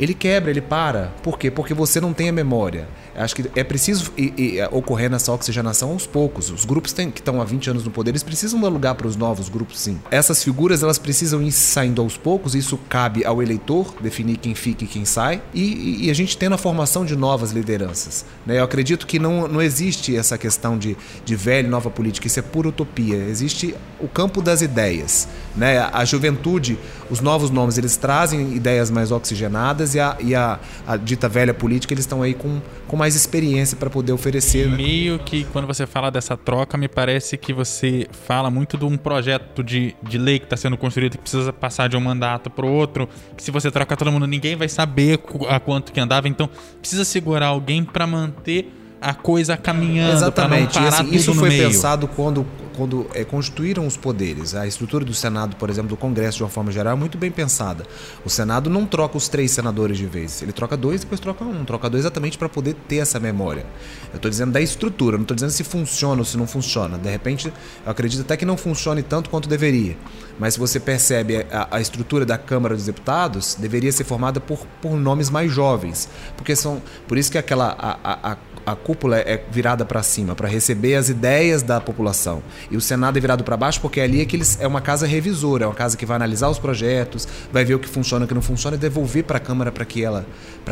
ele 0.00 0.14
quebra, 0.14 0.50
ele 0.50 0.62
para. 0.62 1.12
Por 1.22 1.38
quê? 1.38 1.50
Porque 1.50 1.74
você 1.74 2.00
não 2.00 2.14
tem 2.14 2.30
a 2.30 2.32
memória. 2.32 2.88
Acho 3.22 3.36
que 3.36 3.50
é 3.54 3.64
preciso 3.64 4.12
e, 4.16 4.32
e, 4.36 4.58
é, 4.58 4.68
ocorrer 4.70 5.10
nessa 5.10 5.32
oxigenação 5.32 5.90
aos 5.90 6.06
poucos. 6.06 6.50
Os 6.50 6.64
grupos 6.64 6.92
têm, 6.92 7.10
que 7.10 7.20
estão 7.20 7.40
há 7.40 7.44
20 7.44 7.70
anos 7.70 7.84
no 7.84 7.90
poder, 7.90 8.10
eles 8.10 8.22
precisam 8.22 8.60
dar 8.60 8.68
lugar 8.68 8.94
para 8.94 9.06
os 9.06 9.16
novos 9.16 9.48
grupos, 9.48 9.78
sim. 9.78 9.98
Essas 10.10 10.42
figuras, 10.42 10.82
elas 10.82 10.98
precisam 10.98 11.42
ir 11.42 11.52
saindo 11.52 12.00
aos 12.00 12.16
poucos, 12.16 12.54
isso 12.54 12.78
cabe 12.88 13.24
ao 13.24 13.42
eleitor 13.42 13.94
definir 14.00 14.36
quem 14.38 14.54
fica 14.54 14.84
e 14.84 14.86
quem 14.86 15.04
sai, 15.04 15.42
e, 15.52 16.06
e 16.06 16.10
a 16.10 16.14
gente 16.14 16.36
tendo 16.36 16.54
a 16.54 16.58
formação 16.58 17.04
de 17.04 17.16
novas 17.16 17.52
lideranças. 17.52 18.24
Né? 18.46 18.58
Eu 18.58 18.64
acredito 18.64 19.06
que 19.06 19.18
não, 19.18 19.46
não 19.46 19.60
existe 19.60 20.16
essa 20.16 20.38
questão 20.38 20.78
de, 20.78 20.96
de 21.24 21.36
velho 21.36 21.66
e 21.66 21.70
nova 21.70 21.90
política, 21.90 22.26
isso 22.26 22.38
é 22.38 22.42
pura 22.42 22.68
utopia. 22.68 23.16
Existe 23.16 23.74
o 23.98 24.08
campo 24.08 24.40
das 24.42 24.62
ideias. 24.62 25.28
Né? 25.56 25.78
A 25.92 26.04
juventude, 26.04 26.78
os 27.10 27.20
novos 27.20 27.50
nomes, 27.50 27.76
eles 27.76 27.96
trazem 27.96 28.54
ideias 28.54 28.90
mais 28.90 29.10
oxigenadas 29.10 29.94
e 29.94 30.00
a, 30.00 30.16
e 30.20 30.34
a, 30.34 30.58
a 30.86 30.96
dita 30.96 31.28
velha 31.28 31.52
política, 31.52 31.92
eles 31.92 32.04
estão 32.04 32.22
aí 32.22 32.34
com, 32.34 32.60
com 32.86 32.96
mais 32.96 33.09
experiência 33.14 33.76
para 33.76 33.90
poder 33.90 34.12
oferecer. 34.12 34.68
Né? 34.68 34.76
Meio 34.76 35.18
que 35.18 35.44
quando 35.44 35.66
você 35.66 35.86
fala 35.86 36.10
dessa 36.10 36.36
troca, 36.36 36.76
me 36.76 36.88
parece 36.88 37.36
que 37.36 37.52
você 37.52 38.06
fala 38.10 38.50
muito 38.50 38.76
de 38.76 38.84
um 38.84 38.96
projeto 38.96 39.62
de, 39.62 39.94
de 40.02 40.18
lei 40.18 40.38
que 40.38 40.46
está 40.46 40.56
sendo 40.56 40.76
construído 40.76 41.12
que 41.12 41.22
precisa 41.22 41.52
passar 41.52 41.88
de 41.88 41.96
um 41.96 42.00
mandato 42.00 42.50
para 42.50 42.66
o 42.66 42.72
outro, 42.72 43.08
que 43.36 43.42
se 43.42 43.50
você 43.50 43.70
trocar 43.70 43.96
todo 43.96 44.10
mundo, 44.10 44.26
ninguém 44.26 44.56
vai 44.56 44.68
saber 44.68 45.20
a 45.48 45.60
quanto 45.60 45.92
que 45.92 46.00
andava, 46.00 46.28
então 46.28 46.48
precisa 46.80 47.04
segurar 47.04 47.46
alguém 47.46 47.84
para 47.84 48.06
manter 48.06 48.79
a 49.00 49.14
coisa 49.14 49.56
caminhando. 49.56 50.12
Exatamente. 50.12 50.74
Não 50.78 50.84
parar 50.84 51.00
assim, 51.00 51.14
isso 51.14 51.34
foi 51.34 51.48
meio. 51.48 51.68
pensado 51.68 52.06
quando, 52.06 52.46
quando 52.76 53.06
é, 53.14 53.24
constituíram 53.24 53.86
os 53.86 53.96
poderes. 53.96 54.54
A 54.54 54.66
estrutura 54.66 55.04
do 55.04 55.14
Senado, 55.14 55.56
por 55.56 55.70
exemplo, 55.70 55.88
do 55.88 55.96
Congresso, 55.96 56.36
de 56.36 56.42
uma 56.42 56.50
forma 56.50 56.70
geral, 56.70 56.92
é 56.92 56.96
muito 56.96 57.16
bem 57.16 57.30
pensada. 57.30 57.86
O 58.24 58.28
Senado 58.28 58.68
não 58.68 58.84
troca 58.84 59.16
os 59.16 59.28
três 59.28 59.50
senadores 59.52 59.96
de 59.96 60.06
vez. 60.06 60.42
Ele 60.42 60.52
troca 60.52 60.76
dois, 60.76 61.00
depois 61.00 61.20
troca 61.20 61.44
um. 61.44 61.64
Troca 61.64 61.88
dois 61.88 62.02
exatamente 62.02 62.36
para 62.36 62.48
poder 62.48 62.74
ter 62.86 62.96
essa 62.96 63.18
memória. 63.18 63.64
Eu 64.12 64.16
estou 64.16 64.30
dizendo 64.30 64.52
da 64.52 64.60
estrutura, 64.60 65.16
não 65.16 65.22
estou 65.22 65.34
dizendo 65.34 65.50
se 65.50 65.64
funciona 65.64 66.20
ou 66.20 66.24
se 66.24 66.36
não 66.36 66.46
funciona. 66.46 66.98
De 66.98 67.10
repente, 67.10 67.48
eu 67.48 67.90
acredito 67.90 68.20
até 68.20 68.36
que 68.36 68.44
não 68.44 68.56
funcione 68.56 69.02
tanto 69.02 69.30
quanto 69.30 69.48
deveria. 69.48 69.96
Mas 70.40 70.54
se 70.54 70.60
você 70.60 70.80
percebe 70.80 71.46
a, 71.52 71.76
a 71.76 71.80
estrutura 71.82 72.24
da 72.24 72.38
Câmara 72.38 72.74
dos 72.74 72.86
Deputados, 72.86 73.54
deveria 73.54 73.92
ser 73.92 74.04
formada 74.04 74.40
por, 74.40 74.66
por 74.80 74.96
nomes 74.96 75.28
mais 75.28 75.52
jovens. 75.52 76.08
Porque 76.34 76.56
são. 76.56 76.82
Por 77.06 77.18
isso 77.18 77.30
que 77.30 77.36
aquela. 77.36 77.76
a, 77.78 78.32
a 78.32 78.36
a 78.66 78.76
cúpula 78.76 79.18
é 79.18 79.42
virada 79.50 79.84
para 79.84 80.02
cima, 80.02 80.34
para 80.34 80.46
receber 80.46 80.94
as 80.94 81.08
ideias 81.08 81.62
da 81.62 81.80
população. 81.80 82.42
E 82.70 82.76
o 82.76 82.80
Senado 82.80 83.16
é 83.16 83.20
virado 83.20 83.42
para 83.42 83.56
baixo 83.56 83.80
porque 83.80 84.00
ali 84.00 84.20
é, 84.20 84.24
que 84.24 84.36
eles, 84.36 84.58
é 84.60 84.66
uma 84.66 84.80
casa 84.80 85.06
revisora, 85.06 85.64
é 85.64 85.66
uma 85.66 85.74
casa 85.74 85.96
que 85.96 86.04
vai 86.04 86.16
analisar 86.16 86.48
os 86.48 86.58
projetos, 86.58 87.26
vai 87.50 87.64
ver 87.64 87.74
o 87.74 87.78
que 87.78 87.88
funciona 87.88 88.26
o 88.26 88.28
que 88.28 88.34
não 88.34 88.42
funciona 88.42 88.76
e 88.76 88.78
devolver 88.78 89.24
para 89.24 89.38
a 89.38 89.40
Câmara 89.40 89.72
para 89.72 89.84
que, 89.84 90.04
ela, 90.04 90.26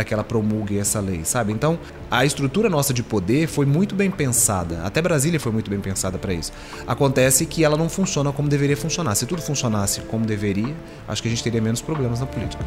que 0.06 0.14
ela 0.14 0.22
promulgue 0.22 0.78
essa 0.78 1.00
lei, 1.00 1.22
sabe? 1.24 1.52
Então, 1.52 1.78
a 2.10 2.24
estrutura 2.24 2.68
nossa 2.68 2.92
de 2.92 3.02
poder 3.02 3.48
foi 3.48 3.66
muito 3.66 3.94
bem 3.94 4.10
pensada. 4.10 4.82
Até 4.84 5.00
Brasília 5.00 5.40
foi 5.40 5.50
muito 5.50 5.70
bem 5.70 5.80
pensada 5.80 6.18
para 6.18 6.32
isso. 6.32 6.52
Acontece 6.86 7.46
que 7.46 7.64
ela 7.64 7.76
não 7.76 7.88
funciona 7.88 8.30
como 8.32 8.48
deveria 8.48 8.76
funcionar. 8.76 9.14
Se 9.14 9.26
tudo 9.26 9.40
funcionasse 9.40 9.57
como 10.02 10.26
deveria, 10.26 10.74
acho 11.06 11.22
que 11.22 11.28
a 11.28 11.30
gente 11.30 11.42
teria 11.42 11.60
menos 11.60 11.80
problemas 11.80 12.20
na 12.20 12.26
política. 12.26 12.64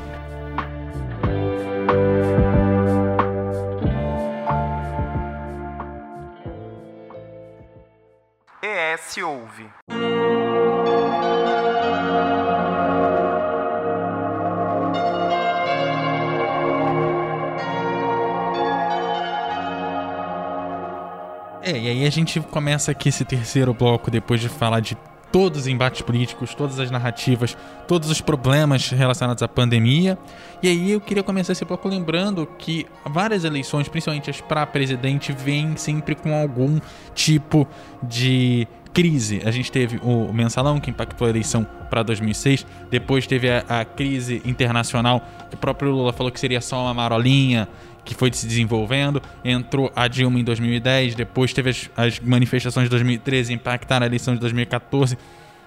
se 9.11 9.21
ouve. 9.21 9.69
É, 21.61 21.77
e 21.77 21.89
aí 21.89 22.05
a 22.05 22.09
gente 22.09 22.39
começa 22.39 22.91
aqui 22.91 23.09
esse 23.09 23.25
terceiro 23.25 23.73
bloco 23.73 24.09
depois 24.09 24.39
de 24.39 24.47
falar 24.47 24.79
de 24.79 24.97
todos 25.31 25.61
os 25.61 25.67
embates 25.67 26.01
políticos, 26.01 26.53
todas 26.53 26.79
as 26.79 26.91
narrativas, 26.91 27.57
todos 27.87 28.09
os 28.09 28.21
problemas 28.21 28.89
relacionados 28.89 29.41
à 29.41 29.47
pandemia. 29.47 30.17
E 30.61 30.67
aí 30.67 30.91
eu 30.91 31.01
queria 31.01 31.23
começar 31.23 31.53
esse 31.53 31.65
bloco 31.65 31.87
lembrando 31.87 32.47
que 32.57 32.85
várias 33.05 33.43
eleições, 33.43 33.87
principalmente 33.87 34.29
as 34.29 34.41
para 34.41 34.65
presidente, 34.65 35.31
vêm 35.31 35.75
sempre 35.77 36.15
com 36.15 36.35
algum 36.35 36.79
tipo 37.15 37.67
de 38.03 38.67
crise. 38.93 39.41
A 39.45 39.51
gente 39.51 39.71
teve 39.71 39.99
o 40.03 40.31
mensalão 40.33 40.79
que 40.79 40.89
impactou 40.89 41.27
a 41.27 41.29
eleição 41.29 41.65
para 41.89 42.03
2006, 42.03 42.65
depois 42.89 43.27
teve 43.27 43.49
a, 43.49 43.63
a, 43.67 43.85
crise 43.85 44.41
internacional, 44.45 45.21
que 45.49 45.55
o 45.55 45.57
próprio 45.57 45.91
Lula 45.91 46.13
falou 46.13 46.31
que 46.31 46.39
seria 46.39 46.61
só 46.61 46.83
uma 46.83 46.93
marolinha 46.93 47.67
que 48.03 48.13
foi 48.13 48.31
se 48.33 48.45
desenvolvendo. 48.45 49.21
Entrou 49.43 49.91
a 49.95 50.07
Dilma 50.07 50.39
em 50.39 50.43
2010, 50.43 51.15
depois 51.15 51.53
teve 51.53 51.69
as, 51.69 51.89
as 51.95 52.19
manifestações 52.19 52.85
de 52.85 52.89
2013 52.89 53.53
impactaram 53.53 54.03
a 54.03 54.07
eleição 54.07 54.33
de 54.33 54.39
2014. 54.39 55.17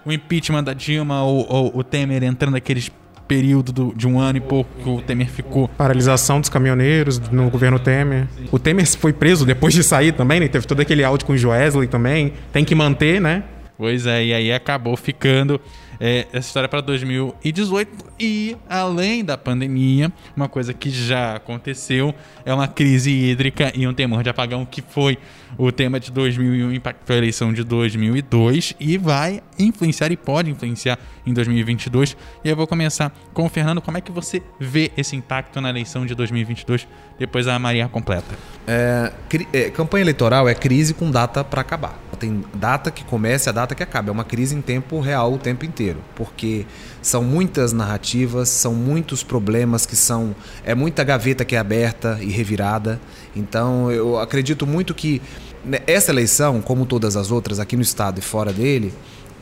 O 0.05 0.13
impeachment 0.13 0.65
da 0.65 0.75
Dilma, 0.75 1.25
o, 1.25 1.41
o, 1.41 1.79
o 1.79 1.85
Temer 1.85 2.23
entrando 2.23 2.53
naqueles 2.53 2.91
período 3.27 3.73
do, 3.73 3.95
de 3.97 4.07
um 4.07 4.21
ano 4.21 4.39
e 4.39 4.41
pouco 4.41 4.71
que 4.83 4.89
o 4.89 5.01
Temer 5.01 5.29
ficou. 5.29 5.69
Paralisação 5.69 6.41
dos 6.41 6.49
caminhoneiros 6.49 7.19
no 7.31 7.49
governo 7.51 7.79
Temer. 7.79 8.27
O 8.51 8.59
Temer 8.59 8.87
foi 8.87 9.13
preso 9.13 9.47
depois 9.47 9.75
de 9.75 9.83
sair 9.83 10.13
também, 10.13 10.41
né? 10.41 10.49
Teve 10.49 10.67
todo 10.67 10.81
aquele 10.81 11.03
áudio 11.03 11.27
com 11.27 11.33
o 11.33 11.39
Joesley 11.39 11.89
também. 11.89 12.35
Tem 12.53 12.65
que 12.65 12.75
manter, 12.75 13.21
né? 13.21 13.45
Pois 13.77 14.07
é, 14.07 14.25
e 14.25 14.35
aí 14.35 14.53
acabou 14.53 14.97
ficando 14.97 15.61
é, 16.01 16.27
essa 16.33 16.49
história 16.49 16.69
para 16.69 16.81
2018. 16.81 18.05
E, 18.19 18.57
além 18.69 19.25
da 19.25 19.37
pandemia, 19.37 20.13
uma 20.37 20.49
coisa 20.49 20.73
que 20.73 20.91
já 20.91 21.37
aconteceu 21.37 22.15
é 22.45 22.53
uma 22.53 22.69
crise 22.69 23.11
hídrica 23.11 23.73
e 23.75 23.87
um 23.87 23.95
temor 23.95 24.23
de 24.23 24.31
apagão 24.31 24.65
que 24.65 24.83
foi 24.83 25.19
o 25.57 25.71
tema 25.71 26.01
de 26.01 26.11
2001 26.11 26.73
impactou 26.73 27.15
a 27.15 27.17
eleição 27.17 27.53
de 27.53 27.63
2002 27.63 28.75
e 28.79 28.99
vai 28.99 29.43
influenciar 29.59 30.11
e 30.11 30.17
pode 30.17 30.51
influenciar 30.51 30.99
em 31.27 31.33
2022. 31.33 32.17
E 32.45 32.49
eu 32.49 32.57
vou 32.57 32.67
começar 32.67 33.13
com 33.33 33.45
o 33.45 33.49
Fernando. 33.49 33.81
Como 33.81 33.97
é 33.97 34.01
que 34.01 34.11
você 34.11 34.43
vê 34.59 34.91
esse 34.97 35.15
impacto 35.17 35.61
na 35.61 35.71
eleição 35.71 36.05
de 36.05 36.15
2022? 36.15 36.87
Depois 37.19 37.47
a 37.47 37.59
Maria 37.59 37.89
completa. 37.89 38.35
É, 38.67 39.13
é, 39.53 39.71
campanha 39.71 40.03
eleitoral 40.03 40.49
é 40.49 40.55
crise 40.55 40.93
com 40.93 41.11
data 41.11 41.45
para 41.45 41.61
acabar. 41.61 41.99
Tem 42.19 42.45
data 42.55 42.91
que 42.91 43.05
começa 43.05 43.49
e 43.49 43.51
a 43.51 43.53
data 43.53 43.75
que 43.75 43.83
acaba. 43.83 44.11
É 44.11 44.13
uma 44.13 44.25
crise 44.25 44.55
em 44.55 44.63
tempo 44.63 45.01
real 45.01 45.33
o 45.33 45.39
tempo 45.39 45.65
inteiro. 45.65 45.84
Porque 46.15 46.65
são 47.03 47.23
muitas 47.23 47.73
narrativas, 47.73 48.49
são 48.49 48.75
muitos 48.75 49.23
problemas 49.23 49.85
que 49.85 49.97
são. 49.97 50.35
É 50.65 50.75
muita 50.75 51.05
gaveta 51.05 51.45
que 51.45 51.57
é 51.57 51.59
aberta 51.59 52.19
e 52.21 52.31
revirada. 52.31 53.01
Então 53.35 53.91
eu 53.91 54.19
acredito 54.19 54.67
muito 54.67 54.95
que 54.95 55.21
né, 55.65 55.81
essa 55.87 56.11
eleição, 56.11 56.61
como 56.61 56.87
todas 56.87 57.17
as 57.17 57.31
outras 57.31 57.59
aqui 57.59 57.77
no 57.77 57.83
estado 57.83 58.19
e 58.19 58.23
fora 58.23 58.53
dele, 58.53 58.93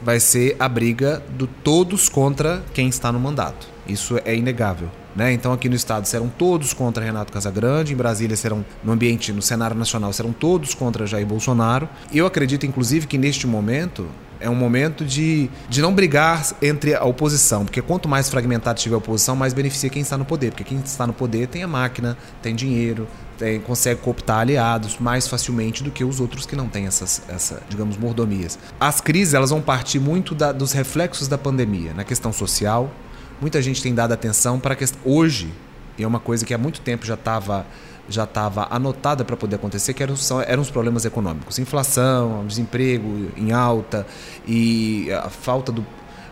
vai 0.02 0.18
ser 0.18 0.56
a 0.58 0.68
briga 0.68 1.22
do 1.30 1.46
todos 1.46 2.08
contra 2.08 2.62
quem 2.74 2.88
está 2.88 3.12
no 3.12 3.20
mandato. 3.20 3.68
Isso 3.86 4.18
é 4.24 4.34
inegável. 4.34 4.88
Né? 5.14 5.32
Então 5.32 5.52
aqui 5.52 5.68
no 5.68 5.74
estado 5.74 6.06
serão 6.06 6.28
todos 6.28 6.72
contra 6.72 7.04
Renato 7.04 7.32
Casagrande, 7.32 7.92
em 7.92 7.96
Brasília 7.96 8.36
serão 8.36 8.64
no 8.82 8.92
ambiente, 8.92 9.32
no 9.32 9.42
cenário 9.42 9.76
nacional 9.76 10.12
serão 10.12 10.32
todos 10.32 10.74
contra 10.74 11.06
Jair 11.06 11.26
Bolsonaro. 11.26 11.88
Eu 12.12 12.24
acredito 12.24 12.64
inclusive 12.64 13.06
que 13.06 13.18
neste 13.18 13.46
momento 13.46 14.06
é 14.42 14.50
um 14.50 14.54
momento 14.54 15.04
de, 15.04 15.48
de 15.68 15.80
não 15.80 15.94
brigar 15.94 16.44
entre 16.60 16.94
a 16.94 17.04
oposição, 17.04 17.64
porque 17.64 17.80
quanto 17.80 18.08
mais 18.08 18.28
fragmentado 18.28 18.76
estiver 18.76 18.96
a 18.96 18.98
oposição, 18.98 19.36
mais 19.36 19.54
beneficia 19.54 19.88
quem 19.88 20.02
está 20.02 20.18
no 20.18 20.24
poder, 20.24 20.50
porque 20.50 20.64
quem 20.64 20.78
está 20.78 21.06
no 21.06 21.12
poder 21.12 21.46
tem 21.46 21.62
a 21.62 21.68
máquina, 21.68 22.18
tem 22.42 22.54
dinheiro, 22.54 23.06
tem, 23.38 23.60
consegue 23.60 24.00
cooptar 24.00 24.40
aliados 24.40 24.98
mais 24.98 25.28
facilmente 25.28 25.84
do 25.84 25.90
que 25.92 26.04
os 26.04 26.18
outros 26.18 26.44
que 26.44 26.56
não 26.56 26.68
têm 26.68 26.86
essas, 26.86 27.22
essa, 27.28 27.62
digamos, 27.68 27.96
mordomias. 27.96 28.58
As 28.80 29.00
crises 29.00 29.32
elas 29.32 29.50
vão 29.50 29.62
partir 29.62 30.00
muito 30.00 30.34
da, 30.34 30.50
dos 30.50 30.72
reflexos 30.72 31.28
da 31.28 31.38
pandemia, 31.38 31.94
na 31.94 32.02
questão 32.02 32.32
social. 32.32 32.92
Muita 33.40 33.62
gente 33.62 33.80
tem 33.80 33.94
dado 33.94 34.12
atenção 34.12 34.58
para 34.58 34.74
que 34.74 34.84
hoje, 35.04 35.52
e 35.96 36.02
é 36.02 36.06
uma 36.06 36.20
coisa 36.20 36.44
que 36.44 36.52
há 36.52 36.58
muito 36.58 36.80
tempo 36.80 37.06
já 37.06 37.14
estava 37.14 37.64
já 38.12 38.24
estava 38.24 38.66
anotada 38.70 39.24
para 39.24 39.36
poder 39.36 39.56
acontecer, 39.56 39.94
que 39.94 40.02
eram, 40.02 40.14
eram 40.46 40.62
os 40.62 40.70
problemas 40.70 41.04
econômicos. 41.04 41.58
Inflação, 41.58 42.46
desemprego 42.46 43.30
em 43.36 43.52
alta 43.52 44.06
e 44.46 45.10
a 45.12 45.28
falta 45.28 45.72
do, 45.72 45.84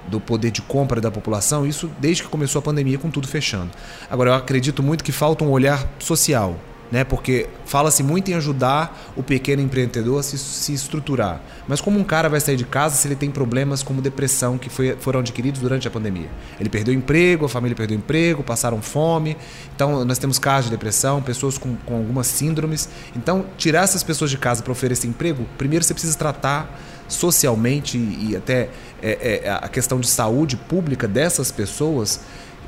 do 0.06 0.20
poder 0.20 0.50
de 0.50 0.62
compra 0.62 1.00
da 1.00 1.10
população, 1.10 1.66
isso 1.66 1.90
desde 1.98 2.22
que 2.22 2.28
começou 2.28 2.58
a 2.60 2.62
pandemia, 2.62 2.98
com 2.98 3.10
tudo 3.10 3.26
fechando. 3.26 3.70
Agora, 4.10 4.30
eu 4.30 4.34
acredito 4.34 4.82
muito 4.82 5.02
que 5.02 5.12
falta 5.12 5.44
um 5.44 5.50
olhar 5.50 5.86
social 5.98 6.56
né? 6.90 7.04
Porque 7.04 7.48
fala-se 7.64 8.02
muito 8.02 8.30
em 8.30 8.34
ajudar 8.34 9.12
o 9.16 9.22
pequeno 9.22 9.62
empreendedor 9.62 10.20
a 10.20 10.22
se, 10.22 10.36
se, 10.36 10.72
estruturar. 10.72 11.40
Mas 11.68 11.80
como 11.80 11.98
um 11.98 12.04
cara 12.04 12.28
vai 12.28 12.40
sair 12.40 12.56
de 12.56 12.64
casa 12.64 12.96
se 12.96 13.06
ele 13.06 13.16
tem 13.16 13.30
problemas 13.30 13.82
como 13.82 14.02
depressão 14.02 14.58
que 14.58 14.68
foi, 14.68 14.96
foram 14.98 15.20
adquiridos 15.20 15.60
durante 15.60 15.86
a 15.86 15.90
pandemia? 15.90 16.28
Ele 16.58 16.68
perdeu 16.68 16.92
emprego, 16.92 17.46
a 17.46 17.48
família 17.48 17.76
perdeu 17.76 17.96
emprego, 17.96 18.42
passaram 18.42 18.82
fome. 18.82 19.36
Então 19.74 20.04
nós 20.04 20.18
temos 20.18 20.38
casos 20.38 20.66
de 20.66 20.70
depressão, 20.70 21.22
pessoas 21.22 21.56
com, 21.56 21.76
com 21.86 21.96
algumas 21.96 22.26
síndromes. 22.26 22.88
Então 23.16 23.46
tirar 23.56 23.84
essas 23.84 24.02
pessoas 24.02 24.30
de 24.30 24.38
casa 24.38 24.62
para 24.62 24.72
oferecer 24.72 25.06
emprego, 25.06 25.46
primeiro 25.56 25.84
você 25.84 25.94
precisa 25.94 26.16
tratar 26.16 26.80
socialmente 27.10 27.98
e 27.98 28.36
até 28.36 28.68
é, 29.02 29.42
é, 29.44 29.50
a 29.50 29.68
questão 29.68 29.98
de 29.98 30.06
saúde 30.06 30.56
pública 30.56 31.08
dessas 31.08 31.50
pessoas 31.50 32.20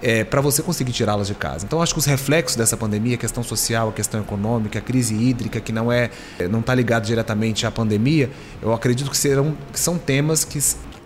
é, 0.03 0.25
para 0.25 0.41
você 0.41 0.63
conseguir 0.63 0.93
tirá-las 0.93 1.29
de 1.29 1.35
casa. 1.35 1.65
Então 1.65 1.81
acho 1.81 1.95
que 1.95 1.99
os 2.01 2.07
reflexos 2.07 2.57
dessa 2.57 2.77
pandemia, 2.77 3.15
a 3.15 3.19
questão 3.19 3.43
social, 3.43 3.89
a 3.89 3.93
questão 3.93 4.21
econômica, 4.21 4.79
a 4.79 4.83
crise 4.83 5.15
hídrica, 5.15 5.61
que 5.61 5.73
não 5.73 5.91
é 5.93 6.11
não 6.51 6.61
está 6.61 6.75
ligado 6.75 7.05
diretamente 7.05 7.67
à 7.67 7.71
pandemia, 7.71 8.31
eu 8.61 8.73
acredito 8.73 9.11
que 9.11 9.17
serão 9.17 9.57
que 9.73 9.79
são 9.79 9.97
temas 9.97 10.45
que 10.45 10.59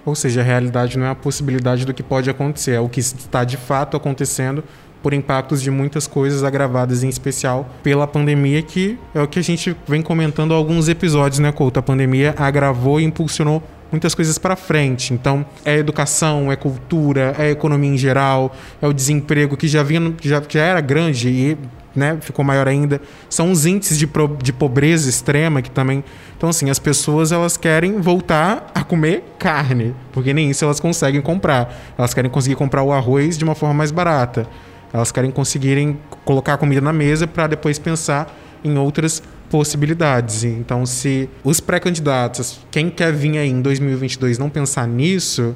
ou 0.04 0.14
seja, 0.14 0.40
a 0.40 0.44
realidade 0.44 0.96
não 0.96 1.04
é 1.04 1.10
a 1.10 1.16
possibilidade 1.16 1.84
do 1.84 1.92
que 1.92 2.02
pode 2.02 2.30
acontecer, 2.30 2.72
é 2.72 2.80
o 2.80 2.88
que 2.88 3.00
está 3.00 3.42
de 3.42 3.56
fato 3.56 3.96
acontecendo 3.96 4.62
por 5.02 5.12
impactos 5.12 5.60
de 5.60 5.70
muitas 5.70 6.06
coisas 6.06 6.44
agravadas, 6.44 7.02
em 7.02 7.08
especial 7.08 7.68
pela 7.82 8.06
pandemia, 8.06 8.62
que 8.62 8.98
é 9.14 9.20
o 9.20 9.28
que 9.28 9.38
a 9.38 9.42
gente 9.42 9.76
vem 9.86 10.02
comentando 10.02 10.54
há 10.54 10.56
alguns 10.56 10.88
episódios, 10.88 11.40
né, 11.40 11.50
Couto? 11.52 11.78
A 11.78 11.82
pandemia 11.82 12.34
agravou 12.38 13.00
e 13.00 13.04
impulsionou 13.04 13.62
muitas 13.90 14.14
coisas 14.14 14.38
para 14.38 14.56
frente. 14.56 15.12
Então, 15.12 15.44
é 15.64 15.76
educação, 15.76 16.50
é 16.50 16.56
cultura, 16.56 17.34
é 17.38 17.50
economia 17.50 17.90
em 17.90 17.98
geral, 17.98 18.54
é 18.80 18.86
o 18.86 18.92
desemprego 18.92 19.56
que 19.56 19.68
já 19.68 19.82
vinha, 19.82 20.14
já, 20.22 20.42
já 20.48 20.60
era 20.60 20.80
grande 20.80 21.28
e 21.28 21.58
né, 21.96 22.18
ficou 22.20 22.44
maior 22.44 22.68
ainda. 22.68 23.00
São 23.28 23.50
os 23.50 23.64
índices 23.64 23.98
de, 23.98 24.06
pro, 24.06 24.36
de 24.40 24.52
pobreza 24.52 25.08
extrema 25.08 25.62
que 25.62 25.70
também. 25.70 26.04
Então, 26.36 26.50
assim, 26.50 26.68
as 26.68 26.78
pessoas 26.78 27.32
elas 27.32 27.56
querem 27.56 28.00
voltar 28.00 28.70
a 28.74 28.84
comer 28.84 29.24
carne, 29.38 29.94
porque 30.12 30.34
nem 30.34 30.50
isso 30.50 30.64
elas 30.64 30.78
conseguem 30.78 31.22
comprar. 31.22 31.74
Elas 31.96 32.12
querem 32.12 32.30
conseguir 32.30 32.56
comprar 32.56 32.82
o 32.82 32.92
arroz 32.92 33.38
de 33.38 33.44
uma 33.44 33.54
forma 33.54 33.74
mais 33.74 33.90
barata. 33.90 34.46
Elas 34.92 35.10
querem 35.10 35.30
conseguirem 35.30 35.98
colocar 36.24 36.54
a 36.54 36.58
comida 36.58 36.80
na 36.80 36.92
mesa 36.92 37.26
para 37.26 37.46
depois 37.46 37.78
pensar 37.78 38.32
em 38.62 38.76
outras 38.76 39.22
possibilidades. 39.50 40.44
Então, 40.44 40.84
se 40.86 41.28
os 41.42 41.60
pré-candidatos, 41.60 42.60
quem 42.70 42.90
quer 42.90 43.12
vir 43.12 43.38
aí 43.38 43.48
em 43.48 43.62
2022 43.62 44.38
não 44.38 44.50
pensar 44.50 44.86
nisso, 44.86 45.54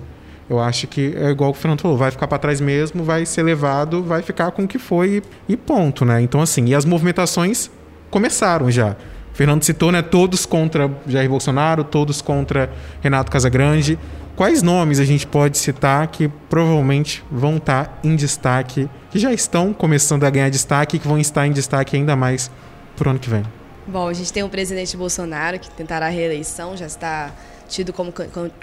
eu 0.49 0.59
acho 0.59 0.89
que 0.89 1.15
é 1.17 1.31
igual 1.31 1.51
o 1.51 1.55
Fernando 1.55 1.81
falou, 1.81 1.97
vai 1.97 2.11
ficar 2.11 2.27
para 2.27 2.39
trás 2.39 2.61
mesmo, 2.61 3.05
vai 3.05 3.25
ser 3.25 3.45
levado, 3.45 4.03
vai 4.03 4.21
ficar 4.21 4.51
com 4.51 4.65
o 4.65 4.69
que 4.69 4.81
foi 4.81 5.23
e 5.49 5.57
ponto, 5.57 6.05
né? 6.05 6.21
Então, 6.21 6.41
assim, 6.41 6.67
e 6.67 6.75
as 6.75 6.85
movimentações 6.85 7.71
começaram 8.11 8.69
já. 8.69 8.97
O 9.33 9.37
Fernando 9.37 9.63
citou, 9.63 9.93
né? 9.93 10.03
Todos 10.03 10.45
contra 10.45 10.91
Jair 11.07 11.31
Bolsonaro, 11.31 11.85
todos 11.85 12.21
contra 12.21 12.69
Renato 13.01 13.31
Casagrande. 13.31 13.97
Quais 14.35 14.63
nomes 14.63 14.99
a 14.99 15.05
gente 15.05 15.27
pode 15.27 15.57
citar 15.57 16.09
que 16.09 16.29
provavelmente 16.49 17.23
vão 17.31 17.59
estar 17.59 18.01
em 18.03 18.17
destaque, 18.17 18.89
que 19.11 19.19
já 19.19 19.33
estão 19.33 19.73
começando 19.73 20.25
a 20.25 20.31
ganhar 20.31 20.49
destaque 20.49 20.97
e 20.97 20.99
que 20.99 21.07
vão 21.07 21.19
estar 21.19 21.47
em 21.47 21.53
destaque 21.53 21.97
ainda 21.97 22.17
mais 22.17 22.51
para 22.97 23.07
o 23.07 23.11
ano 23.11 23.21
que 23.21 23.31
vem? 23.31 23.45
Bom, 23.91 24.07
a 24.07 24.13
gente 24.13 24.33
tem 24.33 24.45
o 24.45 24.49
presidente 24.49 24.97
Bolsonaro, 24.97 25.59
que 25.59 25.69
tentará 25.69 26.07
a 26.07 26.11
reeleição, 26.11 26.77
já 26.77 26.87
está 26.87 27.33
tido 27.69 27.93
como, 27.93 28.15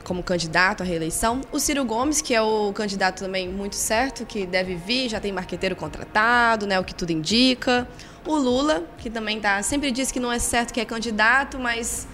como 0.06 0.24
candidato 0.24 0.84
à 0.84 0.86
reeleição. 0.86 1.42
O 1.52 1.60
Ciro 1.60 1.84
Gomes, 1.84 2.22
que 2.22 2.34
é 2.34 2.42
o 2.42 2.72
candidato 2.72 3.20
também 3.20 3.50
muito 3.50 3.76
certo, 3.76 4.26
que 4.26 4.46
deve 4.46 4.76
vir, 4.76 5.10
já 5.10 5.20
tem 5.20 5.34
marqueteiro 5.34 5.76
contratado, 5.76 6.66
né, 6.66 6.80
o 6.80 6.84
que 6.84 6.96
tudo 6.96 7.12
indica. 7.12 7.86
O 8.26 8.38
Lula, 8.38 8.86
que 9.00 9.10
também 9.10 9.38
tá, 9.38 9.62
sempre 9.64 9.92
diz 9.92 10.14
que 10.14 10.20
não 10.20 10.32
é 10.32 10.40
certo 10.40 10.74
que 10.74 10.80
é 10.80 10.86
candidato, 10.86 11.60
mas 11.60 12.08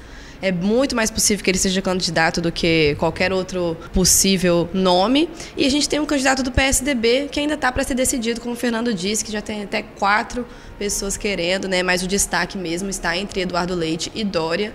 é 0.43 0.51
muito 0.51 0.93
mais 0.93 1.09
possível 1.09 1.41
que 1.41 1.49
ele 1.49 1.57
seja 1.57 1.81
candidato 1.81 2.41
do 2.41 2.51
que 2.51 2.95
qualquer 2.99 3.31
outro 3.31 3.77
possível 3.93 4.69
nome. 4.73 5.29
E 5.55 5.65
a 5.65 5.71
gente 5.71 5.87
tem 5.87 6.01
um 6.01 6.05
candidato 6.05 6.43
do 6.43 6.51
PSDB 6.51 7.29
que 7.31 7.39
ainda 7.39 7.53
está 7.53 7.71
para 7.71 7.81
ser 7.81 7.93
decidido, 7.93 8.41
como 8.41 8.53
o 8.53 8.57
Fernando 8.57 8.93
disse, 8.93 9.23
que 9.23 9.31
já 9.31 9.41
tem 9.41 9.63
até 9.63 9.81
quatro 9.81 10.45
pessoas 10.77 11.15
querendo, 11.15 11.69
né? 11.69 11.81
Mas 11.81 12.03
o 12.03 12.07
destaque 12.07 12.57
mesmo 12.57 12.89
está 12.89 13.17
entre 13.17 13.39
Eduardo 13.39 13.73
Leite 13.73 14.11
e 14.13 14.25
Dória 14.25 14.73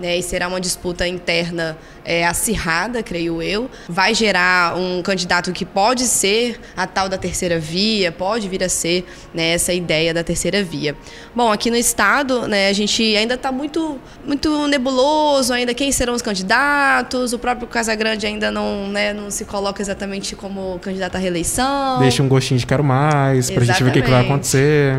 né, 0.00 0.16
e 0.16 0.22
será 0.22 0.48
uma 0.48 0.60
disputa 0.60 1.06
interna 1.06 1.76
é, 2.04 2.26
acirrada, 2.26 3.02
creio 3.02 3.42
eu. 3.42 3.70
Vai 3.88 4.14
gerar 4.14 4.76
um 4.76 5.02
candidato 5.02 5.52
que 5.52 5.64
pode 5.64 6.04
ser 6.04 6.58
a 6.76 6.86
tal 6.86 7.08
da 7.08 7.18
terceira 7.18 7.58
via, 7.58 8.10
pode 8.10 8.48
vir 8.48 8.64
a 8.64 8.68
ser 8.68 9.04
né, 9.34 9.50
essa 9.50 9.72
ideia 9.72 10.14
da 10.14 10.24
terceira 10.24 10.62
via. 10.62 10.96
Bom, 11.34 11.52
aqui 11.52 11.70
no 11.70 11.76
estado, 11.76 12.48
né, 12.48 12.68
a 12.68 12.72
gente 12.72 13.14
ainda 13.14 13.34
está 13.34 13.52
muito, 13.52 14.00
muito 14.26 14.66
nebuloso, 14.66 15.52
ainda 15.52 15.74
quem 15.74 15.92
serão 15.92 16.14
os 16.14 16.22
candidatos. 16.22 17.32
O 17.32 17.38
próprio 17.38 17.68
Casagrande 17.68 18.26
ainda 18.26 18.50
não, 18.50 18.88
né, 18.88 19.12
não 19.12 19.30
se 19.30 19.44
coloca 19.44 19.82
exatamente 19.82 20.34
como 20.34 20.78
candidato 20.80 21.16
à 21.16 21.18
reeleição. 21.18 21.98
Deixa 22.00 22.22
um 22.22 22.28
gostinho 22.28 22.58
de 22.58 22.66
quero 22.66 22.82
mais, 22.82 23.50
para 23.50 23.62
a 23.62 23.66
gente 23.66 23.82
ver 23.82 23.90
o 23.90 23.92
que, 23.92 24.02
que 24.02 24.10
vai 24.10 24.24
acontecer. 24.24 24.96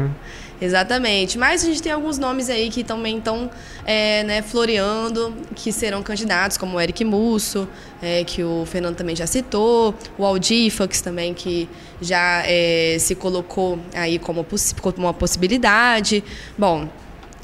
Exatamente. 0.61 1.39
Mas 1.39 1.63
a 1.63 1.65
gente 1.65 1.81
tem 1.81 1.91
alguns 1.91 2.19
nomes 2.19 2.49
aí 2.49 2.69
que 2.69 2.83
também 2.83 3.17
estão 3.17 3.49
é, 3.83 4.23
né, 4.23 4.41
floreando, 4.43 5.35
que 5.55 5.71
serão 5.71 6.03
candidatos, 6.03 6.55
como 6.55 6.77
o 6.77 6.81
Eric 6.81 7.03
Musso, 7.03 7.67
é, 8.01 8.23
que 8.23 8.43
o 8.43 8.63
Fernando 8.67 8.95
também 8.95 9.15
já 9.15 9.25
citou, 9.25 9.95
o 10.17 10.23
Aldifax 10.23 11.01
também, 11.01 11.33
que 11.33 11.67
já 11.99 12.43
é, 12.45 12.97
se 12.99 13.15
colocou 13.15 13.79
aí 13.95 14.19
como, 14.19 14.45
como 14.81 14.97
uma 14.97 15.13
possibilidade. 15.13 16.23
Bom, 16.55 16.87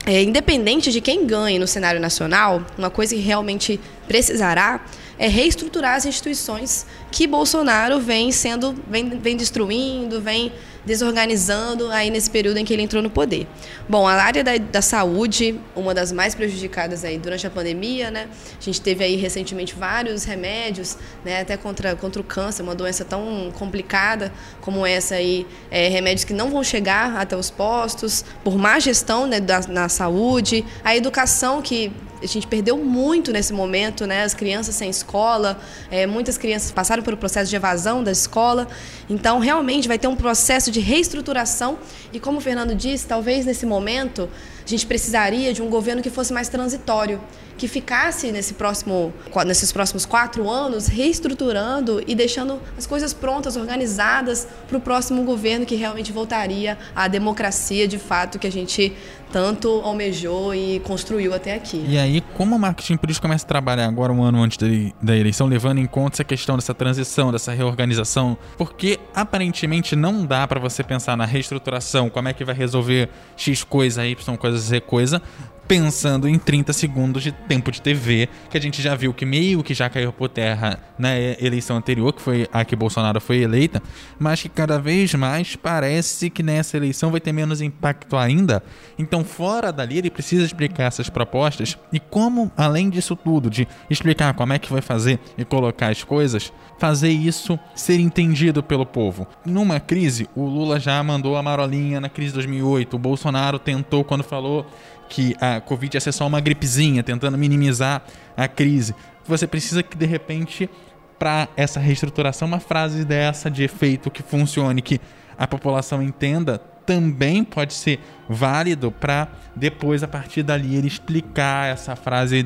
é, 0.05 0.21
independente 0.21 0.91
de 0.91 1.01
quem 1.01 1.25
ganhe 1.25 1.57
no 1.57 1.67
cenário 1.67 1.99
nacional, 1.99 2.61
uma 2.77 2.89
coisa 2.89 3.15
que 3.15 3.21
realmente 3.21 3.79
precisará 4.07 4.85
é 5.19 5.27
reestruturar 5.27 5.95
as 5.95 6.05
instituições 6.05 6.85
que 7.11 7.25
Bolsonaro 7.25 7.99
vem 7.99 8.31
sendo, 8.31 8.75
vem, 8.87 9.09
vem 9.09 9.35
destruindo, 9.35 10.21
vem 10.21 10.51
desorganizando 10.87 11.91
aí 11.91 12.09
nesse 12.09 12.29
período 12.29 12.57
em 12.57 12.65
que 12.65 12.73
ele 12.73 12.81
entrou 12.81 13.03
no 13.03 13.09
poder. 13.09 13.45
Bom, 13.89 14.07
a 14.07 14.13
área 14.13 14.41
da, 14.41 14.57
da 14.57 14.81
saúde, 14.81 15.59
uma 15.75 15.93
das 15.93 16.13
mais 16.13 16.33
prejudicadas 16.33 17.03
aí 17.03 17.19
durante 17.19 17.45
a 17.45 17.49
pandemia, 17.49 18.09
né? 18.09 18.29
A 18.57 18.63
gente 18.63 18.79
teve 18.79 19.03
aí 19.03 19.17
recentemente 19.17 19.75
vários 19.75 20.23
remédios, 20.23 20.97
né? 21.25 21.41
Até 21.41 21.57
contra, 21.57 21.93
contra 21.97 22.21
o 22.21 22.23
câncer, 22.23 22.63
uma 22.63 22.73
doença 22.73 23.03
tão 23.03 23.51
complicada 23.53 24.31
como 24.61 24.85
essa 24.85 25.15
aí, 25.15 25.45
é, 25.69 25.89
remédios 25.89 26.23
que 26.23 26.33
não 26.33 26.49
vão 26.49 26.63
chegar 26.63 27.17
até 27.17 27.35
os 27.35 27.51
postos 27.51 28.23
por 28.41 28.57
má 28.57 28.79
gestão 28.79 29.27
né, 29.27 29.41
da, 29.41 29.59
na 29.67 29.89
saúde, 29.89 30.63
a 30.85 30.95
educação 30.95 31.61
que 31.61 31.91
a 32.21 32.25
gente 32.25 32.47
perdeu 32.47 32.77
muito 32.77 33.31
nesse 33.31 33.53
momento, 33.53 34.05
né? 34.05 34.23
As 34.23 34.33
crianças 34.33 34.75
sem 34.75 34.89
escola, 34.89 35.59
é, 35.91 36.05
muitas 36.05 36.37
crianças 36.37 36.71
passaram 36.71 37.03
pelo 37.03 37.17
processo 37.17 37.49
de 37.49 37.55
evasão 37.55 38.03
da 38.03 38.11
escola. 38.11 38.67
Então, 39.09 39.39
realmente 39.39 39.87
vai 39.87 39.99
ter 39.99 40.07
um 40.07 40.15
processo 40.15 40.71
de 40.71 40.79
reestruturação. 40.79 41.77
E 42.11 42.19
como 42.19 42.39
o 42.39 42.41
Fernando 42.41 42.73
disse, 42.75 43.05
talvez 43.05 43.45
nesse 43.45 43.65
momento 43.65 44.29
a 44.67 44.69
gente 44.69 44.85
precisaria 44.85 45.53
de 45.53 45.61
um 45.61 45.69
governo 45.69 46.01
que 46.01 46.09
fosse 46.09 46.33
mais 46.33 46.49
transitório, 46.49 47.21
que 47.57 47.69
ficasse 47.69 48.33
nesse 48.33 48.53
próximo, 48.53 49.13
nesses 49.45 49.71
próximos 49.71 50.05
quatro 50.05 50.49
anos 50.49 50.87
reestruturando 50.87 52.03
e 52.05 52.13
deixando 52.13 52.61
as 52.77 52.85
coisas 52.85 53.13
prontas, 53.13 53.55
organizadas 53.55 54.45
para 54.67 54.77
o 54.77 54.81
próximo 54.81 55.23
governo 55.23 55.65
que 55.65 55.75
realmente 55.75 56.11
voltaria 56.11 56.77
à 56.93 57.07
democracia 57.07 57.87
de 57.87 57.97
fato 57.97 58.37
que 58.37 58.45
a 58.45 58.51
gente 58.51 58.93
tanto 59.31 59.69
almejou 59.83 60.53
e 60.53 60.79
construiu 60.81 61.33
até 61.33 61.53
aqui. 61.53 61.85
E 61.87 61.97
aí, 61.97 62.06
como 62.35 62.55
o 62.55 62.59
marketing 62.59 62.97
político 62.97 63.27
começa 63.27 63.45
a 63.45 63.47
trabalhar 63.47 63.87
agora, 63.87 64.11
um 64.11 64.23
ano 64.23 64.41
antes 64.41 64.57
da 65.01 65.15
eleição, 65.15 65.47
levando 65.47 65.79
em 65.79 65.85
conta 65.85 66.15
essa 66.15 66.23
questão 66.23 66.55
dessa 66.55 66.73
transição, 66.73 67.31
dessa 67.31 67.53
reorganização? 67.53 68.37
Porque 68.57 68.99
aparentemente 69.13 69.95
não 69.95 70.25
dá 70.25 70.47
para 70.47 70.59
você 70.59 70.83
pensar 70.83 71.15
na 71.17 71.25
reestruturação, 71.25 72.09
como 72.09 72.27
é 72.27 72.33
que 72.33 72.43
vai 72.45 72.55
resolver 72.55 73.09
X 73.35 73.63
coisa, 73.63 74.05
Y 74.05 74.37
coisa, 74.37 74.57
Z 74.57 74.81
coisa, 74.81 75.21
pensando 75.67 76.27
em 76.27 76.39
30 76.39 76.71
segundos 76.71 77.21
de 77.21 77.31
tempo 77.31 77.71
de 77.71 77.81
TV, 77.81 78.29
que 78.49 78.57
a 78.57 78.61
gente 78.61 78.81
já 78.81 78.95
viu 78.95 79.13
que 79.13 79.25
meio 79.25 79.61
que 79.61 79.73
já 79.73 79.89
caiu 79.89 80.13
por 80.13 80.29
terra 80.29 80.79
na 80.97 81.17
eleição 81.17 81.77
anterior, 81.77 82.13
que 82.13 82.21
foi 82.21 82.47
a 82.53 82.63
que 82.63 82.75
Bolsonaro 82.75 83.19
foi 83.19 83.41
eleita, 83.41 83.81
mas 84.17 84.41
que 84.41 84.49
cada 84.49 84.79
vez 84.79 85.13
mais 85.13 85.55
parece 85.55 86.29
que 86.29 86.41
nessa 86.41 86.77
eleição 86.77 87.11
vai 87.11 87.19
ter 87.19 87.33
menos 87.33 87.61
impacto 87.61 88.15
ainda. 88.15 88.63
Então, 88.97 89.23
fora 89.23 89.71
dali, 89.71 89.97
ele 89.97 90.09
precisa 90.09 90.45
explicar 90.45 90.85
essas 90.85 91.09
propostas 91.09 91.77
e 91.91 91.99
como, 91.99 92.51
além 92.55 92.89
disso 92.89 93.15
tudo, 93.15 93.49
de 93.49 93.67
explicar 93.89 94.33
como 94.33 94.53
é 94.53 94.59
que 94.59 94.71
vai 94.71 94.81
fazer 94.81 95.19
e 95.37 95.43
colocar 95.43 95.89
as 95.89 96.03
coisas, 96.03 96.53
fazer 96.79 97.09
isso 97.09 97.59
ser 97.75 97.99
entendido 97.99 98.63
pelo 98.63 98.85
povo. 98.85 99.27
Numa 99.45 99.79
crise, 99.79 100.29
o 100.35 100.45
Lula 100.45 100.79
já 100.79 101.01
mandou 101.03 101.35
a 101.35 101.43
marolinha 101.43 101.99
na 101.99 102.09
crise 102.09 102.29
de 102.29 102.35
2008, 102.35 102.95
o 102.95 102.99
Bolsonaro 102.99 103.59
tentou 103.59 104.03
quando 104.03 104.23
falou 104.23 104.65
que 105.09 105.35
a 105.39 105.61
Covid 105.61 105.99
ser 106.01 106.11
só 106.11 106.25
uma 106.27 106.39
gripezinha, 106.39 107.03
tentando 107.03 107.37
minimizar 107.37 108.03
a 108.35 108.47
crise. 108.47 108.95
Você 109.25 109.47
precisa 109.47 109.83
que, 109.83 109.97
de 109.97 110.05
repente, 110.05 110.69
para 111.17 111.47
essa 111.55 111.79
reestruturação, 111.79 112.47
uma 112.47 112.59
frase 112.59 113.03
dessa 113.03 113.49
de 113.49 113.63
efeito 113.63 114.11
que 114.11 114.21
funcione, 114.21 114.81
que 114.81 115.01
a 115.37 115.47
população 115.47 116.01
entenda, 116.01 116.59
também 116.85 117.43
pode 117.43 117.73
ser 117.73 117.99
válido 118.27 118.91
para 118.91 119.27
depois, 119.55 120.03
a 120.03 120.07
partir 120.07 120.43
dali, 120.43 120.75
ele 120.75 120.87
explicar 120.87 121.73
essa 121.73 121.95
frase 121.95 122.37
e 122.37 122.43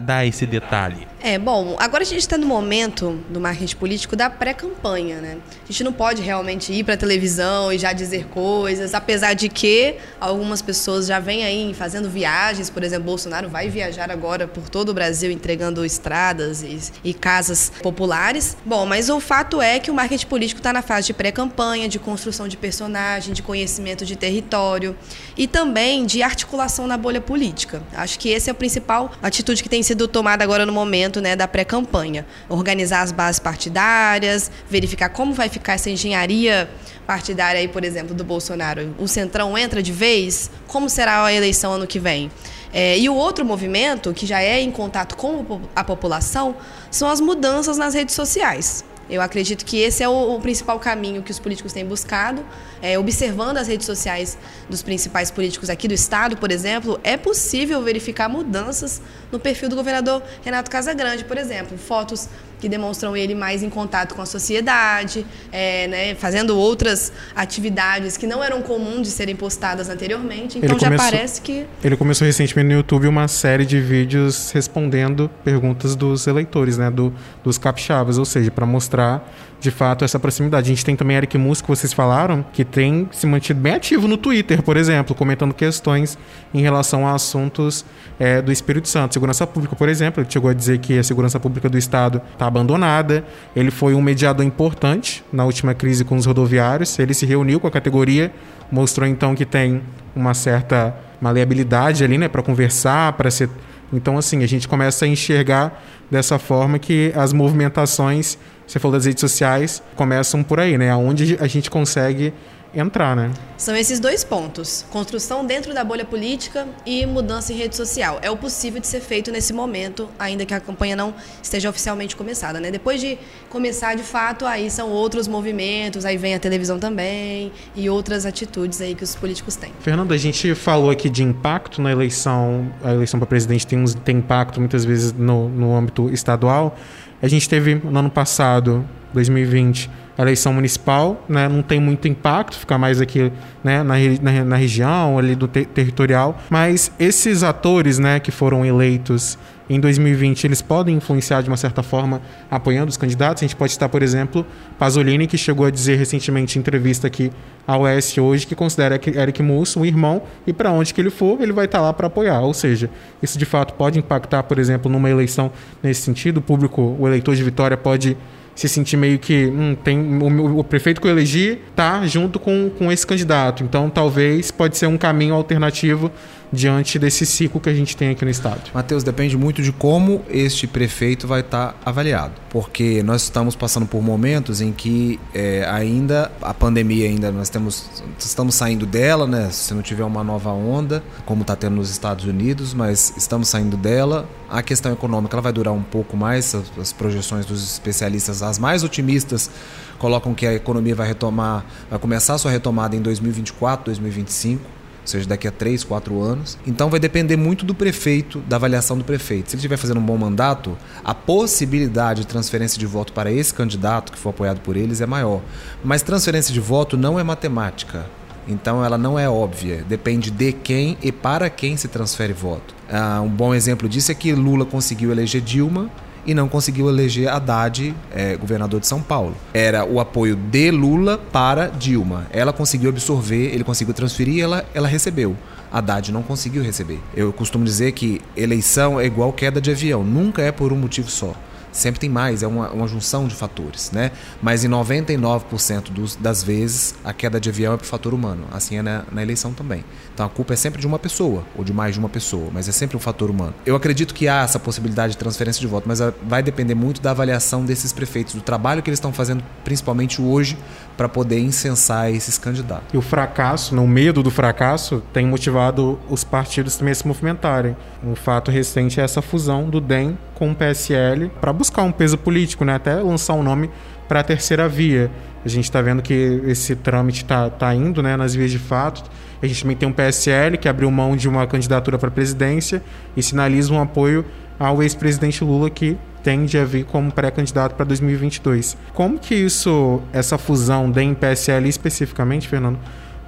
dar 0.00 0.24
esse 0.24 0.46
detalhe. 0.46 1.08
É, 1.20 1.38
bom, 1.38 1.76
agora 1.78 2.02
a 2.02 2.06
gente 2.06 2.20
está 2.20 2.38
no 2.38 2.46
momento 2.46 3.20
do 3.30 3.40
marketing 3.40 3.76
político 3.76 4.14
da 4.14 4.30
pré-campanha, 4.30 5.20
né? 5.20 5.38
A 5.62 5.72
gente 5.72 5.82
não 5.82 5.92
pode 5.92 6.22
realmente 6.22 6.72
ir 6.72 6.84
para 6.84 6.94
a 6.94 6.96
televisão 6.96 7.72
e 7.72 7.78
já 7.78 7.92
dizer 7.92 8.26
coisas, 8.28 8.94
apesar 8.94 9.34
de 9.34 9.48
que 9.48 9.96
algumas 10.20 10.62
pessoas 10.62 11.06
já 11.06 11.18
vêm 11.18 11.44
aí 11.44 11.74
fazendo 11.74 12.08
viagens, 12.08 12.70
por 12.70 12.82
exemplo, 12.82 13.04
Bolsonaro 13.04 13.48
vai 13.48 13.68
viajar 13.68 14.10
agora 14.10 14.46
por 14.46 14.68
todo 14.68 14.90
o 14.90 14.94
Brasil 14.94 15.30
entregando 15.30 15.84
estradas 15.84 16.62
e, 16.62 16.78
e 17.02 17.14
casas 17.14 17.72
populares. 17.82 18.56
Bom, 18.64 18.86
mas 18.86 19.08
o 19.08 19.18
fato 19.18 19.60
é 19.60 19.78
que 19.80 19.90
o 19.90 19.94
marketing 19.94 20.26
político 20.26 20.60
está 20.60 20.72
na 20.72 20.82
fase 20.82 21.08
de 21.08 21.14
pré-campanha, 21.14 21.88
de 21.88 21.98
construção 21.98 22.46
de 22.46 22.56
personagem, 22.56 23.34
de 23.34 23.42
conhecimento 23.42 24.04
de 24.04 24.14
território 24.16 24.96
e 25.36 25.46
também 25.46 26.04
de 26.04 26.22
articulação 26.22 26.86
na 26.86 26.96
bolha 26.96 27.20
política. 27.20 27.82
Acho 27.94 28.18
que 28.18 28.28
esse 28.28 28.50
é 28.50 28.52
a 28.52 28.54
principal 28.54 29.10
atitude 29.22 29.62
que 29.62 29.68
tem 29.68 29.82
sido 29.82 30.06
tomada 30.06 30.44
agora 30.44 30.66
no 30.66 30.72
momento 30.72 31.20
né, 31.20 31.34
da 31.34 31.48
pré-campanha. 31.48 32.26
Organizar 32.48 33.02
as 33.02 33.12
bases 33.12 33.38
partidárias, 33.38 34.50
verificar 34.68 35.08
como 35.08 35.32
vai 35.32 35.48
ficar 35.48 35.74
essa 35.74 35.90
engenharia 35.90 36.68
partidária 37.06 37.60
aí, 37.60 37.68
por 37.68 37.84
exemplo, 37.84 38.14
do 38.14 38.24
Bolsonaro. 38.24 38.94
O 38.98 39.08
Centrão 39.08 39.56
entra 39.56 39.82
de 39.82 39.92
vez? 39.92 40.50
Como 40.66 40.88
será 40.88 41.24
a 41.24 41.32
eleição 41.32 41.72
ano 41.72 41.86
que 41.86 41.98
vem? 41.98 42.30
É, 42.72 42.98
e 42.98 43.08
o 43.08 43.14
outro 43.14 43.44
movimento, 43.44 44.14
que 44.14 44.24
já 44.24 44.40
é 44.40 44.60
em 44.60 44.70
contato 44.70 45.16
com 45.16 45.60
a 45.76 45.84
população, 45.84 46.56
são 46.90 47.08
as 47.08 47.20
mudanças 47.20 47.76
nas 47.76 47.94
redes 47.94 48.14
sociais. 48.14 48.84
Eu 49.12 49.20
acredito 49.20 49.66
que 49.66 49.78
esse 49.78 50.02
é 50.02 50.08
o, 50.08 50.34
o 50.34 50.40
principal 50.40 50.80
caminho 50.80 51.22
que 51.22 51.30
os 51.30 51.38
políticos 51.38 51.70
têm 51.74 51.84
buscado. 51.84 52.42
É, 52.80 52.98
observando 52.98 53.58
as 53.58 53.68
redes 53.68 53.84
sociais 53.84 54.38
dos 54.70 54.82
principais 54.82 55.30
políticos 55.30 55.68
aqui 55.68 55.86
do 55.86 55.92
estado, 55.92 56.34
por 56.38 56.50
exemplo, 56.50 56.98
é 57.04 57.18
possível 57.18 57.82
verificar 57.82 58.26
mudanças 58.26 59.02
no 59.30 59.38
perfil 59.38 59.68
do 59.68 59.76
governador 59.76 60.22
Renato 60.42 60.70
Casagrande, 60.70 61.26
por 61.26 61.36
exemplo, 61.36 61.76
fotos 61.76 62.26
que 62.62 62.68
demonstram 62.68 63.16
ele 63.16 63.34
mais 63.34 63.60
em 63.64 63.68
contato 63.68 64.14
com 64.14 64.22
a 64.22 64.26
sociedade, 64.26 65.26
é, 65.50 65.88
né, 65.88 66.14
fazendo 66.14 66.56
outras 66.56 67.12
atividades 67.34 68.16
que 68.16 68.24
não 68.24 68.42
eram 68.42 68.62
comuns 68.62 69.02
de 69.02 69.10
serem 69.10 69.34
postadas 69.34 69.88
anteriormente. 69.88 70.58
Então 70.58 70.78
já 70.78 70.96
parece 70.96 71.42
que. 71.42 71.66
Ele 71.82 71.96
começou 71.96 72.24
recentemente 72.24 72.68
no 72.68 72.74
YouTube 72.74 73.08
uma 73.08 73.26
série 73.26 73.66
de 73.66 73.80
vídeos 73.80 74.52
respondendo 74.52 75.28
perguntas 75.42 75.96
dos 75.96 76.28
eleitores, 76.28 76.78
né, 76.78 76.88
do, 76.88 77.12
dos 77.42 77.58
capixabas, 77.58 78.16
ou 78.16 78.24
seja, 78.24 78.48
para 78.48 78.64
mostrar 78.64 79.28
de 79.62 79.70
fato 79.70 80.04
essa 80.04 80.18
proximidade. 80.18 80.66
A 80.66 80.74
gente 80.74 80.84
tem 80.84 80.96
também 80.96 81.16
Eric 81.16 81.38
Musk, 81.38 81.64
que 81.64 81.68
vocês 81.68 81.92
falaram, 81.92 82.44
que 82.52 82.64
tem 82.64 83.08
se 83.12 83.26
mantido 83.26 83.60
bem 83.60 83.74
ativo 83.74 84.08
no 84.08 84.16
Twitter, 84.16 84.60
por 84.60 84.76
exemplo, 84.76 85.14
comentando 85.14 85.54
questões 85.54 86.18
em 86.52 86.60
relação 86.60 87.06
a 87.06 87.14
assuntos 87.14 87.84
é, 88.18 88.42
do 88.42 88.50
Espírito 88.50 88.88
Santo. 88.88 89.14
Segurança 89.14 89.46
Pública, 89.46 89.76
por 89.76 89.88
exemplo, 89.88 90.20
ele 90.20 90.30
chegou 90.30 90.50
a 90.50 90.54
dizer 90.54 90.78
que 90.78 90.98
a 90.98 91.02
segurança 91.02 91.38
pública 91.38 91.68
do 91.68 91.78
Estado 91.78 92.20
está 92.32 92.46
abandonada. 92.46 93.24
Ele 93.54 93.70
foi 93.70 93.94
um 93.94 94.02
mediador 94.02 94.44
importante 94.44 95.24
na 95.32 95.44
última 95.44 95.72
crise 95.74 96.04
com 96.04 96.16
os 96.16 96.26
rodoviários. 96.26 96.98
Ele 96.98 97.14
se 97.14 97.24
reuniu 97.24 97.60
com 97.60 97.68
a 97.68 97.70
categoria, 97.70 98.32
mostrou 98.70 99.08
então 99.08 99.32
que 99.34 99.46
tem 99.46 99.80
uma 100.14 100.34
certa 100.34 100.94
maleabilidade 101.20 102.02
ali, 102.02 102.18
né, 102.18 102.26
para 102.26 102.42
conversar, 102.42 103.12
para 103.12 103.30
ser 103.30 103.48
então, 103.92 104.16
assim, 104.16 104.42
a 104.42 104.46
gente 104.46 104.66
começa 104.66 105.04
a 105.04 105.08
enxergar 105.08 105.84
dessa 106.10 106.38
forma 106.38 106.78
que 106.78 107.12
as 107.14 107.32
movimentações, 107.32 108.38
você 108.66 108.78
falou 108.78 108.96
das 108.96 109.06
redes 109.06 109.20
sociais, 109.20 109.82
começam 109.96 110.42
por 110.42 110.60
aí, 110.60 110.78
né? 110.78 110.90
Aonde 110.90 111.36
a 111.40 111.46
gente 111.46 111.70
consegue 111.70 112.32
entrar, 112.74 113.14
né? 113.14 113.30
São 113.56 113.76
esses 113.76 114.00
dois 114.00 114.24
pontos: 114.24 114.84
construção 114.90 115.44
dentro 115.44 115.74
da 115.74 115.84
bolha 115.84 116.04
política 116.04 116.66
e 116.86 117.04
mudança 117.06 117.52
em 117.52 117.56
rede 117.56 117.76
social. 117.76 118.18
É 118.22 118.30
o 118.30 118.36
possível 118.36 118.80
de 118.80 118.86
ser 118.86 119.00
feito 119.00 119.30
nesse 119.30 119.52
momento, 119.52 120.08
ainda 120.18 120.44
que 120.44 120.54
a 120.54 120.60
campanha 120.60 120.96
não 120.96 121.14
esteja 121.42 121.68
oficialmente 121.68 122.16
começada, 122.16 122.60
né? 122.60 122.70
Depois 122.70 123.00
de 123.00 123.18
começar 123.48 123.94
de 123.94 124.02
fato, 124.02 124.46
aí 124.46 124.70
são 124.70 124.90
outros 124.90 125.28
movimentos, 125.28 126.04
aí 126.04 126.16
vem 126.16 126.34
a 126.34 126.38
televisão 126.38 126.78
também 126.78 127.52
e 127.76 127.88
outras 127.88 128.26
atitudes 128.26 128.80
aí 128.80 128.94
que 128.94 129.04
os 129.04 129.14
políticos 129.14 129.56
têm. 129.56 129.72
Fernando, 129.80 130.12
a 130.12 130.16
gente 130.16 130.54
falou 130.54 130.90
aqui 130.90 131.08
de 131.08 131.22
impacto 131.22 131.80
na 131.80 131.92
eleição, 131.92 132.72
a 132.82 132.92
eleição 132.92 133.20
para 133.20 133.26
presidente 133.26 133.66
tem, 133.66 133.78
uns, 133.78 133.94
tem 133.94 134.16
impacto 134.16 134.58
muitas 134.58 134.84
vezes 134.84 135.12
no, 135.12 135.48
no 135.48 135.76
âmbito 135.76 136.08
estadual. 136.10 136.76
A 137.22 137.28
gente 137.28 137.48
teve 137.48 137.76
no 137.76 137.96
ano 137.96 138.10
passado, 138.10 138.84
2020, 139.14 139.88
a 140.18 140.22
eleição 140.22 140.52
municipal, 140.52 141.24
né, 141.28 141.48
não 141.48 141.62
tem 141.62 141.80
muito 141.80 142.08
impacto, 142.08 142.58
fica 142.58 142.76
mais 142.76 143.00
aqui 143.00 143.32
né, 143.62 143.82
na, 143.82 143.94
na, 144.20 144.44
na 144.44 144.56
região 144.56 145.18
ali 145.18 145.36
do 145.36 145.46
ter 145.46 145.66
territorial, 145.66 146.38
mas 146.50 146.90
esses 146.98 147.44
atores 147.44 147.98
né, 147.98 148.18
que 148.18 148.30
foram 148.30 148.66
eleitos 148.66 149.38
em 149.68 149.78
2020, 149.80 150.44
eles 150.44 150.60
podem 150.60 150.96
influenciar 150.96 151.42
de 151.42 151.48
uma 151.48 151.56
certa 151.56 151.82
forma 151.82 152.20
apoiando 152.50 152.90
os 152.90 152.96
candidatos. 152.96 153.42
A 153.42 153.46
gente 153.46 153.56
pode 153.56 153.72
estar, 153.72 153.88
por 153.88 154.02
exemplo, 154.02 154.44
Pasolini, 154.78 155.26
que 155.26 155.38
chegou 155.38 155.66
a 155.66 155.70
dizer 155.70 155.96
recentemente 155.96 156.58
em 156.58 156.60
entrevista 156.60 157.06
aqui 157.06 157.30
ao 157.66 157.82
OS 157.82 158.18
hoje 158.18 158.46
que 158.46 158.54
considera 158.54 159.00
Eric 159.06 159.42
Musso 159.42 159.80
um 159.80 159.84
irmão 159.84 160.22
e 160.46 160.52
para 160.52 160.72
onde 160.72 160.92
que 160.92 161.00
ele 161.00 161.10
for, 161.10 161.40
ele 161.40 161.52
vai 161.52 161.66
estar 161.66 161.80
lá 161.80 161.92
para 161.92 162.08
apoiar. 162.08 162.40
Ou 162.40 162.52
seja, 162.52 162.90
isso 163.22 163.38
de 163.38 163.44
fato 163.44 163.74
pode 163.74 163.98
impactar, 163.98 164.42
por 164.42 164.58
exemplo, 164.58 164.90
numa 164.90 165.08
eleição 165.08 165.50
nesse 165.82 166.02
sentido. 166.02 166.38
O 166.38 166.42
público, 166.42 166.96
o 166.98 167.06
eleitor 167.06 167.34
de 167.34 167.42
Vitória 167.42 167.76
pode 167.76 168.16
se 168.54 168.68
sentir 168.68 168.96
meio 168.96 169.18
que 169.18 169.46
hum, 169.46 169.74
tem 169.82 169.98
o, 169.98 170.58
o, 170.58 170.64
prefeito 170.64 171.00
que 171.00 171.06
eu 171.06 171.10
elegi 171.10 171.58
tá 171.74 172.06
junto 172.06 172.38
com, 172.38 172.70
com 172.70 172.92
esse 172.92 173.06
candidato. 173.06 173.62
Então 173.62 173.88
talvez 173.88 174.50
pode 174.50 174.76
ser 174.76 174.86
um 174.86 174.98
caminho 174.98 175.34
alternativo 175.34 176.10
diante 176.52 176.98
desse 176.98 177.24
ciclo 177.24 177.60
que 177.60 177.70
a 177.70 177.74
gente 177.74 177.96
tem 177.96 178.10
aqui 178.10 178.24
no 178.24 178.30
estado. 178.30 178.70
Matheus, 178.74 179.02
depende 179.02 179.36
muito 179.36 179.62
de 179.62 179.72
como 179.72 180.22
este 180.28 180.66
prefeito 180.66 181.26
vai 181.26 181.40
estar 181.40 181.72
tá 181.72 181.74
avaliado, 181.84 182.34
porque 182.50 183.02
nós 183.02 183.22
estamos 183.22 183.56
passando 183.56 183.86
por 183.86 184.02
momentos 184.02 184.60
em 184.60 184.70
que 184.70 185.18
é, 185.32 185.66
ainda 185.68 186.30
a 186.42 186.52
pandemia 186.52 187.08
ainda 187.08 187.32
nós 187.32 187.48
temos 187.48 188.02
estamos 188.18 188.54
saindo 188.54 188.84
dela, 188.84 189.26
né? 189.26 189.48
Se 189.50 189.72
não 189.72 189.82
tiver 189.82 190.04
uma 190.04 190.22
nova 190.22 190.50
onda, 190.50 191.02
como 191.24 191.42
está 191.42 191.56
tendo 191.56 191.76
nos 191.76 191.90
Estados 191.90 192.26
Unidos, 192.26 192.74
mas 192.74 193.14
estamos 193.16 193.48
saindo 193.48 193.76
dela. 193.76 194.28
A 194.50 194.62
questão 194.62 194.92
econômica 194.92 195.34
ela 195.34 195.42
vai 195.42 195.52
durar 195.52 195.72
um 195.72 195.82
pouco 195.82 196.16
mais. 196.16 196.54
As, 196.54 196.78
as 196.78 196.92
projeções 196.92 197.46
dos 197.46 197.62
especialistas, 197.72 198.42
as 198.42 198.58
mais 198.58 198.84
otimistas, 198.84 199.50
colocam 199.98 200.34
que 200.34 200.46
a 200.46 200.52
economia 200.52 200.94
vai 200.94 201.08
retomar, 201.08 201.64
vai 201.88 201.98
começar 201.98 202.36
sua 202.36 202.50
retomada 202.50 202.94
em 202.94 203.00
2024, 203.00 203.86
2025 203.86 204.81
ou 205.02 205.06
seja, 205.06 205.28
daqui 205.28 205.48
a 205.48 205.50
3, 205.50 205.84
4 205.84 206.20
anos. 206.20 206.56
Então 206.66 206.88
vai 206.88 207.00
depender 207.00 207.36
muito 207.36 207.64
do 207.64 207.74
prefeito, 207.74 208.38
da 208.48 208.56
avaliação 208.56 208.96
do 208.96 209.04
prefeito. 209.04 209.50
Se 209.50 209.56
ele 209.56 209.60
estiver 209.60 209.76
fazendo 209.76 209.98
um 209.98 210.04
bom 210.04 210.16
mandato, 210.16 210.78
a 211.04 211.14
possibilidade 211.14 212.20
de 212.22 212.26
transferência 212.26 212.78
de 212.78 212.86
voto 212.86 213.12
para 213.12 213.30
esse 213.30 213.52
candidato 213.52 214.12
que 214.12 214.18
for 214.18 214.30
apoiado 214.30 214.60
por 214.60 214.76
eles 214.76 215.00
é 215.00 215.06
maior. 215.06 215.42
Mas 215.84 216.02
transferência 216.02 216.54
de 216.54 216.60
voto 216.60 216.96
não 216.96 217.18
é 217.18 217.24
matemática. 217.24 218.06
Então 218.46 218.84
ela 218.84 218.98
não 218.98 219.18
é 219.18 219.28
óbvia, 219.28 219.84
depende 219.88 220.30
de 220.30 220.52
quem 220.52 220.98
e 221.02 221.12
para 221.12 221.48
quem 221.48 221.76
se 221.76 221.88
transfere 221.88 222.32
voto. 222.32 222.74
Ah, 222.90 223.20
um 223.20 223.28
bom 223.28 223.54
exemplo 223.54 223.88
disso 223.88 224.10
é 224.10 224.14
que 224.14 224.32
Lula 224.32 224.64
conseguiu 224.64 225.12
eleger 225.12 225.40
Dilma 225.40 225.90
e 226.26 226.34
não 226.34 226.48
conseguiu 226.48 226.88
eleger 226.88 227.28
Haddad 227.28 227.94
é, 228.12 228.36
governador 228.36 228.80
de 228.80 228.86
São 228.86 229.02
Paulo. 229.02 229.34
Era 229.52 229.84
o 229.84 230.00
apoio 230.00 230.36
de 230.36 230.70
Lula 230.70 231.18
para 231.18 231.68
Dilma. 231.68 232.26
Ela 232.30 232.52
conseguiu 232.52 232.90
absorver, 232.90 233.52
ele 233.54 233.64
conseguiu 233.64 233.94
transferir, 233.94 234.42
ela, 234.42 234.64
ela 234.74 234.88
recebeu. 234.88 235.36
Haddad 235.72 236.12
não 236.12 236.22
conseguiu 236.22 236.62
receber. 236.62 237.00
Eu 237.14 237.32
costumo 237.32 237.64
dizer 237.64 237.92
que 237.92 238.20
eleição 238.36 239.00
é 239.00 239.06
igual 239.06 239.32
queda 239.32 239.60
de 239.60 239.70
avião, 239.70 240.04
nunca 240.04 240.42
é 240.42 240.52
por 240.52 240.72
um 240.72 240.76
motivo 240.76 241.10
só. 241.10 241.34
Sempre 241.72 242.00
tem 242.00 242.10
mais, 242.10 242.42
é 242.42 242.46
uma, 242.46 242.70
uma 242.70 242.86
junção 242.86 243.26
de 243.26 243.34
fatores, 243.34 243.90
né? 243.90 244.12
Mas 244.42 244.64
em 244.64 244.68
99% 244.68 245.90
dos, 245.90 246.16
das 246.16 246.42
vezes 246.42 246.94
a 247.04 247.12
queda 247.12 247.40
de 247.40 247.48
avião 247.48 247.74
é 247.74 247.76
por 247.76 247.86
fator 247.86 248.12
humano. 248.12 248.44
Assim 248.52 248.78
é 248.78 248.82
na, 248.82 249.04
na, 249.10 249.22
eleição 249.22 249.52
também. 249.52 249.84
Então 250.12 250.26
a 250.26 250.28
culpa 250.28 250.52
é 250.52 250.56
sempre 250.56 250.80
de 250.80 250.86
uma 250.86 250.98
pessoa, 250.98 251.44
ou 251.56 251.64
de 251.64 251.72
mais 251.72 251.94
de 251.94 251.98
uma 251.98 252.08
pessoa, 252.08 252.50
mas 252.52 252.68
é 252.68 252.72
sempre 252.72 252.96
um 252.96 253.00
fator 253.00 253.30
humano. 253.30 253.54
Eu 253.64 253.74
acredito 253.74 254.12
que 254.12 254.28
há 254.28 254.42
essa 254.42 254.58
possibilidade 254.58 255.12
de 255.12 255.18
transferência 255.18 255.60
de 255.60 255.66
voto, 255.66 255.88
mas 255.88 256.00
vai 256.22 256.42
depender 256.42 256.74
muito 256.74 257.00
da 257.00 257.10
avaliação 257.10 257.64
desses 257.64 257.92
prefeitos, 257.92 258.34
do 258.34 258.42
trabalho 258.42 258.82
que 258.82 258.90
eles 258.90 258.98
estão 258.98 259.12
fazendo, 259.12 259.42
principalmente 259.64 260.20
hoje, 260.20 260.58
para 260.96 261.08
poder 261.08 261.40
incensar 261.40 262.10
esses 262.10 262.36
candidatos. 262.36 262.92
E 262.92 262.96
o 262.96 263.02
fracasso, 263.02 263.74
o 263.74 263.88
medo 263.88 264.22
do 264.22 264.30
fracasso, 264.30 265.02
tem 265.12 265.26
motivado 265.26 265.98
os 266.08 266.22
partidos 266.22 266.76
também 266.76 266.92
a 266.92 266.94
se 266.94 267.06
movimentarem. 267.06 267.76
Um 268.04 268.14
fato 268.14 268.50
recente 268.50 269.00
é 269.00 269.04
essa 269.04 269.22
fusão 269.22 269.68
do 269.68 269.80
DEM 269.80 270.18
com 270.34 270.50
o 270.50 270.54
PSL 270.54 271.30
para 271.40 271.52
buscar 271.62 271.84
um 271.84 271.92
peso 271.92 272.18
político, 272.18 272.64
né? 272.64 272.74
até 272.74 272.96
lançar 272.96 273.34
um 273.34 273.42
nome 273.42 273.70
para 274.08 274.20
a 274.20 274.22
terceira 274.24 274.68
via. 274.68 275.10
A 275.44 275.48
gente 275.48 275.64
está 275.64 275.80
vendo 275.80 276.02
que 276.02 276.42
esse 276.44 276.74
trâmite 276.74 277.22
está 277.22 277.48
tá 277.48 277.72
indo 277.74 278.02
né, 278.02 278.16
nas 278.16 278.34
vias 278.34 278.50
de 278.50 278.58
fato. 278.58 279.08
A 279.40 279.46
gente 279.46 279.62
também 279.62 279.76
tem 279.76 279.88
um 279.88 279.92
PSL 279.92 280.58
que 280.58 280.68
abriu 280.68 280.90
mão 280.90 281.16
de 281.16 281.28
uma 281.28 281.46
candidatura 281.46 281.98
para 281.98 282.08
a 282.08 282.12
presidência 282.12 282.82
e 283.16 283.22
sinaliza 283.22 283.72
um 283.72 283.80
apoio 283.80 284.24
ao 284.58 284.82
ex-presidente 284.82 285.42
Lula 285.42 285.70
que 285.70 285.96
tende 286.22 286.58
a 286.58 286.64
vir 286.64 286.84
como 286.84 287.10
pré-candidato 287.10 287.74
para 287.74 287.84
2022. 287.84 288.76
Como 288.92 289.18
que 289.18 289.34
isso, 289.34 290.00
essa 290.12 290.38
fusão 290.38 290.90
DEM 290.90 291.14
PSL 291.14 291.68
especificamente, 291.68 292.46
Fernando, 292.48 292.78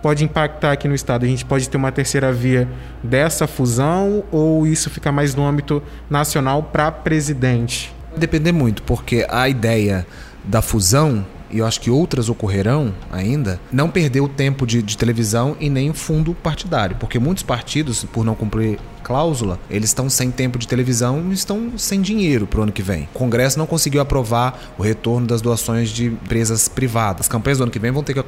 pode 0.03 0.25
impactar 0.25 0.73
aqui 0.73 0.87
no 0.87 0.95
estado? 0.95 1.25
A 1.25 1.29
gente 1.29 1.45
pode 1.45 1.69
ter 1.69 1.77
uma 1.77 1.91
terceira 1.91 2.33
via 2.33 2.69
dessa 3.03 3.47
fusão 3.47 4.25
ou 4.31 4.67
isso 4.67 4.91
fica 4.91 5.11
mais 5.11 5.35
no 5.35 5.47
âmbito 5.47 5.83
nacional 6.11 6.63
para 6.63 6.93
presidente? 6.93 7.95
Depender 8.17 8.53
muito, 8.53 8.83
porque 8.83 9.27
a 9.29 9.49
ideia 9.49 10.07
da 10.45 10.63
fusão 10.63 11.25
e 11.55 11.59
eu 11.59 11.67
acho 11.67 11.81
que 11.81 11.89
outras 11.89 12.29
ocorrerão 12.29 12.93
ainda, 13.13 13.61
não 13.71 13.89
perder 13.89 14.21
o 14.21 14.29
tempo 14.29 14.67
de, 14.67 14.83
de 14.83 14.99
televisão 14.99 15.57
e 15.61 15.71
nem 15.71 15.93
fundo 15.93 16.35
partidário. 16.35 16.97
Porque 16.97 17.17
muitos 17.17 17.45
partidos, 17.45 18.05
por 18.05 18.25
não 18.25 18.35
cumprir 18.35 18.81
cláusula, 19.05 19.61
eles 19.71 19.91
estão 19.91 20.11
sem 20.11 20.33
tempo 20.33 20.59
de 20.59 20.67
televisão 20.67 21.27
e 21.31 21.33
estão 21.33 21.79
sem 21.79 22.01
dinheiro 22.01 22.45
para 22.45 22.59
o 22.59 22.63
ano 22.65 22.73
que 22.73 22.83
vem. 22.83 23.05
O 23.15 23.19
Congresso 23.19 23.57
não 23.57 23.67
conseguiu 23.67 24.01
aprovar 24.01 24.75
o 24.77 24.83
retorno 24.83 25.29
das 25.29 25.41
doações 25.41 25.91
de 25.91 26.07
empresas 26.07 26.67
privadas. 26.67 27.21
As 27.21 27.29
campanhas 27.29 27.59
do 27.59 27.65
ano 27.65 27.71
que 27.71 27.79
vem 27.79 27.93
vão 27.93 28.03
ter 28.03 28.15
que 28.15 28.21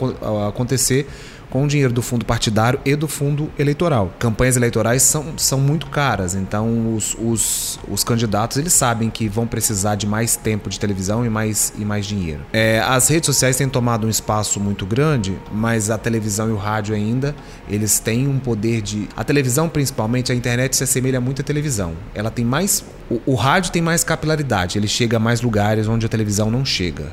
acontecer 0.46 1.08
com 1.50 1.64
o 1.64 1.68
dinheiro 1.68 1.92
do 1.92 2.02
fundo 2.02 2.24
partidário 2.24 2.80
e 2.84 2.94
do 2.96 3.08
fundo 3.08 3.50
eleitoral. 3.58 4.12
Campanhas 4.18 4.56
eleitorais 4.56 5.02
são, 5.02 5.34
são 5.36 5.60
muito 5.60 5.86
caras, 5.86 6.34
então 6.34 6.94
os, 6.94 7.16
os, 7.18 7.78
os 7.88 8.04
candidatos 8.04 8.56
eles 8.56 8.72
sabem 8.72 9.10
que 9.10 9.28
vão 9.28 9.46
precisar 9.46 9.94
de 9.94 10.06
mais 10.06 10.36
tempo 10.36 10.68
de 10.68 10.78
televisão 10.78 11.24
e 11.24 11.30
mais, 11.30 11.72
e 11.78 11.84
mais 11.84 12.06
dinheiro. 12.06 12.40
É, 12.52 12.80
as 12.80 13.08
redes 13.08 13.26
sociais 13.26 13.56
têm 13.56 13.68
tomado 13.68 14.06
um 14.06 14.10
espaço 14.10 14.60
muito 14.60 14.84
grande, 14.84 15.38
mas 15.52 15.90
a 15.90 15.98
televisão 15.98 16.48
e 16.48 16.52
o 16.52 16.56
rádio 16.56 16.94
ainda, 16.94 17.34
eles 17.68 17.98
têm 17.98 18.28
um 18.28 18.38
poder 18.38 18.82
de... 18.82 19.08
A 19.16 19.24
televisão, 19.24 19.68
principalmente, 19.68 20.32
a 20.32 20.34
internet 20.34 20.76
se 20.76 20.84
assemelha 20.84 21.20
muito 21.20 21.42
à 21.42 21.44
televisão. 21.44 21.94
Ela 22.14 22.30
tem 22.30 22.44
mais... 22.44 22.84
o, 23.10 23.20
o 23.26 23.34
rádio 23.34 23.72
tem 23.72 23.82
mais 23.82 24.02
capilaridade, 24.04 24.78
ele 24.78 24.88
chega 24.88 25.16
a 25.16 25.20
mais 25.20 25.40
lugares 25.40 25.88
onde 25.88 26.06
a 26.06 26.08
televisão 26.08 26.50
não 26.50 26.64
chega. 26.64 27.12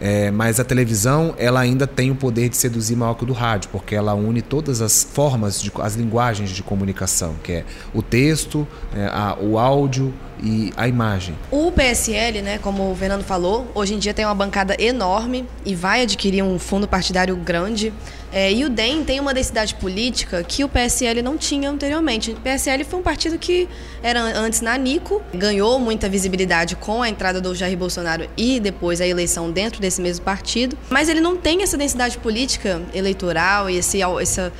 É, 0.00 0.30
mas 0.30 0.58
a 0.58 0.64
televisão 0.64 1.34
ela 1.36 1.60
ainda 1.60 1.86
tem 1.86 2.10
o 2.10 2.14
poder 2.14 2.48
de 2.48 2.56
seduzir 2.56 2.96
maior 2.96 3.14
que 3.14 3.24
o 3.24 3.26
do 3.26 3.34
rádio, 3.34 3.68
porque 3.70 3.94
ela 3.94 4.14
une 4.14 4.40
todas 4.40 4.80
as 4.80 5.04
formas, 5.04 5.60
de, 5.60 5.70
as 5.80 5.94
linguagens 5.94 6.50
de 6.50 6.62
comunicação, 6.62 7.34
que 7.42 7.52
é 7.52 7.64
o 7.92 8.02
texto, 8.02 8.66
é, 8.96 9.04
a, 9.06 9.36
o 9.38 9.58
áudio 9.58 10.14
e 10.42 10.72
a 10.74 10.88
imagem. 10.88 11.34
O 11.50 11.70
PSL, 11.70 12.40
né, 12.40 12.58
como 12.58 12.90
o 12.90 12.96
Fernando 12.96 13.24
falou, 13.24 13.70
hoje 13.74 13.94
em 13.94 13.98
dia 13.98 14.14
tem 14.14 14.24
uma 14.24 14.34
bancada 14.34 14.74
enorme 14.78 15.46
e 15.66 15.74
vai 15.74 16.02
adquirir 16.02 16.42
um 16.42 16.58
fundo 16.58 16.88
partidário 16.88 17.36
grande. 17.36 17.92
É, 18.32 18.52
e 18.52 18.64
o 18.64 18.68
DEM 18.68 19.02
tem 19.04 19.18
uma 19.18 19.34
densidade 19.34 19.74
política 19.74 20.42
que 20.44 20.62
o 20.62 20.68
PSL 20.68 21.20
não 21.20 21.36
tinha 21.36 21.68
anteriormente. 21.68 22.30
O 22.30 22.36
PSL 22.36 22.84
foi 22.84 23.00
um 23.00 23.02
partido 23.02 23.38
que 23.38 23.68
era 24.02 24.20
antes 24.20 24.60
na 24.60 24.76
Nico, 24.76 25.20
ganhou 25.34 25.78
muita 25.80 26.08
visibilidade 26.08 26.76
com 26.76 27.02
a 27.02 27.08
entrada 27.08 27.40
do 27.40 27.54
Jair 27.54 27.76
Bolsonaro 27.76 28.28
e 28.36 28.60
depois 28.60 29.00
a 29.00 29.06
eleição 29.06 29.50
dentro 29.50 29.80
desse 29.80 30.00
mesmo 30.00 30.24
partido, 30.24 30.78
mas 30.88 31.08
ele 31.08 31.20
não 31.20 31.36
tem 31.36 31.62
essa 31.62 31.76
densidade 31.76 32.18
política 32.18 32.80
eleitoral 32.94 33.68
e 33.68 33.76
esse, 33.76 34.00
essa 34.02 34.52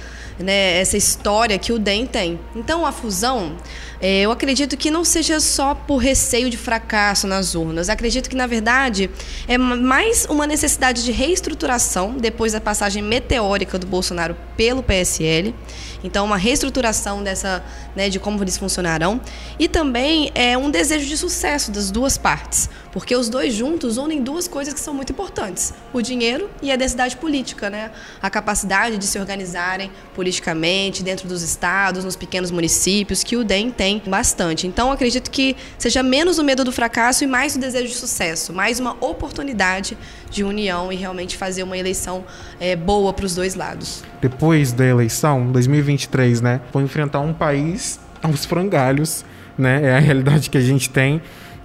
né, 0.43 0.79
essa 0.79 0.97
história 0.97 1.59
que 1.59 1.73
o 1.73 1.79
DEM 1.79 2.07
tem. 2.07 2.41
Então, 2.55 2.85
a 2.87 2.93
fusão, 2.93 3.57
é, 4.01 4.23
eu 4.23 4.31
acredito 4.31 4.77
que 4.77 4.91
não 4.91 5.05
seja 5.05 5.39
só 5.41 5.75
por 5.75 5.99
receio 5.99 6.49
de 6.49 6.57
fracasso 6.57 7.27
nas 7.27 7.55
urnas. 7.55 7.89
Acredito 7.89 8.29
que, 8.31 8.37
na 8.37 8.47
verdade, 8.47 9.11
é 9.47 9.59
mais 9.59 10.27
uma 10.29 10.47
necessidade 10.47 11.05
de 11.05 11.13
reestruturação 11.13 12.15
depois 12.15 12.53
da 12.53 12.61
passagem 12.61 13.03
meteórica 13.03 13.79
do 13.79 13.87
Bolsonaro 13.87 14.37
pelo 14.57 14.83
PSL. 14.83 15.55
Então, 16.03 16.25
uma 16.25 16.39
reestruturação 16.39 17.23
dessa, 17.23 17.63
né, 17.95 18.09
de 18.09 18.19
como 18.19 18.43
eles 18.43 18.57
funcionarão. 18.57 19.21
E 19.59 19.69
também 19.69 20.31
é 20.35 20.57
um 20.57 20.71
desejo 20.71 21.07
de 21.07 21.17
sucesso 21.17 21.71
das 21.71 21.91
duas 21.91 22.17
partes, 22.17 22.71
porque 22.93 23.15
os 23.15 23.29
dois 23.29 23.55
juntos 23.55 23.97
unem 23.97 24.23
duas 24.23 24.49
coisas 24.49 24.75
que 24.75 24.81
são 24.81 24.93
muito 24.95 25.13
importantes: 25.13 25.73
o 25.93 26.01
dinheiro 26.01 26.51
e 26.63 26.71
a 26.73 26.77
densidade 26.77 27.17
política, 27.17 27.71
né? 27.71 27.91
A 28.21 28.29
capacidade 28.29 28.99
de 28.99 29.07
se 29.07 29.19
organizarem 29.19 29.91
politicamente 30.15 31.03
dentro 31.03 31.29
dos 31.29 31.43
estados, 31.43 32.05
nos 32.05 32.17
pequenos 32.17 32.51
municípios, 32.51 33.23
que 33.23 33.37
o 33.37 33.45
DEM 33.45 33.71
tem 33.71 34.03
bastante. 34.07 34.67
Então, 34.67 34.91
acredito 34.91 35.31
que 35.31 35.57
seja 35.79 36.03
menos 36.03 36.39
o 36.39 36.45
medo 36.45 36.65
do 36.65 36.73
fracasso 36.73 37.25
e 37.25 37.27
mais 37.27 37.57
o 37.57 37.59
desejo 37.59 37.89
de 37.89 37.95
sucesso, 37.95 38.53
mais 38.53 38.81
uma 38.81 38.97
oportunidade 39.01 39.97
de 40.31 40.45
união 40.45 40.93
e 40.93 40.97
realmente 40.97 41.37
fazer 41.37 41.63
uma 41.63 41.77
eleição 41.77 42.25
é, 42.59 42.77
boa 42.77 43.13
para 43.13 43.27
os 43.27 43.35
dois 43.35 43.55
lados. 43.55 44.03
Depois 44.21 44.73
da 44.73 44.85
eleição, 44.85 45.51
2023, 45.51 46.41
né, 46.41 46.61
vou 46.73 46.83
enfrentar 46.83 47.21
um 47.21 47.33
país 47.33 47.99
aos 48.23 48.45
frangalhos, 48.45 49.25
né, 49.57 49.81
é 49.85 49.97
a 49.97 49.99
realidade 49.99 50.51
que 50.51 50.59
a 50.59 50.61
gente 50.61 50.89
tem. 50.91 51.21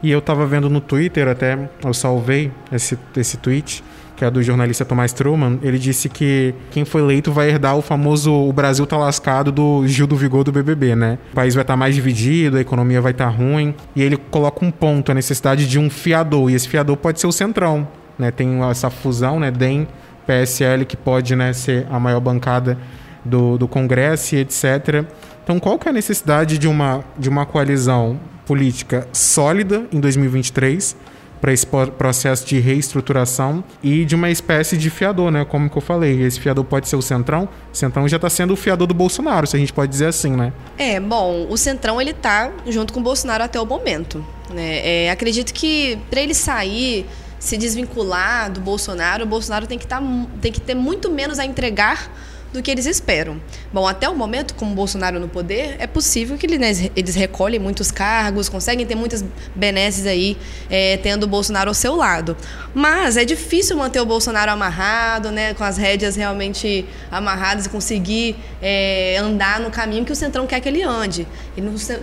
E 0.06 0.12
eu 0.12 0.20
estava 0.20 0.46
vendo 0.46 0.70
no 0.70 0.80
Twitter 0.80 1.28
até, 1.28 1.58
eu 1.84 1.92
salvei 1.92 2.52
esse, 2.72 2.96
esse 3.18 3.38
tweet, 3.38 3.84
que 4.16 4.24
é 4.24 4.30
do 4.30 4.44
jornalista 4.44 4.86
Tomás 4.86 5.12
Truman, 5.12 5.58
ele 5.64 5.80
disse 5.80 6.10
que 6.10 6.54
quem 6.70 6.86
foi 6.86 7.02
eleito 7.02 7.32
vai 7.32 7.50
herdar 7.50 7.76
o 7.76 7.82
famoso 7.82 8.32
o 8.32 8.54
Brasil 8.54 8.86
tá 8.86 8.98
lascado 8.98 9.52
do 9.52 9.82
Gil 9.88 10.06
do 10.06 10.16
Vigor 10.16 10.44
do 10.44 10.52
BBB, 10.52 10.96
né? 10.96 11.18
O 11.32 11.34
país 11.34 11.56
vai 11.56 11.64
estar 11.64 11.74
tá 11.74 11.78
mais 11.78 11.96
dividido, 11.96 12.58
a 12.58 12.62
economia 12.62 13.02
vai 13.02 13.14
estar 13.14 13.26
tá 13.26 13.32
ruim, 13.32 13.74
e 13.96 14.04
ele 14.04 14.16
coloca 14.16 14.64
um 14.64 14.70
ponto, 14.70 15.12
a 15.12 15.16
necessidade 15.16 15.68
de 15.68 15.80
um 15.80 15.90
fiador, 15.90 16.52
e 16.52 16.54
esse 16.54 16.70
fiador 16.70 16.98
pode 16.98 17.20
ser 17.20 17.26
o 17.26 17.32
Centrão, 17.32 17.88
né? 18.20 18.30
Tem 18.30 18.62
essa 18.70 18.92
fusão, 18.92 19.40
né? 19.40 19.50
DEM, 19.50 19.88
PSL, 20.28 20.86
que 20.86 20.96
pode 20.96 21.36
né, 21.36 21.52
ser 21.52 21.88
a 21.90 22.00
maior 22.00 22.20
bancada 22.20 22.78
do, 23.26 23.58
do 23.58 23.68
Congresso 23.68 24.36
e 24.36 24.38
etc. 24.38 25.04
Então, 25.46 25.60
qual 25.60 25.78
que 25.78 25.88
é 25.88 25.92
a 25.92 25.94
necessidade 25.94 26.58
de 26.58 26.68
uma, 26.68 27.06
de 27.20 27.30
uma 27.30 27.46
coalizão 27.46 28.20
política 28.48 29.08
sólida 29.14 29.86
em 29.92 30.00
2023 30.00 30.96
para 31.40 31.54
esse 31.54 31.68
processo 31.68 32.48
de 32.48 32.58
reestruturação 32.58 33.64
e 33.84 34.04
de 34.06 34.16
uma 34.16 34.32
espécie 34.32 34.76
de 34.76 34.90
fiador, 34.90 35.30
né? 35.30 35.46
Como 35.46 35.70
que 35.70 35.78
eu 35.78 35.82
falei, 35.84 36.20
esse 36.24 36.40
fiador 36.40 36.64
pode 36.64 36.90
ser 36.90 36.96
o 36.96 37.02
Centrão. 37.02 37.48
O 37.72 37.78
Centrão 37.78 38.08
já 38.08 38.16
está 38.16 38.28
sendo 38.28 38.54
o 38.54 38.56
fiador 38.56 38.88
do 38.88 38.96
Bolsonaro, 38.96 39.46
se 39.46 39.56
a 39.56 39.60
gente 39.60 39.72
pode 39.72 39.92
dizer 39.92 40.08
assim, 40.08 40.32
né? 40.32 40.52
É, 40.80 41.00
bom, 41.00 41.46
o 41.48 41.56
Centrão 41.56 42.02
ele 42.02 42.14
tá 42.14 42.52
junto 42.66 42.92
com 42.92 43.00
o 43.00 43.04
Bolsonaro 43.04 43.44
até 43.44 43.62
o 43.62 43.68
momento. 43.68 44.26
Né? 44.52 45.06
É, 45.06 45.12
acredito 45.12 45.54
que 45.54 46.00
para 46.10 46.22
ele 46.22 46.34
sair 46.34 47.06
se 47.38 47.56
desvincular 47.56 48.52
do 48.52 48.60
Bolsonaro, 48.60 49.26
o 49.26 49.28
Bolsonaro 49.28 49.68
tem 49.68 49.78
que, 49.78 49.86
tá, 49.86 50.02
tem 50.42 50.52
que 50.52 50.60
ter 50.60 50.74
muito 50.74 51.12
menos 51.12 51.38
a 51.38 51.46
entregar 51.46 52.10
do 52.56 52.64
que 52.64 52.72
eles 52.72 52.86
esperam. 52.86 53.40
Bom, 53.72 53.88
até 53.88 54.10
o 54.10 54.16
momento, 54.16 54.56
com 54.56 54.66
o 54.66 54.76
Bolsonaro 54.76 55.20
no 55.20 55.28
poder, 55.28 55.76
é 55.80 55.88
possível 55.88 56.38
que 56.38 56.46
eles, 56.46 56.90
eles 56.96 57.16
recolhem 57.16 57.60
muitos 57.60 57.92
cargos, 57.92 58.50
conseguem 58.50 58.86
ter 58.86 58.96
muitas 58.96 59.24
benesses 59.54 60.06
aí, 60.06 60.38
é, 60.70 60.98
tendo 60.98 61.24
o 61.24 61.28
Bolsonaro 61.28 61.70
ao 61.70 61.74
seu 61.74 61.96
lado. 61.96 62.36
Mas 62.74 63.18
é 63.18 63.26
difícil 63.26 63.78
manter 63.78 64.00
o 64.00 64.06
Bolsonaro 64.06 64.52
amarrado, 64.52 65.32
né, 65.32 65.54
com 65.54 65.64
as 65.64 65.78
rédeas 65.78 66.16
realmente 66.16 66.86
amarradas 67.12 67.66
e 67.66 67.70
conseguir 67.70 68.36
é, 68.62 69.18
andar 69.18 69.60
no 69.60 69.70
caminho 69.70 70.06
que 70.06 70.12
o 70.12 70.16
Centrão 70.16 70.48
quer 70.48 70.60
que 70.60 70.70
ele 70.70 70.82
ande. 70.82 71.28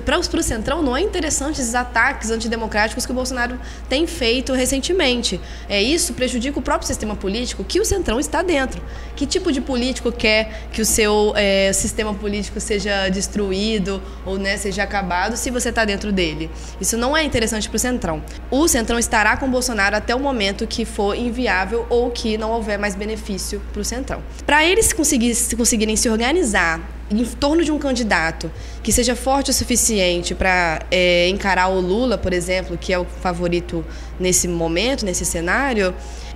Para 0.05 0.19
o 0.19 0.43
Centrão, 0.43 0.83
não 0.83 0.97
é 0.97 1.01
interessante 1.01 1.61
esses 1.61 1.75
ataques 1.75 2.31
antidemocráticos 2.31 3.05
que 3.07 3.13
o 3.13 3.15
Bolsonaro 3.15 3.59
tem 3.89 4.07
feito 4.07 4.53
recentemente. 4.53 5.41
É, 5.69 5.83
isso 5.83 6.15
prejudica 6.15 6.59
o 6.59 6.63
próprio 6.63 6.87
sistema 6.87 7.17
político 7.17 7.65
que 7.65 7.81
o 7.81 7.85
Centrão 7.85 8.21
está 8.21 8.43
dentro. 8.43 8.83
Que 9.17 9.27
tipo 9.27 9.53
de 9.53 9.61
político 9.61 10.11
quer 10.11 10.42
que 10.73 10.81
o 10.81 10.85
seu 10.85 11.33
é, 11.37 11.73
sistema 11.73 12.15
político 12.15 12.61
seja 12.61 13.09
destruído 13.09 14.03
ou 14.25 14.39
né, 14.39 14.57
seja 14.57 14.83
acabado 14.83 15.37
se 15.37 15.51
você 15.51 15.69
está 15.69 15.85
dentro 15.85 16.13
dele. 16.13 16.51
Isso 16.81 16.97
não 16.97 17.17
é 17.17 17.23
interessante 17.25 17.69
para 17.69 17.77
o 17.77 17.79
Centrão. 17.79 18.23
O 18.51 18.69
Centrão 18.69 18.99
estará 18.99 19.37
com 19.37 19.47
o 19.47 19.51
Bolsonaro 19.51 19.97
até 19.97 20.15
o 20.15 20.21
momento 20.21 20.67
que 20.67 20.85
for 20.85 21.17
inviável 21.17 21.87
ou 21.89 22.11
que 22.11 22.37
não 22.39 22.51
houver 22.51 22.79
mais 22.79 22.95
benefício 22.95 23.61
para 23.73 23.81
o 23.81 23.85
Centrão. 23.85 24.23
Para 24.47 24.65
eles 24.65 24.93
conseguirem 24.93 25.97
se 25.97 26.09
organizar 26.09 26.81
em 27.11 27.25
torno 27.25 27.63
de 27.63 27.71
um 27.71 27.79
candidato 27.79 28.51
que 28.83 28.91
seja 28.91 29.15
forte 29.15 29.51
o 29.51 29.55
suficiente 29.55 30.35
para 30.35 30.81
é, 30.91 31.29
encarar 31.29 31.69
o 31.69 31.81
Lula, 31.81 32.17
por 32.17 32.33
exemplo, 32.33 32.79
que 32.79 32.93
é 32.93 32.99
o 32.99 33.05
favorito 33.05 33.85
nesse 34.19 34.49
momento, 34.49 35.05
nesse 35.05 35.25
cenário, 35.25 35.95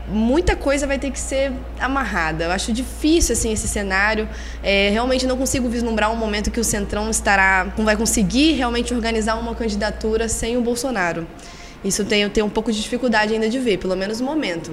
muita 0.08 0.54
coisa 0.54 0.86
vai 0.86 0.98
ter 0.98 1.10
que 1.10 1.18
ser 1.18 1.52
amarrada. 1.78 2.44
Eu 2.44 2.52
acho 2.52 2.72
difícil 2.72 3.32
assim 3.32 3.52
esse 3.52 3.68
cenário. 3.68 4.28
É, 4.62 4.90
realmente 4.90 5.26
não 5.26 5.36
consigo 5.36 5.68
vislumbrar 5.68 6.12
um 6.12 6.16
momento 6.16 6.50
que 6.50 6.60
o 6.60 6.64
Centrão 6.64 7.10
estará, 7.10 7.72
vai 7.78 7.96
conseguir 7.96 8.52
realmente 8.52 8.94
organizar 8.94 9.36
uma 9.36 9.54
candidatura 9.54 10.28
sem 10.28 10.56
o 10.56 10.60
Bolsonaro. 10.60 11.26
Isso 11.84 12.04
tem, 12.04 12.22
eu 12.22 12.30
tenho 12.30 12.46
um 12.46 12.50
pouco 12.50 12.72
de 12.72 12.80
dificuldade 12.80 13.32
ainda 13.32 13.48
de 13.48 13.58
ver, 13.58 13.78
pelo 13.78 13.94
menos 13.94 14.20
no 14.20 14.26
momento. 14.26 14.72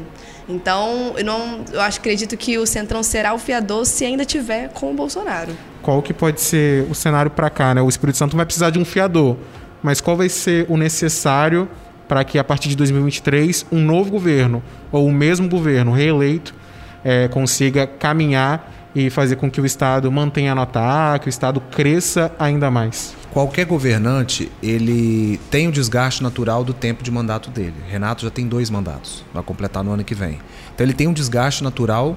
Então, 0.49 1.13
eu 1.15 1.23
não, 1.23 1.63
eu 1.71 1.81
acho, 1.81 1.99
acredito 1.99 2.36
que 2.36 2.57
o 2.57 2.65
Centrão 2.65 3.03
será 3.03 3.34
o 3.34 3.38
fiador 3.38 3.86
se 3.86 4.03
ainda 4.03 4.25
tiver 4.25 4.69
com 4.69 4.91
o 4.91 4.93
Bolsonaro. 4.95 5.55
Qual 5.81 6.01
que 6.01 6.13
pode 6.13 6.41
ser 6.41 6.88
o 6.89 6.95
cenário 6.95 7.29
para 7.29 7.49
cá, 7.49 7.75
né? 7.75 7.81
O 7.81 7.89
Espírito 7.89 8.17
Santo 8.17 8.36
vai 8.36 8.45
precisar 8.45 8.69
de 8.69 8.79
um 8.79 8.86
fiador, 8.86 9.38
mas 9.81 10.01
qual 10.01 10.15
vai 10.15 10.29
ser 10.29 10.65
o 10.69 10.77
necessário 10.77 11.69
para 12.14 12.24
que 12.24 12.38
a 12.38 12.43
partir 12.43 12.70
de 12.70 12.76
2023 12.76 13.66
um 13.72 13.84
novo 13.84 14.11
governo 14.11 14.61
ou 14.91 15.07
o 15.07 15.11
mesmo 15.11 15.49
governo 15.49 15.91
reeleito 15.91 16.53
é, 17.03 17.28
consiga 17.28 17.88
caminhar 17.88 18.72
e 18.93 19.09
fazer 19.09 19.36
com 19.38 19.49
que 19.49 19.59
o 19.59 19.66
Estado 19.66 20.11
mantenha 20.11 20.51
a 20.51 20.55
nota 20.55 20.80
A, 21.16 21.18
que 21.18 21.28
o 21.28 21.30
Estado 21.32 21.59
cresça 21.59 22.32
ainda 22.38 22.70
mais. 22.70 23.16
Qualquer 23.32 23.66
governante, 23.66 24.51
ele 24.61 25.39
tem 25.49 25.68
o 25.68 25.72
desgaste 25.72 26.22
natural 26.22 26.64
do 26.64 26.72
tempo 26.72 27.01
de 27.01 27.09
mandato 27.09 27.49
dele. 27.49 27.74
Renato 27.89 28.22
já 28.22 28.30
tem 28.30 28.47
dois 28.47 28.70
mandatos, 28.70 29.26
vai 29.34 29.41
completar 29.41 29.84
no 29.84 29.91
ano 29.91 30.03
que 30.03 30.14
vem. 30.14 30.38
Então 30.76 30.86
ele 30.86 30.93
tem 30.93 31.07
um 31.07 31.14
desgaste 31.14 31.64
natural 31.64 32.16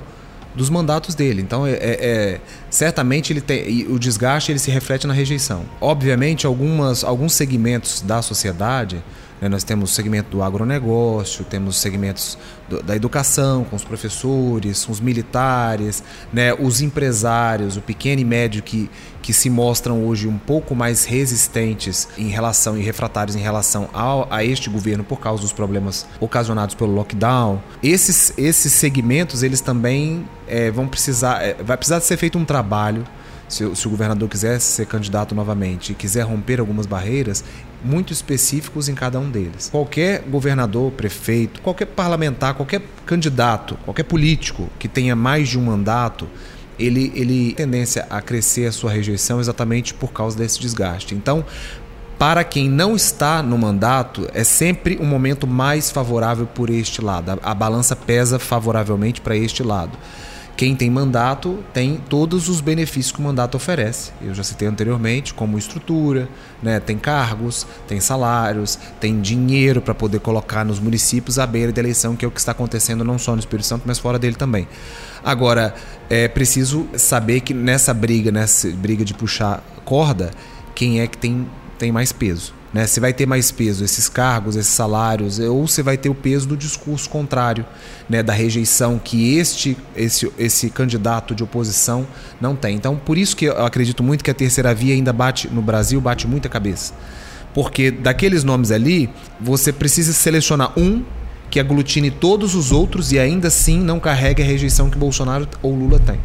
dos 0.55 0.69
mandatos 0.69 1.15
dele. 1.15 1.41
Então, 1.41 1.67
é, 1.67 1.73
é, 1.73 1.77
é 1.81 2.41
certamente 2.69 3.33
ele 3.33 3.41
tem, 3.41 3.87
o 3.89 3.99
desgaste 3.99 4.53
ele 4.53 4.59
se 4.59 4.71
reflete 4.71 5.07
na 5.07 5.15
rejeição. 5.15 5.65
Obviamente, 5.81 6.47
algumas, 6.47 7.03
alguns 7.03 7.33
segmentos 7.33 8.03
da 8.03 8.21
sociedade? 8.21 9.03
Nós 9.41 9.63
temos 9.63 9.93
o 9.93 9.95
segmento 9.95 10.31
do 10.31 10.43
agronegócio, 10.43 11.45
temos 11.45 11.77
segmentos 11.77 12.39
do, 12.69 12.83
da 12.83 12.97
educação, 12.97 13.65
com 13.65 13.77
os 13.77 13.85
professores, 13.85 14.85
com 14.85 14.93
os 14.93 15.01
militares, 15.01 16.03
né? 16.33 16.55
os 16.55 16.81
empresários, 16.81 17.77
o 17.77 17.83
pequeno 17.83 18.21
e 18.23 18.25
médio 18.25 18.63
que, 18.63 18.91
que 19.21 19.33
se 19.33 19.51
mostram 19.51 20.07
hoje 20.07 20.27
um 20.27 20.39
pouco 20.39 20.75
mais 20.75 21.05
resistentes 21.05 22.09
em 22.17 22.29
relação 22.29 22.79
e 22.79 22.83
refratários 22.83 23.37
em 23.37 23.41
relação 23.41 23.91
ao, 23.93 24.27
a 24.31 24.43
este 24.43 24.71
governo 24.71 25.05
por 25.05 25.21
causa 25.21 25.43
dos 25.43 25.53
problemas 25.53 26.07
ocasionados 26.19 26.75
pelo 26.75 26.93
lockdown. 26.93 27.61
Esses, 27.83 28.33
esses 28.39 28.73
segmentos 28.73 29.43
eles 29.43 29.61
também 29.61 30.27
é, 30.49 30.71
vão 30.71 30.89
precisar, 30.89 31.43
é, 31.43 31.55
vai 31.63 31.77
precisar 31.77 32.01
ser 32.01 32.17
feito 32.17 32.39
um 32.39 32.45
trabalho 32.45 33.05
se, 33.49 33.75
se, 33.75 33.87
o 33.87 33.91
governador 33.91 34.29
quiser 34.29 34.61
ser 34.61 34.87
candidato 34.87 35.35
novamente 35.35 35.93
e 35.93 35.95
quiser 35.95 36.23
romper 36.23 36.61
algumas 36.61 36.87
barreiras, 36.87 37.45
muito 37.85 38.13
específicos 38.13 38.89
em 38.89 38.95
cada 38.95 39.19
um 39.21 39.31
deles. 39.31 39.69
Qualquer 39.71 40.23
governador, 40.23 40.91
prefeito, 40.93 41.61
qualquer 41.61 41.87
parlamentar, 41.87 42.55
qualquer 42.55 42.83
candidato, 43.05 43.79
qualquer 43.85 44.05
político 44.05 44.69
que 44.79 44.89
tenha 44.89 45.15
mais 45.15 45.49
de 45.49 45.59
um 45.59 45.65
mandato, 45.65 46.29
ele, 46.79 47.13
ele 47.15 47.55
tendência 47.55 48.07
a 48.11 48.21
crescer 48.21 48.67
a 48.67 48.73
sua 48.73 48.91
rejeição 48.91 49.41
exatamente 49.41 49.95
por 49.95 50.13
causa 50.13 50.37
desse 50.37 50.61
desgaste. 50.61 51.15
Então, 51.15 51.45
para 52.19 52.43
quem 52.45 52.69
não 52.69 52.97
está 52.97 53.43
no 53.43 53.59
mandato, 53.59 54.27
é 54.33 54.43
sempre 54.43 54.99
um 55.01 55.05
momento 55.05 55.47
mais 55.47 55.91
favorável 55.91 56.47
por 56.47 56.71
este 56.71 57.03
lado. 57.03 57.31
A, 57.31 57.51
a 57.51 57.55
balança 57.55 57.95
pesa 57.95 58.39
favoravelmente 58.39 59.21
para 59.21 59.37
este 59.37 59.63
lado. 59.63 59.97
Quem 60.57 60.75
tem 60.75 60.89
mandato 60.89 61.63
tem 61.75 62.01
todos 62.09 62.49
os 62.49 62.63
benefícios 62.63 63.13
que 63.13 63.21
o 63.21 63.23
mandato 63.23 63.57
oferece. 63.57 64.11
Eu 64.23 64.35
já 64.35 64.43
citei 64.43 64.67
anteriormente, 64.67 65.35
como 65.35 65.59
estrutura, 65.59 66.31
né? 66.63 66.81
tem 66.81 66.97
cargos, 66.97 67.67
tem 67.87 68.01
salários, 68.01 68.79
tem 68.99 69.21
dinheiro 69.21 69.83
para 69.83 69.95
poder 69.95 70.19
colocar 70.21 70.65
nos 70.65 70.81
municípios 70.81 71.39
à 71.39 71.47
beira 71.47 71.73
da 71.73 71.81
eleição, 71.83 72.17
que 72.17 72.25
é 72.25 72.29
o 72.29 72.31
que 72.31 72.41
está 72.41 72.53
acontecendo 72.53 73.05
não 73.05 73.19
só 73.19 73.33
no 73.33 73.39
Espírito 73.39 73.67
Santo, 73.67 73.83
mas 73.85 73.99
fora 73.99 74.19
dele 74.19 74.37
também. 74.37 74.67
Agora, 75.23 75.75
é 76.09 76.27
preciso 76.27 76.89
saber 76.97 77.41
que 77.41 77.53
nessa 77.53 77.93
briga, 77.93 78.33
nessa 78.33 78.71
briga 78.71 79.05
de 79.05 79.13
puxar 79.13 79.63
corda, 79.85 80.31
quem 80.75 81.01
é 81.01 81.07
que 81.07 81.19
tem, 81.19 81.47
tem 81.79 81.93
mais 81.93 82.13
peso. 82.13 82.56
Né? 82.73 82.87
Se 82.87 83.01
vai 83.01 83.13
ter 83.13 83.27
mais 83.27 83.51
peso 83.51 83.85
esses 83.85 84.09
cargos, 84.09 84.57
esses 84.57 84.73
salários, 84.73 85.39
ou 85.39 85.67
se 85.67 85.83
vai 85.83 85.97
ter 85.97 86.09
o 86.09 86.15
peso 86.15 86.49
do 86.49 86.57
discurso 86.57 87.09
contrário, 87.09 87.65
né? 88.09 88.23
da 88.23 88.33
rejeição 88.33 88.99
que 89.03 89.37
este 89.37 89.77
esse, 89.95 90.31
esse 90.39 90.71
candidato 90.71 91.35
de 91.35 91.43
oposição 91.43 92.07
não 92.41 92.55
tem. 92.55 92.77
Então, 92.77 92.97
por 92.97 93.17
isso 93.17 93.37
que 93.37 93.47
eu 93.47 93.65
acredito 93.65 94.03
muito 94.03 94.23
que 94.23 94.31
a 94.31 94.35
terceira 94.35 94.75
via 94.75 94.95
ainda 94.95 95.13
bate 95.13 95.49
no 95.49 95.63
Brasil, 95.63 96.01
bate 96.01 96.27
muita 96.27 96.49
cabeça. 96.49 96.93
Porque 97.55 97.91
daqueles 97.91 98.45
nomes 98.45 98.71
ali, 98.71 99.09
você 99.41 99.73
precisa 99.73 100.13
selecionar 100.13 100.79
um 100.79 101.03
que 101.51 101.59
aglutine 101.59 102.11
todos 102.11 102.55
os 102.55 102.73
outros 102.73 103.13
e 103.13 103.19
ainda 103.19 103.49
assim 103.49 103.81
não 103.81 103.99
carregue 103.99 104.43
a 104.43 104.45
rejeição 104.45 104.91
que 104.91 104.99
Bolsonaro 104.99 105.49
ou 105.63 105.75
Lula 105.75 105.99
tem. 105.99 106.21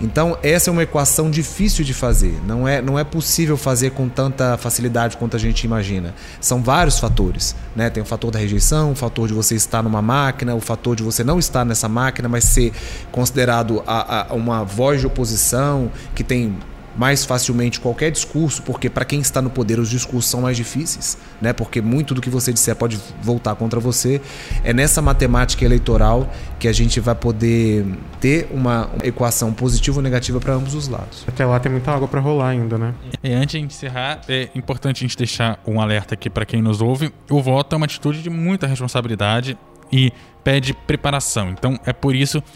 Então, 0.00 0.36
essa 0.42 0.68
é 0.68 0.72
uma 0.72 0.82
equação 0.82 1.30
difícil 1.30 1.84
de 1.84 1.94
fazer. 1.94 2.38
Não 2.46 2.68
é, 2.68 2.82
não 2.82 2.98
é 2.98 3.04
possível 3.04 3.56
fazer 3.56 3.90
com 3.90 4.08
tanta 4.08 4.56
facilidade 4.58 5.16
quanto 5.16 5.36
a 5.36 5.38
gente 5.38 5.64
imagina. 5.64 6.14
São 6.40 6.62
vários 6.62 6.98
fatores. 6.98 7.56
Né? 7.74 7.88
Tem 7.88 8.02
o 8.02 8.06
fator 8.06 8.30
da 8.30 8.38
rejeição, 8.38 8.92
o 8.92 8.94
fator 8.94 9.26
de 9.26 9.34
você 9.34 9.54
estar 9.54 9.82
numa 9.82 10.02
máquina, 10.02 10.54
o 10.54 10.60
fator 10.60 10.94
de 10.94 11.02
você 11.02 11.24
não 11.24 11.38
estar 11.38 11.64
nessa 11.64 11.88
máquina, 11.88 12.28
mas 12.28 12.44
ser 12.44 12.72
considerado 13.10 13.82
a, 13.86 14.30
a 14.30 14.34
uma 14.34 14.64
voz 14.64 15.00
de 15.00 15.06
oposição 15.06 15.90
que 16.14 16.22
tem 16.22 16.56
mais 16.96 17.24
facilmente 17.24 17.80
qualquer 17.80 18.10
discurso, 18.10 18.62
porque 18.62 18.88
para 18.88 19.04
quem 19.04 19.20
está 19.20 19.42
no 19.42 19.50
poder 19.50 19.78
os 19.78 19.90
discursos 19.90 20.30
são 20.30 20.40
mais 20.40 20.56
difíceis, 20.56 21.18
né? 21.40 21.52
Porque 21.52 21.80
muito 21.80 22.14
do 22.14 22.20
que 22.20 22.30
você 22.30 22.52
disser 22.52 22.74
pode 22.74 22.98
voltar 23.22 23.54
contra 23.54 23.78
você. 23.78 24.20
É 24.64 24.72
nessa 24.72 25.02
matemática 25.02 25.64
eleitoral 25.64 26.30
que 26.58 26.68
a 26.68 26.72
gente 26.72 26.98
vai 27.00 27.14
poder 27.14 27.86
ter 28.20 28.48
uma 28.50 28.90
equação 29.04 29.52
positiva 29.52 29.98
ou 29.98 30.02
negativa 30.02 30.40
para 30.40 30.54
ambos 30.54 30.74
os 30.74 30.88
lados. 30.88 31.24
Até 31.26 31.44
lá 31.44 31.60
tem 31.60 31.70
muita 31.70 31.92
água 31.92 32.08
para 32.08 32.20
rolar 32.20 32.48
ainda, 32.48 32.78
né? 32.78 32.94
E 33.22 33.32
antes 33.32 33.60
de 33.60 33.66
encerrar, 33.66 34.20
é 34.28 34.48
importante 34.54 35.04
a 35.04 35.06
gente 35.06 35.16
deixar 35.16 35.60
um 35.66 35.80
alerta 35.80 36.14
aqui 36.14 36.30
para 36.30 36.46
quem 36.46 36.62
nos 36.62 36.80
ouve. 36.80 37.12
O 37.30 37.42
voto 37.42 37.74
é 37.74 37.76
uma 37.76 37.86
atitude 37.86 38.22
de 38.22 38.30
muita 38.30 38.66
responsabilidade 38.66 39.58
e 39.92 40.12
pede 40.42 40.72
preparação. 40.72 41.50
Então 41.50 41.78
é 41.84 41.92
por 41.92 42.14
isso 42.14 42.42
que, 42.42 42.46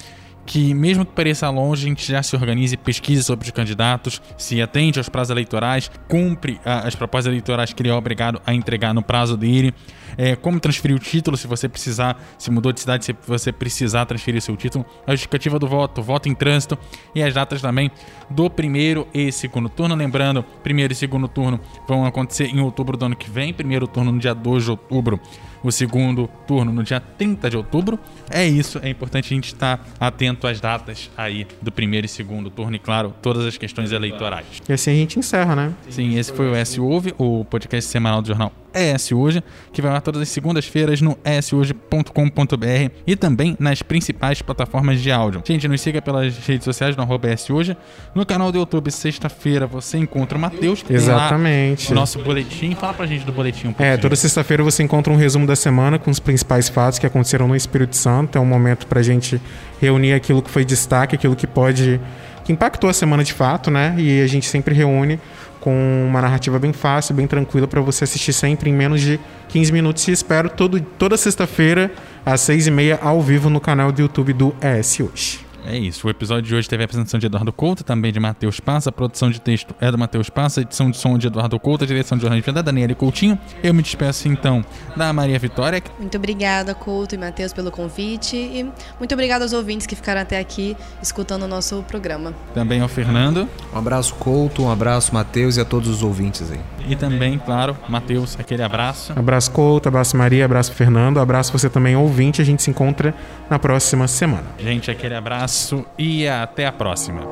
mesmo 0.75 1.05
que 1.05 1.13
pareça 1.13 1.49
longe, 1.49 1.87
a 1.87 1.89
gente 1.89 2.11
já 2.11 2.23
se 2.23 2.35
organize, 2.35 2.77
pesquise 2.77 3.23
sobre 3.23 3.47
os 3.47 3.51
candidatos, 3.53 4.21
se 4.37 4.61
atende 4.61 4.99
aos 4.99 5.09
prazos 5.09 5.31
eleitorais, 5.31 5.91
cumpre 6.09 6.61
ah, 6.65 6.87
as 6.87 6.95
propostas 6.95 7.27
eleitorais 7.27 7.73
que 7.73 7.83
ele 7.83 7.89
é 7.89 7.95
obrigado 7.95 8.41
a 8.45 8.53
entregar 8.53 8.93
no 8.93 9.03
prazo 9.03 9.37
dele, 9.37 9.73
é, 10.17 10.35
como 10.35 10.59
transferir 10.59 10.97
o 10.97 10.99
título 10.99 11.37
se 11.37 11.47
você 11.47 11.69
precisar, 11.69 12.21
se 12.39 12.51
mudou 12.51 12.73
de 12.73 12.81
cidade, 12.81 13.05
se 13.05 13.17
você 13.27 13.53
precisar 13.53 14.07
transferir 14.07 14.41
seu 14.43 14.57
título, 14.57 14.85
a 15.07 15.13
justificativa 15.13 15.59
do 15.59 15.69
voto, 15.69 16.03
voto 16.03 16.29
em 16.29 16.35
trânsito 16.35 16.79
e 17.15 17.23
as 17.23 17.33
datas 17.33 17.63
também 17.63 17.91
do 18.29 18.51
primeiro 18.51 19.07
e 19.15 19.31
segundo 19.31 19.69
turno. 19.69 19.95
Lembrando, 19.95 20.43
primeiro 20.63 20.93
e 20.93 20.97
segundo 20.97 21.29
turno 21.29 21.61
vão 21.87 22.05
acontecer 22.05 22.47
em 22.47 22.61
outubro 22.61 22.97
do 22.97 23.05
ano 23.05 23.17
que 23.17 23.31
vem, 23.31 23.53
primeiro 23.53 23.87
turno 23.87 24.13
no 24.13 24.19
dia 24.19 24.35
2 24.35 24.65
de 24.65 24.71
outubro 24.71 25.21
o 25.63 25.71
segundo 25.71 26.29
turno 26.47 26.73
no 26.73 26.83
dia 26.83 27.01
30 27.01 27.51
de 27.51 27.57
outubro. 27.57 27.99
É 28.31 28.47
isso, 28.47 28.79
é 28.83 28.89
importante 28.89 29.33
a 29.33 29.35
gente 29.35 29.47
estar 29.47 29.87
atento 29.99 30.47
às 30.47 30.61
datas 30.61 31.11
aí 31.17 31.47
do 31.61 31.71
primeiro 31.71 32.07
e 32.07 32.09
segundo 32.09 32.51
turno 32.51 32.77
e, 32.77 32.79
claro, 32.79 33.15
todas 33.21 33.45
as 33.45 33.57
questões 33.57 33.93
eleitorais. 33.93 34.47
E 34.69 34.73
assim 34.73 34.91
a 34.91 34.95
gente 34.95 35.19
encerra, 35.19 35.55
né? 35.57 35.73
Sim, 35.89 36.19
esse 36.19 36.33
foi 36.33 36.51
o 36.51 36.55
S 36.55 36.81
Ouve, 36.81 37.15
o 37.19 37.45
podcast 37.45 37.91
semanal 37.91 38.23
do 38.23 38.29
jornal 38.29 38.53
ES 38.75 39.13
Hoje, 39.13 39.43
que 39.73 39.83
vai 39.83 39.93
lá 39.93 40.01
todas 40.01 40.23
as 40.23 40.29
segundas-feiras 40.29 41.01
no 41.01 41.19
eshoje.com.br 41.25 42.93
e 43.07 43.17
também 43.17 43.57
nas 43.59 43.83
principais 43.83 44.43
plataformas 44.43 45.01
de 45.01 45.11
áudio. 45.11 45.43
Gente, 45.45 45.67
nos 45.69 45.81
siga 45.81 46.01
pelas 46.01 46.37
redes 46.39 46.65
sociais 46.65 46.97
no 46.97 47.03
arroba 47.03 47.29
Hoje. 47.51 47.77
No 48.15 48.25
canal 48.25 48.51
do 48.51 48.59
YouTube, 48.59 48.91
sexta-feira, 48.91 49.67
você 49.67 49.99
encontra 49.99 50.37
o 50.37 50.41
Matheus. 50.41 50.85
Exatamente. 50.89 51.93
o 51.93 51.95
nosso 51.95 52.19
boletim. 52.21 52.75
Fala 52.75 52.95
pra 52.95 53.07
gente 53.07 53.25
do 53.25 53.33
boletim 53.33 53.69
um 53.69 53.75
É, 53.79 53.97
toda 53.97 54.17
sexta-feira 54.17 54.63
você 54.63 54.83
encontra 54.83 55.13
um 55.13 55.17
resumo 55.17 55.47
da 55.51 55.57
semana 55.57 55.99
com 55.99 56.11
os 56.11 56.19
principais 56.19 56.69
fatos 56.69 56.99
que 56.99 57.07
aconteceram 57.07 57.47
no 57.47 57.55
Espírito 57.55 57.97
Santo. 57.97 58.39
É 58.39 58.41
um 58.41 58.47
momento 58.47 58.87
pra 58.87 59.03
gente 59.03 59.41
reunir 59.81 60.15
aquilo 60.15 60.41
que 60.41 60.51
foi 60.51 60.65
destaque, 60.65 61.15
aquilo 61.15 61.37
que 61.37 61.47
pode. 61.47 62.01
que 62.45 62.53
impactou 62.53 62.89
a 62.89 62.93
semana 62.93 63.23
de 63.23 63.33
fato, 63.33 63.71
né? 63.71 63.95
E 63.99 64.23
a 64.23 64.27
gente 64.27 64.47
sempre 64.47 64.75
reúne 64.75 65.21
com 65.61 66.07
uma 66.09 66.23
narrativa 66.23 66.59
bem 66.59 66.73
fácil, 66.73 67.15
bem 67.15 67.27
tranquila 67.27 67.69
para 67.69 67.81
você 67.81 68.05
assistir 68.05 68.33
sempre 68.33 68.71
em 68.71 68.73
menos 68.73 69.01
de 69.01 69.21
15 69.49 69.73
minutos. 69.73 70.09
E 70.09 70.13
espero 70.13 70.49
todo, 70.49 70.81
toda 70.81 71.17
sexta-feira, 71.17 71.93
às 72.25 72.41
6 72.43 72.69
e 72.69 72.71
meia, 72.71 72.99
ao 73.03 73.21
vivo 73.21 73.51
no 73.51 73.61
canal 73.61 73.93
do 73.93 74.01
YouTube 74.01 74.33
do 74.33 74.55
ES 74.63 75.01
Hoje. 75.01 75.50
É 75.67 75.77
isso. 75.77 76.07
O 76.07 76.11
episódio 76.11 76.43
de 76.43 76.55
hoje 76.55 76.69
teve 76.69 76.83
a 76.83 76.85
apresentação 76.85 77.19
de 77.21 77.27
Eduardo 77.27 77.53
Couto, 77.53 77.85
também 77.85 78.13
de 78.13 78.19
Matheus 78.19 78.61
Passa. 78.61 78.91
A 78.91 78.93
produção 78.93 79.31
de 79.31 79.41
texto 79.41 79.75
é 79.81 79.91
do 79.91 79.99
Matheus 79.99 80.31
Passa, 80.31 80.61
a 80.61 80.63
edição 80.63 80.91
de 80.91 80.97
som 80.97 81.19
de 81.19 81.27
Eduardo 81.27 81.59
Couto, 81.59 81.85
a 81.85 81.87
direção 81.87 82.17
de 82.17 82.23
jornalismo 82.23 82.51
é 82.51 82.55
da 82.55 82.63
Daniela 82.63 82.95
Coutinho. 82.95 83.39
Eu 83.63 83.75
me 83.75 83.83
despeço 83.83 84.29
então 84.29 84.65
da 84.97 85.13
Maria 85.13 85.39
Vitória. 85.39 85.83
Muito 85.99 86.17
obrigada, 86.17 86.75
Couto 86.75 87.15
e 87.15 87.19
Matheus, 87.19 87.53
pelo 87.53 87.71
convite. 87.71 88.37
E 88.37 88.71
muito 88.99 89.13
obrigada 89.13 89.45
aos 89.45 89.53
ouvintes 89.53 89.87
que 89.87 89.95
ficaram 89.95 90.21
até 90.21 90.39
aqui 90.39 90.77
escutando 91.03 91.45
o 91.45 91.49
nosso 91.49 91.83
programa. 91.85 92.35
Também 92.55 92.81
ao 92.81 92.89
Fernando. 92.89 93.49
Um 93.73 93.79
abraço, 93.79 94.15
Couto, 94.15 94.63
um 94.63 94.71
abraço, 94.71 95.15
Matheus, 95.15 95.57
e 95.57 95.61
a 95.61 95.65
todos 95.65 95.89
os 95.89 96.03
ouvintes 96.03 96.51
aí. 96.51 96.61
E 96.89 96.97
também, 96.97 97.39
claro, 97.39 97.77
Matheus, 97.89 98.37
aquele 98.39 98.63
abraço. 98.63 99.13
Abraço, 99.15 99.51
Couto, 99.51 99.89
abraço, 99.89 100.17
Maria, 100.17 100.45
abraço, 100.45 100.73
Fernando. 100.73 101.21
Abraço 101.21 101.53
você 101.53 101.69
também, 101.69 101.95
ouvinte. 101.95 102.41
A 102.41 102.45
gente 102.45 102.63
se 102.63 102.71
encontra 102.71 103.15
na 103.49 103.59
próxima 103.59 104.09
semana. 104.09 104.45
Gente, 104.59 104.91
aquele 104.91 105.15
abraço 105.51 105.85
e 105.99 106.29
até 106.29 106.65
a 106.65 106.73
próxima. 106.73 107.23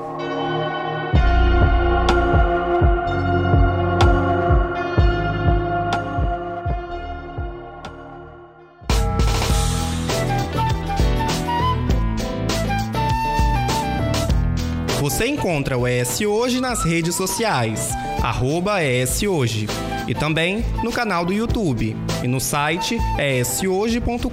Você 15.01 15.27
encontra 15.27 15.79
o 15.79 15.87
ES 15.87 16.21
Hoje 16.23 16.61
nas 16.61 16.85
redes 16.85 17.15
sociais, 17.15 17.91
arroba 18.23 18.83
ES 18.83 19.23
Hoje, 19.23 19.69
e 20.09 20.15
também 20.15 20.65
no 20.83 20.91
canal 20.91 21.25
do 21.25 21.33
YouTube 21.33 21.97
e 22.23 22.29
no 22.29 22.41
site 22.41 22.99
eshoje.com.br. 23.19 24.29